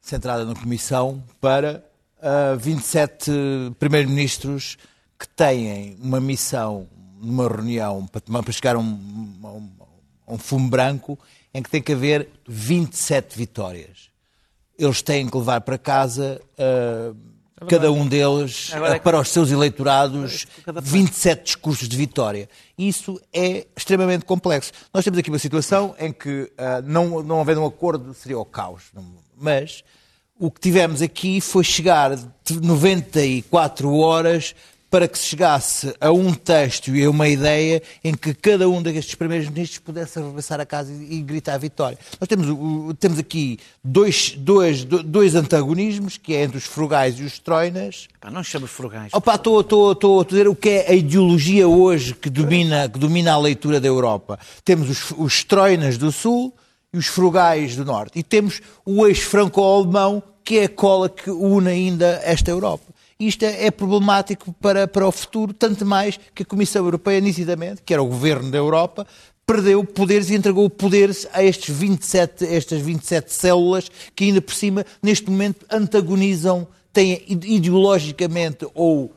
centrada 0.02 0.46
na 0.46 0.54
Comissão, 0.56 1.24
para 1.42 1.84
ah, 2.22 2.56
27 2.60 3.32
primeiros-ministros 3.80 4.78
que 5.20 5.28
têm 5.28 5.98
uma 6.02 6.20
missão 6.20 6.88
numa 7.20 7.48
reunião 7.48 8.06
para, 8.06 8.22
para 8.44 8.52
chegar 8.54 8.76
a 8.76 8.80
um, 8.80 8.84
um- 8.86 9.70
um 10.28 10.38
fumo 10.38 10.70
branco 10.70 11.18
em 11.54 11.64
que 11.64 11.70
tem 11.72 11.82
que 11.82 11.94
haver 11.94 12.30
27 12.48 13.36
vitórias. 13.38 14.10
Eles 14.78 15.02
têm 15.02 15.28
que 15.28 15.36
levar 15.36 15.62
para 15.62 15.78
casa, 15.78 16.40
ah, 16.60 17.14
cada 17.68 17.92
um 17.92 18.08
deles, 18.08 18.70
Agora 18.74 18.96
é 18.96 19.00
que- 19.00 19.04
para 19.04 19.20
os 19.20 19.30
seus 19.30 19.52
eleitorados, 19.52 20.46
27 20.82 21.44
discursos 21.44 21.88
de 21.90 21.98
vitória. 21.98 22.48
Isso 22.78 23.20
é 23.34 23.66
extremamente 23.76 24.26
complexo. 24.26 24.72
Nós 24.94 25.04
temos 25.04 25.18
aqui 25.20 25.30
uma 25.30 25.40
situação 25.40 25.96
em 26.00 26.12
que, 26.12 26.52
ah, 26.58 26.82
não, 26.86 27.24
não 27.24 27.42
havendo 27.42 27.62
um 27.62 27.66
acordo, 27.66 28.14
seria 28.14 28.38
o 28.38 28.46
caos. 28.46 28.84
Mas 29.36 29.84
o 30.40 30.52
que 30.52 30.60
tivemos 30.62 31.02
aqui 31.02 31.42
foi 31.42 31.64
chegar 31.64 32.16
de 32.16 32.60
94 32.62 33.92
horas 33.96 34.54
para 34.90 35.06
que 35.08 35.20
se 35.20 35.26
chegasse 35.28 35.94
a 36.00 36.12
um 36.12 36.34
texto 36.34 36.96
e 36.96 37.04
a 37.04 37.10
uma 37.10 37.28
ideia 37.28 37.82
em 38.04 38.14
que 38.14 38.34
cada 38.34 38.70
um 38.70 38.82
destes 38.82 39.16
primeiros 39.16 39.50
ministros 39.50 39.80
pudesse 39.80 40.18
regressar 40.18 40.62
a 40.62 40.66
casa 40.66 40.92
e, 40.94 41.16
e 41.18 41.22
gritar 41.22 41.56
a 41.56 41.58
vitória. 41.58 41.98
Nós 42.22 42.28
temos, 42.28 42.48
o- 42.50 42.94
temos 42.98 43.20
aqui 43.20 43.60
dois, 43.84 44.32
dois, 44.38 44.86
dois 44.86 45.36
antagonismos, 45.36 46.16
que 46.18 46.34
é 46.34 46.44
entre 46.44 46.58
os 46.58 46.64
frugais 46.64 47.20
e 47.20 47.24
os 47.24 47.38
troinas, 47.38 48.08
não 48.32 48.44
chamos 48.44 48.72
frugais. 48.72 49.14
Opa, 49.14 49.36
estou 49.36 49.60
estou- 49.62 49.92
estou 49.92 50.22
a 50.22 50.24
dizer 50.24 50.48
o 50.48 50.56
que 50.56 50.70
é 50.70 50.92
a 50.92 50.94
ideologia 50.96 51.68
hoje 51.68 52.14
que 52.14 52.30
domina, 52.30 52.88
que 52.88 52.98
domina 53.00 53.34
a 53.34 53.38
leitura 53.40 53.82
da 53.82 53.88
Europa. 53.88 54.40
Temos 54.64 54.90
os, 54.90 55.12
os 55.18 55.44
troinas 55.44 55.98
do 55.98 56.12
Sul 56.14 56.54
e 56.94 56.98
os 56.98 57.08
frugais 57.08 57.76
do 57.76 57.84
Norte. 57.84 58.18
E 58.20 58.24
temos 58.24 58.62
o 58.86 59.06
ex-franco-alemão, 59.06 60.24
que 60.44 60.60
é 60.60 60.64
a 60.64 60.70
cola 60.70 61.10
que 61.10 61.30
une 61.30 61.68
ainda 61.70 62.22
esta 62.24 62.50
Europa. 62.52 62.86
Isto 63.20 63.44
é, 63.44 63.66
é 63.66 63.72
problemático 63.72 64.54
para, 64.54 64.88
para 64.88 65.08
o 65.08 65.12
futuro, 65.12 65.54
tanto 65.54 65.86
mais 65.86 66.20
que 66.36 66.44
a 66.44 66.46
Comissão 66.46 66.86
Europeia, 66.86 67.20
nitidamente, 67.20 67.82
que 67.84 67.94
era 67.94 68.04
o 68.04 68.08
governo 68.08 68.52
da 68.52 68.58
Europa, 68.58 69.08
perdeu 69.46 69.84
poderes 69.84 70.30
e 70.30 70.36
entregou 70.36 70.70
poderes 70.70 71.28
a 71.34 71.42
estes 71.42 71.74
27, 71.76 72.46
estas 72.46 72.82
27 72.82 73.34
células 73.34 73.90
que 74.14 74.26
ainda 74.26 74.42
por 74.42 74.54
cima, 74.54 74.86
neste 75.02 75.30
momento, 75.30 75.66
antagonizam, 75.72 76.68
têm 76.92 77.24
ide- 77.28 77.48
ideologicamente 77.48 78.68
ou 78.76 79.14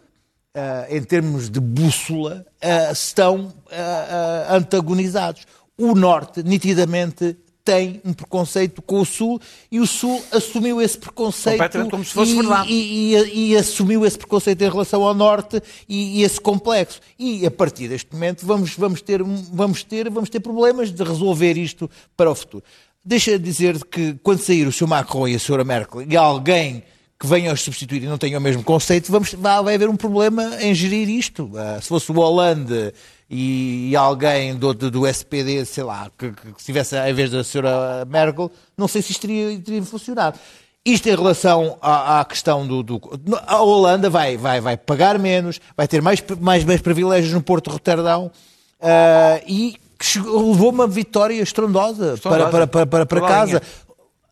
ah, 0.54 0.86
em 0.88 1.02
termos 1.02 1.50
de 1.50 1.60
bússola, 1.60 2.46
ah, 2.62 2.92
estão 2.92 3.52
ah, 3.70 4.46
antagonizados. 4.56 5.46
O 5.76 5.94
Norte, 5.94 6.42
nitidamente, 6.42 7.36
tem 7.64 8.00
um 8.04 8.12
preconceito 8.12 8.80
com 8.82 9.00
o 9.00 9.04
Sul 9.04 9.40
e 9.70 9.78
o 9.80 9.86
Sul 9.86 10.22
assumiu 10.32 10.80
esse 10.80 10.96
preconceito 10.98 11.58
como 11.90 12.04
se 12.04 12.12
fosse 12.12 12.32
e, 12.32 12.34
verdade. 12.36 12.72
e, 12.72 13.14
e- 13.14 13.50
e 13.52 13.56
assumiu 13.56 14.04
esse 14.06 14.16
preconceito 14.18 14.62
em 14.62 14.70
relação 14.70 15.02
ao 15.02 15.14
Norte 15.14 15.60
e, 15.88 16.22
esse 16.22 16.40
complexo. 16.40 17.00
E 17.18 17.44
a 17.46 17.50
partir 17.50 17.88
deste 17.88 18.12
momento 18.12 18.46
vamos, 18.46 18.74
vamos, 18.74 19.02
ter, 19.02 19.22
vamos, 19.22 19.82
ter, 19.84 20.08
vamos 20.10 20.30
ter 20.30 20.40
problemas 20.40 20.90
de 20.90 21.02
resolver 21.02 21.56
isto 21.58 21.88
para 22.16 22.30
o 22.30 22.34
futuro. 22.34 22.64
Deixa 23.04 23.38
de 23.38 23.44
dizer 23.44 23.82
que 23.84 24.14
quando 24.22 24.40
sair 24.40 24.66
o 24.66 24.72
Sr. 24.72 24.86
Macron 24.86 25.26
e 25.28 25.34
a 25.34 25.38
Sra. 25.38 25.64
Merkel 25.64 26.02
e 26.02 26.16
alguém 26.16 26.82
que 27.18 27.26
venha 27.26 27.52
os 27.52 27.60
substituir 27.60 28.02
e 28.02 28.06
não 28.06 28.16
tenha 28.16 28.38
o 28.38 28.40
mesmo 28.40 28.62
conceito, 28.62 29.12
vamos, 29.12 29.34
vai, 29.34 29.62
vai 29.62 29.74
haver 29.74 29.88
um 29.90 29.96
problema 29.96 30.56
em 30.62 30.74
gerir 30.74 31.08
isto. 31.08 31.50
Ah, 31.54 31.78
se 31.80 31.88
fosse 31.88 32.10
o 32.10 32.14
Hollande 32.14 32.92
e, 33.30 33.90
e 33.90 33.96
alguém 33.96 34.56
do, 34.56 34.74
do, 34.74 34.90
do 34.90 35.06
SPD, 35.06 35.64
sei 35.64 35.84
lá, 35.84 36.10
que, 36.18 36.32
que 36.32 36.48
estivesse 36.58 36.96
em 36.96 37.14
vez 37.14 37.30
da 37.30 37.40
Sra. 37.42 38.04
Merkel, 38.08 38.50
não 38.76 38.88
sei 38.88 39.00
se 39.00 39.12
isto 39.12 39.20
teria, 39.20 39.56
teria 39.60 39.82
funcionado. 39.84 40.36
Isto 40.84 41.08
em 41.08 41.14
relação 41.14 41.78
à, 41.80 42.20
à 42.20 42.24
questão 42.24 42.66
do, 42.66 42.82
do- 42.82 43.00
A 43.46 43.62
Holanda 43.62 44.10
vai, 44.10 44.36
vai, 44.36 44.60
vai 44.60 44.76
pagar 44.76 45.18
menos, 45.18 45.60
vai 45.76 45.86
ter 45.86 46.02
mais, 46.02 46.20
mais, 46.40 46.64
mais 46.64 46.80
privilégios 46.80 47.32
no 47.32 47.42
Porto 47.42 47.66
de 47.66 47.74
Roterdão 47.74 48.32
ah, 48.80 49.40
e 49.46 49.76
que 49.98 50.18
levou 50.18 50.70
uma 50.70 50.86
vitória 50.88 51.40
estrondosa, 51.40 52.16
para, 52.22 52.48
para, 52.48 52.66
para, 52.66 52.86
para, 52.86 53.06
para 53.06 53.20
Toda 53.20 53.32
a 53.32 53.36
casa. 53.36 53.62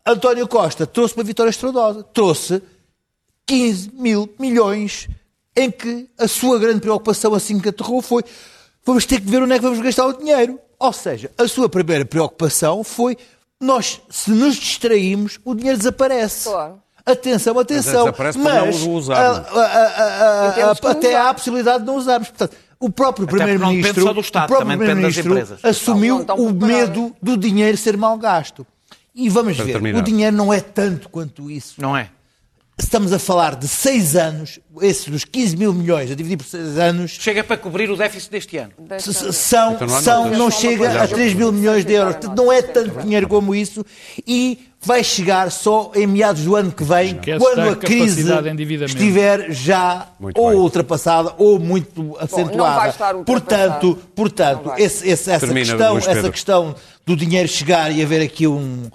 António 0.05 0.47
Costa 0.47 0.87
trouxe 0.87 1.15
uma 1.15 1.23
vitória 1.23 1.51
estrondosa. 1.51 2.03
Trouxe 2.03 2.61
15 3.45 3.91
mil 3.93 4.27
milhões 4.39 5.07
em 5.55 5.69
que 5.69 6.09
a 6.17 6.27
sua 6.27 6.57
grande 6.57 6.81
preocupação 6.81 7.33
assim 7.33 7.59
que 7.59 7.69
aterrou 7.69 8.01
foi 8.01 8.23
vamos 8.89 9.05
ter 9.05 9.19
que 9.21 9.29
ver 9.29 9.41
onde 9.41 9.53
é 9.53 9.55
que 9.57 9.63
vamos 9.63 9.79
gastar 9.79 10.05
o 10.07 10.13
dinheiro. 10.13 10.59
Ou 10.77 10.93
seja, 10.93 11.31
a 11.37 11.47
sua 11.47 11.67
primeira 11.69 12.05
preocupação 12.05 12.83
foi 12.83 13.17
nós, 13.59 14.01
se 14.09 14.31
nos 14.31 14.55
distraímos, 14.55 15.39
o 15.43 15.53
dinheiro 15.53 15.77
desaparece. 15.77 16.49
Claro. 16.49 16.81
Atenção, 17.05 17.57
atenção. 17.59 18.13
Mas 18.17 18.35
não 18.35 19.11
a- 19.11 19.17
a- 19.17 20.67
a- 20.67 20.71
até 20.71 21.07
usar. 21.09 21.21
há 21.21 21.29
a 21.29 21.33
possibilidade 21.33 21.79
de 21.79 21.85
não 21.85 21.95
usarmos. 21.95 22.29
Portanto, 22.29 22.55
o 22.79 22.89
próprio 22.89 23.25
Primeiro-Ministro 23.27 24.03
só 24.03 24.13
do 24.13 24.19
Estado, 24.21 24.45
o 24.45 24.47
próprio 24.47 24.69
também 24.69 24.77
depende 24.87 25.01
das 25.07 25.13
Primeiro-Ministro 25.15 25.55
empresas. 25.57 25.77
assumiu 25.81 26.19
Não, 26.19 26.25
não 26.25 26.35
estão 26.35 26.35
o 26.47 26.53
preparadas. 26.55 26.89
medo 26.89 27.15
do 27.21 27.37
dinheiro 27.37 27.77
ser 27.77 27.97
mal 27.97 28.17
gasto. 28.17 28.65
E 29.15 29.27
vamos 29.27 29.55
Para 29.57 29.65
ver, 29.65 29.71
terminar. 29.73 29.99
o 29.99 30.01
dinheiro 30.03 30.35
não 30.35 30.53
é 30.53 30.59
tanto 30.61 31.09
quanto 31.09 31.49
isso. 31.49 31.81
Não 31.81 31.97
é? 31.97 32.09
Estamos 32.79 33.11
a 33.13 33.19
falar 33.19 33.55
de 33.55 33.67
seis 33.67 34.15
anos, 34.15 34.59
esses 34.81 35.07
dos 35.07 35.23
15 35.25 35.57
mil 35.57 35.73
milhões 35.73 36.09
a 36.11 36.15
dividir 36.15 36.37
por 36.37 36.45
seis 36.45 36.77
anos, 36.77 37.11
Chega 37.19 37.43
para 37.43 37.57
cobrir 37.57 37.89
o 37.91 37.97
déficit 37.97 38.31
deste 38.31 38.57
ano. 38.57 38.71
São, 38.99 39.73
Então 39.73 39.87
não 39.87 40.01
são, 40.01 40.29
não 40.31 40.51
chega 40.51 41.01
a 41.03 41.07
3 41.07 41.33
mil 41.33 41.51
milhões 41.51 41.83
de 41.85 41.93
euros. 41.93 42.15
Portanto, 42.15 42.37
não 42.37 42.51
é 42.51 42.61
tanto 42.61 43.01
dinheiro 43.01 43.27
como 43.27 43.53
isso 43.53 43.85
e 44.25 44.59
vai 44.81 45.03
chegar 45.03 45.51
só 45.51 45.91
em 45.93 46.07
meados 46.07 46.43
do 46.43 46.55
ano 46.55 46.71
que 46.71 46.83
vem, 46.85 47.11
Esquece 47.15 47.39
quando 47.39 47.69
a 47.69 47.75
crise 47.75 48.25
estiver 48.85 49.51
já 49.51 50.07
Muito 50.17 50.39
ou 50.39 50.49
bem. 50.51 50.57
ultrapassada 50.59 51.33
ou 51.37 51.59
muito 51.59 52.15
acentuada. 52.17 52.75
ultrapassada. 52.87 53.23
portanto, 53.25 53.99
portanto 54.15 54.71
esse- 54.77 55.05
esse- 55.09 55.29
essa, 55.29 55.39
Termina, 55.45 55.65
questão, 55.65 55.97
essa 55.97 56.31
questão 56.31 56.75
do 57.05 57.15
dinheiro 57.15 57.47
chegar 57.49 57.91
e 57.91 58.01
haver 58.01 58.21
aqui 58.21 58.47
um, 58.47 58.89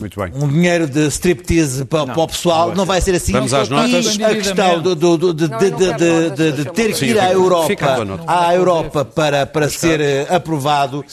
Muito 0.00 0.20
bem. 0.20 0.32
um 0.34 0.48
dinheiro 0.48 0.86
de 0.86 1.06
striptease 1.08 1.84
para, 1.84 2.06
para 2.06 2.22
o 2.22 2.26
pessoal, 2.28 2.74
não 2.74 2.84
vai 2.84 3.00
ser 3.00 3.14
assim. 3.14 3.32
Vamos 3.32 3.52
às 3.54 3.68
E 3.68 3.70
notas. 3.70 4.20
a 4.20 4.34
questão 4.34 4.80
do, 4.82 4.94
do- 4.94 5.18
do- 5.18 5.34
de, 5.34 5.48
Não, 5.48 5.58
de- 5.58 5.70
não 5.70 5.96
de- 5.96 6.52
de- 6.52 6.70
ter 6.72 6.92
que 6.94 7.06
ir 7.06 7.18
à 7.18 7.32
Europa, 7.32 8.04
nota. 8.04 8.24
à 8.26 8.54
Europa 8.54 9.04
para, 9.04 9.46
para 9.46 9.68
ser 9.68 10.00
eh, 10.00 10.26
aprovado, 10.28 11.04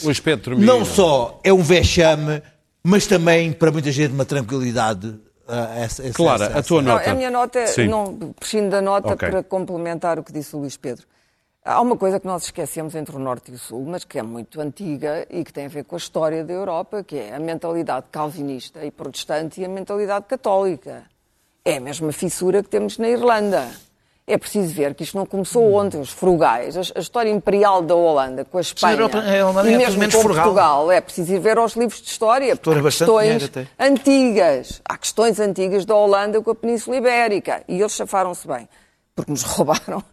não 0.58 0.84
só 0.84 1.40
é 1.42 1.52
um 1.52 1.62
vexame, 1.62 2.42
mas 2.84 3.06
também 3.06 3.52
para 3.52 3.70
muita 3.72 3.90
gente 3.90 4.12
uma 4.12 4.24
tranquilidade. 4.24 5.14
eh, 5.48 5.84
essa- 5.84 6.02
essa- 6.02 6.12
Clara, 6.12 6.46
essa- 6.46 6.58
a 6.58 6.62
tua 6.62 6.80
essa- 6.80 6.88
Não, 6.88 6.94
nota. 6.96 7.10
a 7.10 7.14
minha 7.14 7.30
nota, 7.30 7.58
é- 7.60 7.66
Sim. 7.68 7.86
não, 7.86 8.32
prescindo 8.38 8.68
da 8.70 8.80
nota 8.82 9.12
Ok. 9.14 9.28
para 9.30 9.42
complementar 9.44 10.18
o 10.18 10.24
que 10.24 10.32
disse 10.32 10.56
o 10.56 10.58
Luís 10.58 10.76
Pedro. 10.76 11.04
Há 11.68 11.80
uma 11.80 11.96
coisa 11.96 12.20
que 12.20 12.26
nós 12.28 12.44
esquecemos 12.44 12.94
entre 12.94 13.16
o 13.16 13.18
Norte 13.18 13.50
e 13.50 13.54
o 13.56 13.58
Sul, 13.58 13.84
mas 13.88 14.04
que 14.04 14.16
é 14.20 14.22
muito 14.22 14.60
antiga 14.60 15.26
e 15.28 15.42
que 15.42 15.52
tem 15.52 15.66
a 15.66 15.68
ver 15.68 15.82
com 15.82 15.96
a 15.96 15.98
história 15.98 16.44
da 16.44 16.52
Europa, 16.52 17.02
que 17.02 17.18
é 17.18 17.34
a 17.34 17.40
mentalidade 17.40 18.06
calvinista 18.12 18.84
e 18.84 18.90
protestante 18.92 19.60
e 19.60 19.64
a 19.64 19.68
mentalidade 19.68 20.26
católica. 20.26 21.02
É 21.64 21.78
a 21.78 21.80
mesma 21.80 22.12
fissura 22.12 22.62
que 22.62 22.68
temos 22.68 22.98
na 22.98 23.08
Irlanda. 23.08 23.68
É 24.28 24.38
preciso 24.38 24.72
ver 24.72 24.94
que 24.94 25.02
isto 25.02 25.16
não 25.16 25.26
começou 25.26 25.72
ontem, 25.74 26.00
os 26.00 26.10
frugais. 26.10 26.76
A, 26.76 26.82
a 26.98 27.00
história 27.00 27.30
imperial 27.30 27.82
da 27.82 27.96
Holanda 27.96 28.44
com 28.44 28.58
a 28.58 28.60
Espanha 28.60 28.94
Europa- 28.94 29.18
a 29.18 29.48
Holanda 29.48 29.68
e 29.70 29.74
é 29.74 29.76
mesmo 29.76 29.86
pelo 29.94 29.98
menos 30.00 30.14
com 30.14 30.20
frugal. 30.20 30.44
Portugal. 30.44 30.92
É 30.92 31.00
preciso 31.00 31.34
ir 31.34 31.40
ver 31.40 31.58
aos 31.58 31.72
livros 31.74 32.00
de 32.00 32.08
história, 32.08 32.54
porque 32.54 32.78
há 32.78 32.82
questões 32.82 33.50
antigas. 33.78 34.80
Há 34.84 34.96
questões 34.96 35.40
antigas 35.40 35.84
da 35.84 35.96
Holanda 35.96 36.40
com 36.40 36.50
a 36.52 36.54
Península 36.54 36.96
Ibérica. 36.96 37.64
E 37.66 37.80
eles 37.80 37.92
chafaram-se 37.92 38.46
bem. 38.46 38.68
Porque 39.16 39.30
nos 39.32 39.42
roubaram. 39.48 40.04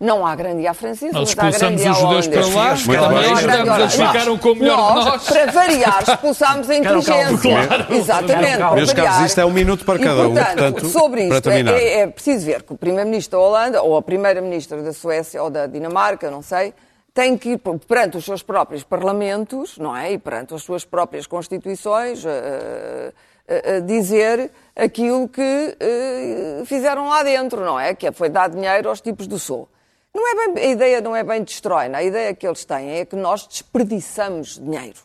Não 0.00 0.24
há 0.24 0.36
grande 0.36 0.64
à 0.64 0.72
francesa, 0.72 1.12
Nós 1.12 1.34
mas 1.34 1.44
há 1.44 1.48
expulsamos 1.50 1.82
grande 1.82 1.90
os 1.90 1.96
à 1.96 2.00
judeus 2.00 2.28
para 2.28 2.46
holandesa. 2.46 2.58
lá, 2.60 2.74
Muito 2.86 3.00
também 3.02 3.18
bem. 3.18 3.28
Não 3.30 3.36
há 3.36 3.40
grande 3.42 3.60
ajudamos, 3.60 3.80
eles 3.80 3.94
ficaram 4.08 4.38
com 4.38 4.48
o 4.50 4.54
melhor 4.54 4.76
de 5.00 5.04
nós. 5.04 5.24
para 5.24 5.46
variar, 5.52 6.02
expulsámos 6.08 6.70
a 6.70 6.74
inteligência. 6.76 7.58
Exatamente. 7.90 8.56
para 8.58 8.74
Meus 8.76 8.92
caros, 8.92 9.26
isto 9.26 9.40
é 9.40 9.44
um 9.44 9.50
minuto 9.50 9.84
para 9.84 9.98
E, 10.00 10.04
cada 10.04 10.28
um, 10.28 10.32
portanto, 10.34 10.56
portanto, 10.58 10.86
sobre 10.90 11.26
para 11.26 11.36
isto, 11.36 11.48
é, 11.48 11.52
terminar. 11.52 11.72
é- 11.74 12.00
é 12.02 12.06
preciso 12.06 12.46
ver 12.46 12.62
que 12.62 12.72
o 12.72 12.76
Primeiro-Ministro 12.76 13.38
da 13.38 13.44
Holanda, 13.44 13.82
ou 13.82 13.96
a 13.96 14.02
Primeira-Ministra 14.02 14.80
da 14.80 14.92
Suécia, 14.92 15.42
ou 15.42 15.50
da 15.50 15.66
Dinamarca, 15.66 16.30
não 16.30 16.40
sei, 16.40 16.72
tem 17.12 17.36
que 17.36 17.50
ir 17.50 17.60
perante 17.88 18.16
os 18.16 18.24
seus 18.24 18.42
próprios 18.44 18.84
parlamentos, 18.84 19.76
não 19.76 19.96
é? 19.96 20.12
E 20.12 20.18
perante 20.18 20.54
as 20.54 20.62
suas 20.62 20.84
próprias 20.84 21.26
constituições, 21.26 22.24
eh, 22.24 23.12
eh, 23.48 23.62
eh, 23.64 23.80
dizer 23.80 24.52
aquilo 24.80 25.28
que 25.28 25.76
eh, 25.78 26.62
fizeram 26.64 27.08
lá 27.08 27.22
dentro, 27.22 27.64
não 27.64 27.78
é? 27.78 27.94
Que 27.94 28.10
foi 28.12 28.28
dar 28.28 28.48
dinheiro 28.48 28.88
aos 28.88 29.00
tipos 29.00 29.26
do 29.26 29.38
Sul. 29.38 29.68
Não 30.14 30.26
é 30.28 30.52
bem, 30.52 30.64
a 30.64 30.66
ideia 30.72 31.00
não 31.00 31.14
é 31.14 31.22
bem 31.22 31.42
destrói, 31.44 31.86
a 31.94 32.02
ideia 32.02 32.34
que 32.34 32.46
eles 32.46 32.64
têm 32.64 32.98
é 32.98 33.04
que 33.04 33.14
nós 33.14 33.46
desperdiçamos 33.46 34.58
dinheiro. 34.58 34.98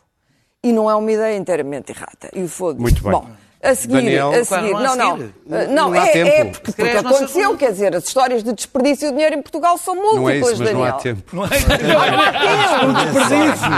E 0.62 0.72
não 0.72 0.90
é 0.90 0.94
uma 0.96 1.12
ideia 1.12 1.36
inteiramente 1.36 1.92
errada. 1.92 2.30
E 2.34 2.48
foda 2.48 2.80
Muito 2.80 3.00
bem. 3.02 3.12
Bom, 3.12 3.28
a 3.62 3.74
seguir, 3.74 3.94
Daniel, 3.94 4.30
a 4.30 4.44
seguir, 4.44 4.70
não 4.70 4.78
há 4.78 4.82
não, 4.82 4.92
a 4.92 4.96
não, 4.96 5.16
seguir. 5.16 5.24
Uh, 5.46 5.50
Não 5.50 5.90
não, 5.90 5.94
é, 5.94 6.06
tempo. 6.12 6.30
é 6.30 6.44
porque, 6.44 6.72
porque 6.72 6.82
aconteceu, 6.98 7.56
quer 7.56 7.72
dizer, 7.72 7.96
as 7.96 8.04
histórias 8.06 8.44
de 8.44 8.52
desperdício 8.52 9.08
de 9.08 9.14
dinheiro 9.14 9.34
em 9.36 9.42
Portugal 9.42 9.76
são 9.78 9.94
múltiplas, 9.94 10.20
Não 10.22 10.30
é 10.30 10.36
isso, 10.36 10.46
mas 10.50 10.58
Daniel. 10.58 10.78
não 10.78 10.84
há 10.84 10.92
tempo. 10.92 11.36
Não 11.36 11.44
é? 11.44 11.48
O 12.86 12.92
desperdício. 12.92 13.68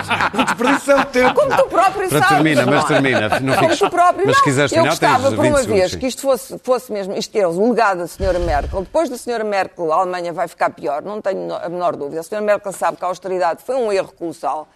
O 0.41 0.45
desperdício 0.45 0.93
é 0.93 1.01
o 1.01 1.05
tempo. 1.07 1.35
Como 1.35 1.57
tu 1.57 1.65
próprio 1.69 2.09
Para 2.09 2.19
sabes. 2.19 2.29
termina, 2.29 2.67
não 2.67 2.73
mas 2.73 2.85
é? 2.85 2.89
termina. 2.89 3.29
Não 3.41 3.55
Como 3.55 3.69
fiques- 3.69 3.79
tu 3.79 3.91
próprio, 3.91 4.27
mas 4.27 4.27
não. 4.27 4.35
se 4.35 4.43
quiseres 4.43 4.73
Eu 4.73 4.83
terminar, 4.83 4.91
gostava, 4.91 5.37
por 5.37 5.43
20 5.43 5.53
uma 5.53 5.63
vez, 5.63 5.95
que 5.95 6.07
isto 6.07 6.23
fosse, 6.23 6.59
fosse 6.63 6.93
mesmo, 6.93 7.17
isto 7.17 7.37
é 7.37 7.47
o 7.47 7.69
legado 7.71 7.99
da 7.99 8.07
senhora 8.07 8.39
Merkel. 8.39 8.81
Depois 8.83 9.09
da 9.09 9.17
senhora 9.17 9.45
Merkel, 9.45 9.93
a 9.93 9.97
Alemanha 9.97 10.33
vai 10.33 10.49
ficar 10.49 10.71
pior, 10.71 11.03
não 11.03 11.21
tenho 11.21 11.55
a 11.55 11.69
menor 11.69 11.97
dúvida. 11.97 12.21
A 12.21 12.23
senhora 12.25 12.45
Merkel 12.45 12.73
sabe 12.73 12.97
que 12.97 13.05
a 13.05 13.09
austeridade 13.09 13.63
foi 13.65 13.77
um 13.77 13.93
erro 13.93 14.13
colossal. 14.19 14.69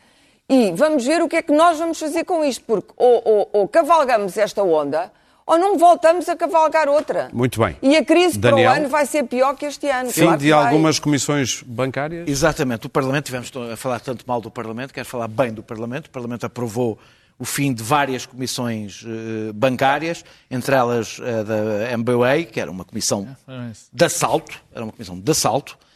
E 0.53 0.71
vamos 0.73 1.05
ver 1.07 1.23
o 1.23 1.29
que 1.29 1.37
é 1.37 1.43
que 1.43 1.53
nós 1.53 1.79
vamos 1.79 1.99
fazer 1.99 2.25
com 2.25 2.45
isto, 2.45 2.63
porque 2.67 2.93
ou, 2.97 3.23
ou- 3.25 3.49
ou 3.55 3.69
cavalgamos 3.69 4.37
esta 4.37 4.63
onda, 4.63 5.11
ou 5.47 5.57
não 5.59 5.79
voltamos 5.79 6.29
a 6.29 6.37
cavalgar 6.37 6.89
outra. 6.89 7.31
Muito 7.33 7.59
bem. 7.59 7.77
E 7.81 7.97
a 7.97 8.05
crise 8.05 8.39
Daniel? 8.39 8.71
para 8.71 8.79
o 8.79 8.81
ano 8.83 8.89
vai 8.91 9.07
ser 9.07 9.25
pior 9.25 9.55
que 9.57 9.65
este 9.65 9.89
ano. 9.89 10.11
Fim 10.11 10.23
claro 10.25 10.39
de 10.39 10.53
algumas 10.53 10.99
comissões 10.99 11.63
bancárias? 11.67 12.29
Exatamente. 12.29 12.87
O 12.87 12.91
Parlamento, 12.91 13.25
tivemos 13.27 13.51
a 13.73 13.77
falar 13.77 13.99
tanto 14.01 14.25
mal 14.29 14.41
do 14.43 14.51
Parlamento, 14.51 14.93
quero 14.93 15.07
falar 15.07 15.27
bem 15.29 15.53
do 15.53 15.63
Parlamento. 15.63 16.07
O 16.07 16.11
Parlamento 16.11 16.45
aprovou 16.45 16.99
o 17.39 17.45
fim 17.47 17.73
de 17.73 17.83
várias 17.83 18.25
comissões 18.27 19.05
eh, 19.07 19.53
bancárias, 19.55 20.23
entre 20.51 20.77
elas 20.77 21.19
a 21.19 21.43
da 21.43 21.97
MBA, 21.99 22.45
que 22.53 22.61
era 22.61 22.71
uma 22.71 22.85
comissão 22.85 23.27
é 23.49 23.71
de 23.93 24.05
assalto, 24.05 24.61
era 24.73 24.85
uma 24.85 24.93
comissão 24.93 25.19
de 25.19 25.29
assalto, 25.31 25.77
eh, 25.81 25.92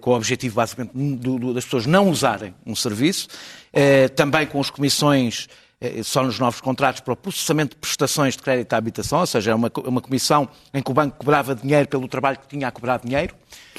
com 0.00 0.10
o 0.10 0.14
objetivo 0.14 0.54
basicamente 0.56 0.92
do- 0.94 1.38
do- 1.38 1.54
das 1.54 1.64
pessoas 1.64 1.84
não 1.86 2.08
usarem 2.08 2.54
um 2.64 2.74
serviço, 2.76 3.28
eh, 3.72 4.08
também 4.08 4.46
com 4.46 4.60
as 4.60 4.70
comissões 4.70 5.48
eh, 5.80 6.02
só 6.02 6.24
nos 6.24 6.38
novos 6.40 6.60
contratos 6.60 7.00
para 7.00 7.12
o 7.12 7.16
processamento 7.16 7.76
de 7.76 7.80
prestações 7.80 8.36
de 8.36 8.42
crédito 8.42 8.72
à 8.72 8.76
habitação, 8.76 9.20
ou 9.20 9.26
seja, 9.26 9.52
é 9.52 9.54
uma, 9.54 9.70
co- 9.70 9.82
uma 9.82 10.00
comissão 10.00 10.48
em 10.74 10.82
que 10.82 10.90
o 10.90 10.94
banco 10.94 11.16
cobrava 11.18 11.54
dinheiro 11.54 11.86
pelo 11.86 12.08
trabalho 12.08 12.36
que 12.36 12.48
tinha 12.48 12.66
a 12.66 12.70
cobrar 12.72 12.98
dinheiro. 12.98 13.32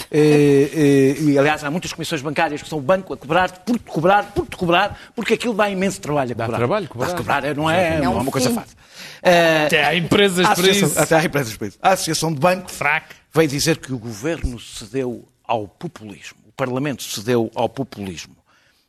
Eh, 0.09 0.69
eh, 0.73 1.21
e, 1.21 1.37
aliás, 1.37 1.61
há 1.63 1.69
muitas 1.69 1.91
comissões 1.91 2.21
bancárias 2.21 2.61
que 2.61 2.69
são 2.69 2.77
o 2.77 2.81
banco 2.81 3.13
a 3.13 3.17
cobrar 3.17 3.51
por 3.51 3.77
te 3.77 3.83
cobrar, 3.83 4.23
por 4.33 4.45
te 4.47 4.55
cobrar, 4.55 4.97
porque 5.13 5.33
aquilo 5.33 5.53
dá 5.53 5.69
imenso 5.69 5.99
trabalho 5.99 6.31
a 6.31 6.35
Dá 6.35 6.45
cobrar. 6.45 6.57
trabalho 6.57 6.87
cobrar. 6.87 7.07
Dá 7.07 7.13
cobrar, 7.17 7.43
é, 7.43 7.53
não 7.53 7.69
é, 7.69 7.97
não 7.97 8.05
é 8.13 8.15
um 8.17 8.21
uma 8.21 8.31
coisa 8.31 8.49
fácil. 8.51 8.77
Eh, 9.21 9.65
Até 9.65 9.83
há 9.85 9.95
empresas 9.95 10.47
para 10.47 10.69
isso. 10.69 10.99
Até 10.99 11.15
há 11.17 11.23
empresas 11.25 11.57
para 11.57 11.67
isso. 11.67 11.77
A 11.81 11.89
Associação 11.91 12.33
de 12.33 12.39
Bancos 12.39 12.73
Fraco. 12.75 13.07
veio 13.33 13.49
dizer 13.49 13.75
que 13.77 13.91
o 13.91 13.97
governo 13.97 14.57
cedeu 14.57 15.27
ao 15.49 15.67
populismo. 15.67 16.37
O 16.47 16.51
Parlamento 16.51 17.01
cedeu 17.01 17.51
ao 17.55 17.67
populismo. 17.67 18.37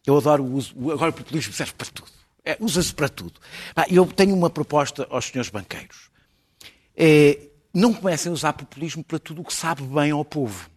Eu 0.07 0.19
adoro 0.19 0.45
o 0.45 0.53
uso. 0.53 0.75
Agora 0.93 1.11
o 1.11 1.15
populismo 1.15 1.55
serve 1.55 1.73
para 1.73 1.87
tudo. 1.87 2.11
É, 2.45 2.57
Usa-se 2.61 2.93
para 2.95 3.09
tudo. 3.09 3.41
Eu 3.89 4.07
tenho 4.07 4.35
uma 4.35 4.51
proposta 4.51 5.07
aos 5.11 5.25
senhores 5.25 5.51
banqueiros. 5.51 6.11
É, 6.95 7.39
não 7.73 7.95
comecem 7.95 8.31
a 8.31 8.33
usar 8.33 8.53
populismo 8.53 9.03
para 9.03 9.19
tudo 9.19 9.41
o 9.41 9.45
que 9.45 9.55
sabe 9.55 9.83
bem 9.83 10.11
ao 10.11 10.25
povo. 10.25 10.69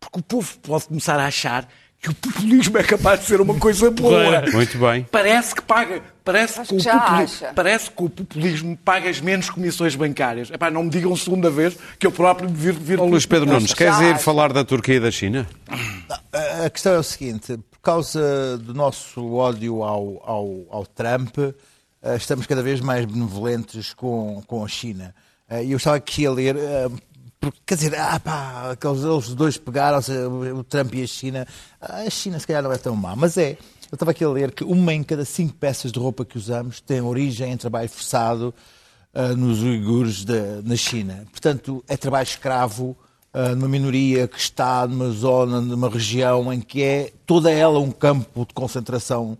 Porque 0.00 0.18
o 0.18 0.22
povo 0.22 0.58
pode 0.60 0.86
começar 0.86 1.18
a 1.20 1.26
achar 1.26 1.68
que 2.06 2.10
o 2.10 2.14
populismo 2.14 2.78
é 2.78 2.84
capaz 2.84 3.20
de 3.20 3.26
ser 3.26 3.40
uma 3.40 3.54
coisa 3.58 3.90
boa. 3.90 4.42
Muito 4.52 4.78
bem. 4.78 5.04
Parece 5.10 5.54
que 5.56 5.62
paga, 5.62 6.00
parece 6.24 6.60
que, 6.62 6.74
o 6.74 6.76
que 6.76 6.82
já 6.84 7.00
populi- 7.00 7.22
acha. 7.24 7.52
parece 7.52 7.90
que 7.90 8.02
o 8.04 8.08
populismo 8.08 8.76
pagas 8.84 9.20
menos 9.20 9.50
comissões 9.50 9.96
bancárias. 9.96 10.48
Epá, 10.50 10.70
não 10.70 10.84
me 10.84 10.90
digam 10.90 11.16
segunda 11.16 11.50
vez 11.50 11.76
que 11.98 12.06
eu 12.06 12.12
próprio 12.12 12.48
vir, 12.48 12.74
vir 12.74 13.00
Ó, 13.00 13.04
Luís 13.06 13.26
Pedro 13.26 13.50
Nunes, 13.50 13.74
queres 13.74 13.98
ir 14.00 14.18
falar 14.18 14.52
da 14.52 14.64
Turquia 14.64 14.94
e 14.94 15.00
da 15.00 15.10
China? 15.10 15.46
A 16.32 16.66
a 16.66 16.70
questão 16.70 16.92
é 16.94 16.98
o 16.98 17.02
seguinte: 17.02 17.58
por 17.70 17.80
causa 17.80 18.56
do 18.58 18.72
nosso 18.72 19.34
ódio 19.34 19.82
ao, 19.82 20.22
ao, 20.24 20.48
ao 20.70 20.86
Trump, 20.86 21.36
eh, 21.38 22.16
estamos 22.16 22.46
cada 22.46 22.62
vez 22.62 22.80
mais 22.80 23.04
benevolentes 23.04 23.92
com, 23.94 24.42
com 24.46 24.64
a 24.64 24.68
China. 24.68 25.12
Eh, 25.50 25.64
E 25.64 25.72
eu 25.72 25.76
estava 25.76 25.96
aqui 25.96 26.24
a 26.26 26.30
ler, 26.30 26.56
eh, 26.56 26.88
porque, 27.50 27.62
quer 27.66 27.74
dizer, 27.76 27.94
ah, 27.98 28.18
pá, 28.20 28.70
aqueles 28.72 29.02
eles 29.02 29.34
dois 29.34 29.56
pegaram-se, 29.56 30.12
o 30.12 30.62
Trump 30.64 30.94
e 30.94 31.02
a 31.02 31.06
China. 31.06 31.46
A 31.80 32.08
China, 32.10 32.38
se 32.38 32.46
calhar, 32.46 32.62
não 32.62 32.72
é 32.72 32.78
tão 32.78 32.94
má, 32.96 33.14
mas 33.16 33.36
é. 33.36 33.52
Eu 33.90 33.94
estava 33.94 34.10
aqui 34.10 34.24
a 34.24 34.28
ler 34.28 34.50
que 34.52 34.64
uma 34.64 34.92
em 34.92 35.02
cada 35.02 35.24
cinco 35.24 35.54
peças 35.54 35.92
de 35.92 35.98
roupa 35.98 36.24
que 36.24 36.36
usamos 36.36 36.80
tem 36.80 37.00
origem 37.00 37.52
em 37.52 37.56
trabalho 37.56 37.88
forçado 37.88 38.52
eh, 39.14 39.28
nos 39.34 39.62
uigures 39.62 40.24
da- 40.24 40.60
na 40.64 40.76
China. 40.76 41.24
Portanto, 41.30 41.82
é 41.88 41.96
trabalho 41.96 42.24
escravo 42.24 42.96
uh, 43.32 43.54
numa 43.54 43.68
minoria 43.68 44.26
que 44.28 44.38
está 44.38 44.86
numa 44.86 45.08
zona, 45.10 45.60
numa 45.60 45.88
região 45.88 46.52
em 46.52 46.60
que 46.60 46.82
é 46.82 47.12
toda 47.24 47.50
ela 47.50 47.78
um 47.78 47.90
campo 47.92 48.44
de 48.44 48.52
concentração 48.52 49.32
uh, 49.32 49.38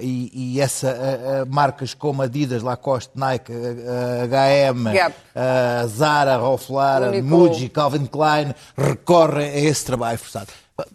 e, 0.00 0.30
e 0.54 0.60
essa 0.60 0.88
uh, 0.88 1.42
uh, 1.48 1.54
marcas 1.54 1.94
como 1.94 2.22
Adidas, 2.22 2.62
Lacoste, 2.62 3.12
Nike, 3.14 3.52
uh, 3.52 3.54
uh, 3.54 4.24
H&M, 4.24 4.88
uh, 4.88 5.88
Zara, 5.88 6.36
Ralph 6.36 6.68
Lauren. 6.68 7.22
Muji, 7.22 7.68
Calvin 7.68 8.06
Klein 8.06 8.54
recorrem 8.76 9.48
a 9.50 9.56
esse 9.60 9.84
trabalho 9.84 10.18
forçado. 10.18 10.48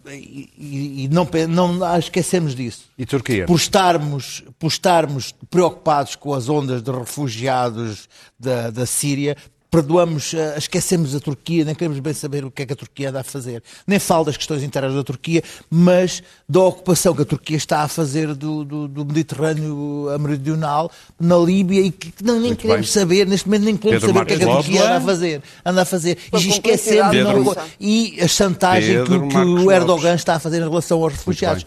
E, 0.06 0.48
e- 0.56 1.04
e 1.04 1.08
não 1.08 1.28
não 1.48 1.98
esquecemos 1.98 2.54
disso 2.54 2.84
E 2.96 3.04
Turquia? 3.04 3.46
por 3.46 3.56
estarmos, 3.56 4.44
por 4.56 4.68
estarmos 4.68 5.34
preocupados 5.50 6.14
com 6.14 6.32
as 6.34 6.48
ondas 6.48 6.80
de 6.84 6.92
refugiados 6.92 8.08
da, 8.38 8.70
da 8.70 8.86
Síria, 8.86 9.36
perdoamos, 9.72 10.34
eh, 10.34 10.54
esquecemos 10.58 11.14
a 11.14 11.20
Turquia, 11.20 11.64
nem 11.64 11.74
queremos 11.74 11.98
bem 11.98 12.12
saber 12.12 12.44
o 12.44 12.50
que 12.50 12.60
é 12.60 12.66
que 12.66 12.74
a 12.74 12.76
Turquia 12.76 13.08
anda 13.08 13.20
a 13.20 13.24
fazer. 13.24 13.62
Nem 13.86 13.98
falo 13.98 14.26
das 14.26 14.36
questões 14.36 14.62
internas 14.62 14.94
da 14.94 15.02
Turquia, 15.02 15.42
mas 15.70 16.22
da 16.46 16.60
ocupação 16.60 17.14
que 17.14 17.22
a 17.22 17.24
Turquia 17.24 17.56
está 17.56 17.80
a 17.80 17.88
fazer 17.88 18.34
do, 18.34 18.64
do, 18.66 18.86
do 18.86 19.04
Mediterrâneo 19.06 20.08
meridional, 20.20 20.90
na 21.18 21.38
Líbia, 21.38 21.80
e 21.80 21.90
que 21.90 22.12
não, 22.22 22.34
nem 22.34 22.48
Muito 22.48 22.58
queremos 22.60 22.86
bem. 22.86 22.92
saber, 22.92 23.26
neste 23.26 23.48
momento 23.48 23.64
nem 23.64 23.76
queremos 23.78 24.04
Pedro 24.04 24.14
saber 24.14 24.22
o 24.22 24.26
que 24.26 24.32
é 24.34 24.36
que 24.36 24.44
a 24.44 24.46
Marcos 24.46 24.64
Turquia 24.66 24.84
anda 24.84 24.96
a 24.96 25.00
fazer. 25.00 25.42
Anda 25.64 25.82
a 25.82 25.84
fazer. 25.86 26.18
Uma 26.30 26.40
E 26.42 26.48
esquecemos 26.48 27.16
não- 27.16 27.56
e 27.80 28.18
a 28.20 28.28
chantagem 28.28 29.04
que, 29.04 29.10
Pedro 29.10 29.28
que 29.28 29.34
Marcos 29.34 29.64
o 29.64 29.70
Erdogan 29.72 30.02
Lopes. 30.08 30.20
está 30.20 30.34
a 30.34 30.38
fazer 30.38 30.58
em 30.58 30.68
relação 30.68 31.02
aos 31.02 31.14
refugiados. 31.14 31.64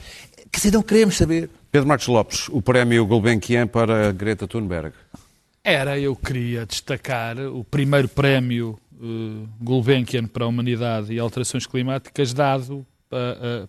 Quer 0.51 0.59
dizer, 0.59 0.71
não 0.73 0.83
queremos 0.83 1.17
saber. 1.17 1.49
Pedro 1.71 1.87
Marcos 1.87 2.05
Lopes, 2.07 2.47
o 2.49 2.61
prémio 2.61 3.03
Gulbenkian 3.07 3.65
para 3.65 4.11
Greta 4.11 4.47
Thunberg. 4.47 4.93
Era, 5.67 5.97
eu 5.99 6.15
queria 6.15 6.63
destacar 6.65 7.39
o 7.39 7.63
primeiro 7.63 8.07
prémio 8.07 8.77
eh, 9.01 9.47
Gulbenkian 9.59 10.27
para 10.27 10.43
a 10.45 10.47
Humanidade 10.47 11.11
e 11.11 11.17
Alterações 11.19 11.65
Climáticas 11.65 12.33
dado 12.33 12.85
eh, 13.11 13.37
eh, 13.41 13.67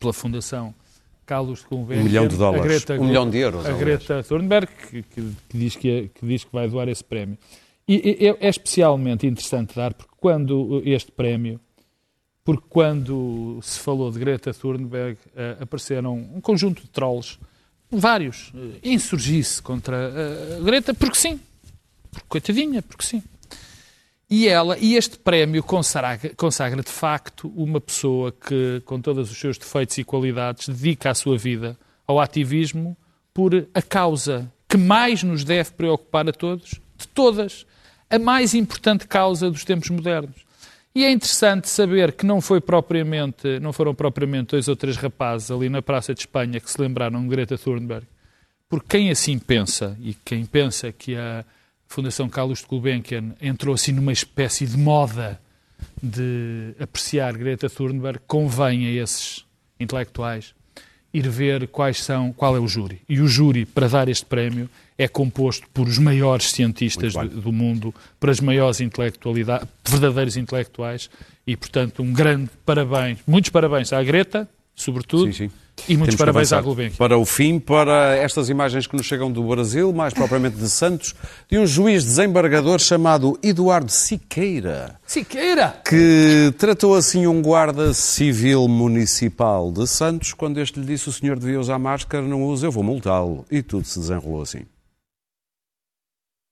pela 0.00 0.12
Fundação 0.12 0.74
Carlos 1.24 1.64
Gulbenkian. 1.64 2.00
Um 2.00 2.04
milhão 2.04 2.26
de 2.26 2.34
a 2.34 2.38
dólares. 2.38 2.66
Greta, 2.66 3.00
Um 3.00 3.06
milhão 3.06 3.30
de 3.30 3.38
euros, 3.38 3.66
A. 3.66 3.72
Greta 3.72 4.22
Thunberg, 4.24 4.66
que, 4.90 5.02
que- 5.04 5.32
que 5.48 5.58
diz 5.58 5.76
que, 5.76 5.88
é- 5.90 6.08
que 6.08 6.26
diz 6.26 6.42
que 6.42 6.52
vai 6.52 6.68
doar 6.68 6.88
esse 6.88 7.04
prémio. 7.04 7.38
E, 7.86 8.16
e- 8.20 8.26
é 8.40 8.48
especialmente 8.48 9.24
interessante 9.26 9.76
dar, 9.76 9.94
porque 9.94 10.14
quando 10.18 10.82
este 10.84 11.12
prémio, 11.12 11.60
porque 12.44 12.64
quando 12.68 13.60
se 13.62 13.78
falou 13.78 14.10
de 14.10 14.18
Greta 14.18 14.52
Thunberg, 14.52 15.16
apareceram 15.60 16.16
um 16.34 16.40
conjunto 16.40 16.82
de 16.82 16.88
trolls, 16.88 17.38
vários, 17.90 18.52
eh, 18.54 18.78
insurgir-se 18.82 19.62
contra 19.62 19.96
eh, 19.96 20.56
a 20.58 20.64
Greta, 20.64 20.94
porque 20.94 21.16
sim. 21.16 21.40
Porque, 22.10 22.26
coitadinha, 22.28 22.82
porque 22.82 23.04
sim. 23.04 23.22
E 24.30 24.46
ela, 24.46 24.76
e 24.78 24.94
este 24.94 25.16
prémio 25.16 25.62
consagra, 25.62 26.32
consagra 26.36 26.82
de 26.82 26.90
facto 26.90 27.48
uma 27.56 27.80
pessoa 27.80 28.30
que, 28.30 28.82
com 28.84 29.00
todos 29.00 29.30
os 29.30 29.38
seus 29.38 29.56
defeitos 29.56 29.96
e 29.96 30.04
qualidades, 30.04 30.68
dedica 30.68 31.10
a 31.10 31.14
sua 31.14 31.38
vida 31.38 31.78
ao 32.06 32.20
ativismo 32.20 32.96
por 33.32 33.66
a 33.72 33.80
causa 33.80 34.52
que 34.68 34.76
mais 34.76 35.22
nos 35.22 35.44
deve 35.44 35.70
preocupar 35.70 36.28
a 36.28 36.32
todos, 36.32 36.72
de 36.98 37.08
todas, 37.08 37.64
a 38.10 38.18
mais 38.18 38.54
importante 38.54 39.06
causa 39.06 39.50
dos 39.50 39.64
tempos 39.64 39.88
modernos. 39.88 40.47
E 40.98 41.04
é 41.04 41.12
interessante 41.12 41.68
saber 41.68 42.10
que 42.10 42.26
não, 42.26 42.40
foi 42.40 42.60
propriamente, 42.60 43.60
não 43.60 43.72
foram 43.72 43.94
propriamente 43.94 44.48
dois 44.48 44.66
ou 44.66 44.74
três 44.74 44.96
rapazes 44.96 45.48
ali 45.48 45.68
na 45.68 45.80
Praça 45.80 46.12
de 46.12 46.18
Espanha 46.22 46.58
que 46.58 46.68
se 46.68 46.80
lembraram 46.80 47.22
de 47.22 47.28
Greta 47.28 47.56
Thunberg, 47.56 48.04
porque 48.68 48.98
quem 48.98 49.08
assim 49.08 49.38
pensa, 49.38 49.96
e 50.00 50.12
quem 50.24 50.44
pensa 50.44 50.90
que 50.90 51.14
a 51.14 51.44
Fundação 51.86 52.28
Carlos 52.28 52.58
de 52.58 52.66
Gulbenkian 52.66 53.36
entrou 53.40 53.76
assim 53.76 53.92
numa 53.92 54.10
espécie 54.10 54.66
de 54.66 54.76
moda 54.76 55.40
de 56.02 56.74
apreciar 56.80 57.32
Greta 57.34 57.70
Thunberg, 57.70 58.18
convém 58.26 58.88
a 58.88 58.90
esses 58.90 59.44
intelectuais 59.78 60.52
ir 61.14 61.28
ver 61.28 61.68
quais 61.68 62.02
são, 62.02 62.32
qual 62.32 62.56
é 62.56 62.58
o 62.58 62.66
júri. 62.66 63.02
E 63.08 63.20
o 63.20 63.28
júri, 63.28 63.64
para 63.64 63.86
dar 63.86 64.08
este 64.08 64.26
prémio, 64.26 64.68
é 64.98 65.06
composto 65.06 65.68
por 65.72 65.86
os 65.86 65.96
maiores 65.96 66.50
cientistas 66.50 67.14
do, 67.14 67.28
do 67.28 67.52
mundo, 67.52 67.94
por 68.18 68.28
as 68.28 68.40
maiores 68.40 68.80
intelectualidades, 68.80 69.68
verdadeiros 69.88 70.36
intelectuais, 70.36 71.08
e, 71.46 71.56
portanto, 71.56 72.02
um 72.02 72.12
grande 72.12 72.50
parabéns, 72.66 73.18
muitos 73.26 73.50
parabéns 73.50 73.92
à 73.92 74.02
Greta, 74.02 74.48
sobretudo, 74.74 75.32
Sim, 75.32 75.48
sim. 75.48 75.50
e 75.88 75.96
muitos 75.96 76.16
Temos 76.16 76.18
parabéns 76.18 76.52
à. 76.52 76.60
Gulbenkian. 76.60 76.96
Para 76.96 77.16
o 77.16 77.24
fim, 77.24 77.58
para 77.60 78.16
estas 78.16 78.48
imagens 78.48 78.86
que 78.86 78.96
nos 78.96 79.06
chegam 79.06 79.30
do 79.30 79.42
Brasil, 79.42 79.92
mais 79.92 80.12
propriamente 80.12 80.56
de 80.56 80.68
Santos, 80.68 81.14
de 81.48 81.58
um 81.58 81.66
juiz 81.66 82.04
desembargador 82.04 82.80
chamado 82.80 83.38
Eduardo 83.42 83.90
Siqueira, 83.90 84.96
Siqueira! 85.06 85.80
que 85.88 86.52
tratou 86.58 86.94
assim 86.94 87.26
um 87.26 87.40
guarda 87.40 87.94
civil 87.94 88.66
municipal 88.68 89.70
de 89.72 89.86
Santos 89.86 90.32
quando 90.32 90.60
este 90.60 90.78
lhe 90.80 90.86
disse 90.86 91.08
o 91.08 91.12
senhor 91.12 91.38
devia 91.38 91.58
usar 91.58 91.78
máscara, 91.78 92.24
não 92.24 92.44
usa, 92.44 92.66
eu 92.66 92.72
vou 92.72 92.82
multá-lo. 92.82 93.44
E 93.50 93.62
tudo 93.62 93.86
se 93.86 93.98
desenrolou 94.00 94.42
assim. 94.42 94.62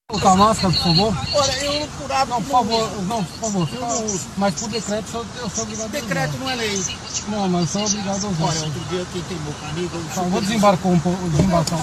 Botar 0.09 0.31
a 0.31 0.37
máscara, 0.37 0.73
por 0.73 0.83
favor? 0.85 1.13
Olha, 1.35 1.53
eu 1.65 1.83
hábito 2.15 2.29
Não, 2.29 2.43
por 2.43 2.51
favor, 2.53 3.03
não, 3.03 3.25
por 3.25 3.41
favor. 3.41 3.69
Mas 4.37 4.55
por 4.55 4.69
decreto 4.69 5.05
eu 5.09 5.13
sou, 5.13 5.27
eu 5.43 5.51
sou 5.51 5.65
obrigado 5.65 5.87
a 5.87 5.89
decreto 5.89 6.39
não 6.39 6.49
é 6.49 6.55
lei. 6.55 6.85
Não, 7.27 7.49
mas 7.49 7.71
sou 7.71 7.85
obrigado 7.85 8.25
a 8.25 8.29
usar. 8.29 8.45
Olha, 8.45 8.61
outro 8.67 8.81
dia 8.89 9.07
quem 9.13 9.23
teimou 9.23 9.53
comigo, 9.55 9.97
eu 9.97 10.05
Tá, 10.15 10.23
vou 10.23 10.41
desembarcar 10.41 10.93
um 10.93 11.01
pouco, 11.01 11.29
desembarcar. 11.29 11.81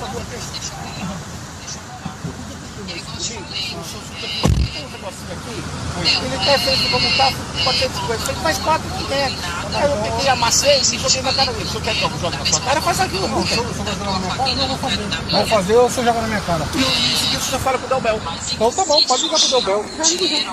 Ele 5.04 6.36
até 6.36 6.58
fez 6.60 6.82
como 6.90 7.18
tá, 7.18 7.32
450, 7.64 8.32
ele 8.32 8.40
faz 8.40 8.58
4 8.60 8.90
500. 8.90 9.64
Aí 9.76 9.90
eu 9.90 9.98
peguei, 9.98 10.30
amassei 10.30 10.80
e 10.80 10.84
joguei 10.84 11.22
na 11.22 11.34
cara 11.34 11.52
dele. 11.52 11.70
Se 11.70 11.76
eu 11.76 11.82
quer 11.82 11.94
que 11.96 12.04
eu 12.04 12.10
jogue 12.20 12.38
na 12.38 12.46
sua 12.46 12.62
cara, 12.62 12.82
faz 12.82 13.00
aquilo. 13.02 13.28
Não, 13.28 13.46
se 13.46 13.56
vai 13.56 13.94
jogar 13.96 14.12
na 14.12 14.20
minha 14.20 14.36
cara, 14.36 14.56
não 14.56 14.68
vou 14.68 14.78
fazer. 14.78 15.32
Vou 15.32 15.48
fazer 15.48 15.76
ou 15.76 15.90
você 15.90 16.04
joga 16.04 16.22
na 16.22 16.28
minha 16.28 16.42
cara? 16.42 16.66
E 16.74 16.78
em 16.78 17.16
seguida 17.18 17.44
você 17.44 17.52
já 17.52 17.60
fala 17.60 17.78
com 17.80 17.86
o 17.86 17.90
Delbel. 17.90 18.22
Então 18.54 18.72
tá 18.72 18.86
bom, 18.86 19.04
pode 19.08 19.24
ligar 19.24 19.40
pro 19.40 19.50
Delbel. 19.50 19.86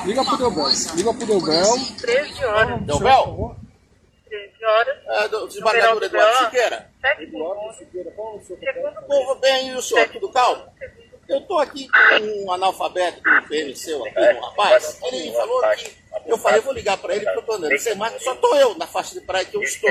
Liga 0.05 0.25
pro 0.25 0.37
Delbel. 0.37 0.69
Liga 0.95 1.15
pro 1.15 1.27
Delbel. 1.27 1.79
13 2.01 2.45
horas. 2.45 2.83
Delbel? 2.83 3.57
13 4.29 4.65
horas. 4.65 4.97
É, 5.07 5.29
do 5.29 5.47
desembargador 5.49 6.03
Eduardo 6.03 6.39
Siqueira. 6.39 6.91
7 7.01 7.25
segundos. 7.25 7.77
Segundo 8.47 9.07
Povo 9.07 9.35
bem, 9.37 9.69
e 9.69 9.75
o 9.75 9.83
senhor, 9.83 10.09
tudo 10.09 10.29
calmo? 10.31 10.70
Eu 11.31 11.39
estou 11.39 11.59
aqui 11.61 11.89
com 11.89 12.45
um 12.45 12.53
analfabeto 12.53 13.23
do 13.23 13.49
PMC 13.49 13.95
aqui, 13.95 14.37
um 14.37 14.41
rapaz. 14.41 14.99
Ele 15.05 15.33
falou 15.33 15.63
que. 15.77 16.01
Eu 16.27 16.37
falei, 16.37 16.61
vou 16.61 16.73
ligar 16.73 16.99
para 16.99 17.15
ele, 17.15 17.25
porque 17.25 17.39
eu 17.39 17.41
estou 17.41 17.55
andando 17.55 17.79
sem 17.79 17.95
máscara, 17.95 18.23
só 18.23 18.35
estou 18.35 18.57
eu 18.57 18.75
na 18.77 18.87
faixa 18.87 19.19
de 19.19 19.25
praia 19.25 19.45
que 19.45 19.57
eu 19.57 19.63
estou. 19.63 19.91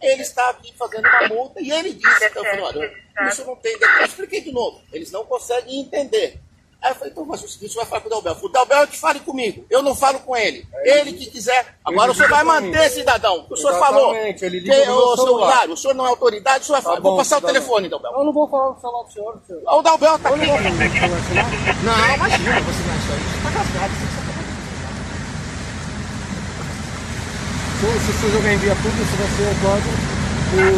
Ele 0.00 0.22
está 0.22 0.48
aqui 0.48 0.72
fazendo 0.76 1.06
uma 1.06 1.28
multa 1.28 1.60
e 1.60 1.70
ele 1.70 1.92
disse, 1.92 2.24
então, 2.24 2.42
eu 2.42 2.50
falei, 2.50 2.64
olha, 2.64 3.28
isso 3.28 3.44
não 3.44 3.54
tem. 3.56 3.76
Eu 4.00 4.06
expliquei 4.06 4.40
de 4.40 4.50
novo, 4.50 4.80
eles 4.92 5.10
não 5.12 5.26
conseguem 5.26 5.80
entender. 5.80 6.40
Aí 6.82 6.90
eu 6.90 6.94
falei, 6.96 7.12
então, 7.12 7.24
mas 7.24 7.44
o 7.44 7.48
seguinte, 7.48 7.72
você 7.72 7.78
vai 7.78 7.86
falar 7.86 8.00
com 8.00 8.08
o 8.08 8.10
Dalbel. 8.10 8.36
O 8.42 8.48
Dalbel 8.48 8.82
é 8.82 8.86
que 8.88 8.98
fale 8.98 9.20
comigo, 9.20 9.64
eu 9.70 9.82
não 9.82 9.94
falo 9.94 10.18
com 10.18 10.36
ele. 10.36 10.66
Ele 10.84 11.12
que 11.12 11.26
quiser. 11.26 11.76
Agora 11.84 12.10
o 12.10 12.14
senhor 12.14 12.28
vai 12.28 12.42
manter, 12.42 12.90
cidadão, 12.90 13.46
o 13.48 13.54
o 13.54 13.56
senhor 13.56 13.78
falou. 13.78 14.12
Ele 14.16 14.58
liga 14.58 14.74
Que, 14.74 14.90
ô, 14.90 15.14
seu 15.14 15.24
celular. 15.24 15.70
O 15.70 15.76
senhor 15.76 15.94
não 15.94 16.06
é 16.06 16.08
autoridade, 16.08 16.64
o 16.64 16.66
senhor 16.66 16.76
vai 16.76 16.82
falar. 16.82 17.00
Vou 17.00 17.12
bom, 17.12 17.18
passar 17.18 17.38
o 17.38 17.40
telefone, 17.40 17.88
Dalbel. 17.88 18.12
Eu 18.12 18.24
não 18.24 18.32
vou 18.32 18.48
falar 18.48 18.70
o 18.70 18.80
celular 18.80 19.04
do 19.04 19.12
senhor, 19.12 19.40
senhor. 19.46 19.62
O 19.64 19.82
Dalbel 19.82 20.18
tá 20.18 20.30
Eu 20.30 20.34
aqui. 20.34 20.46
não 20.46 20.58
vou 20.58 20.58
o 20.58 20.72
imagina 22.14 22.60
você 22.62 22.82
não 22.82 22.96
isso 22.98 23.12
aí. 23.12 23.20
Você 23.22 23.78
tá. 23.78 23.82
Se 27.78 27.86
se 27.98 28.12
você 28.12 28.30
jogar 28.30 28.52
em 28.52 28.58
via 28.58 28.74
pública, 28.74 29.04
você 29.04 29.16
vai 29.16 29.28
ser 29.36 29.46
autuado 29.48 29.82
por 30.50 30.60
é, 30.60 30.70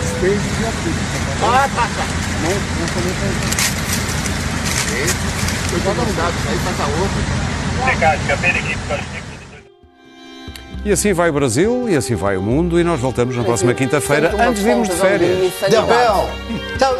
despejo 0.00 0.40
de 0.42 0.48
via 0.58 0.72
pública. 0.72 1.06
tá? 1.40 1.46
Ah, 1.46 1.68
tá, 1.68 1.82
tá. 1.82 2.04
Não, 2.42 2.50
não 2.50 2.86
cometa 2.94 3.26
isso. 3.30 3.62
Aí 5.74 6.58
passa 6.64 6.84
outro. 7.00 7.42
E 10.84 10.92
assim 10.92 11.12
vai 11.12 11.30
o 11.30 11.32
Brasil, 11.32 11.88
e 11.88 11.96
assim 11.96 12.14
vai 12.14 12.36
o 12.36 12.42
mundo, 12.42 12.78
e 12.78 12.84
nós 12.84 13.00
voltamos 13.00 13.36
na 13.36 13.44
próxima 13.44 13.72
quinquinta-feira, 13.72 14.34
antes 14.38 14.62
de 14.62 14.68
irmos 14.68 14.88
de 14.88 14.94
férias. 14.96 15.52
Então, 16.74 16.96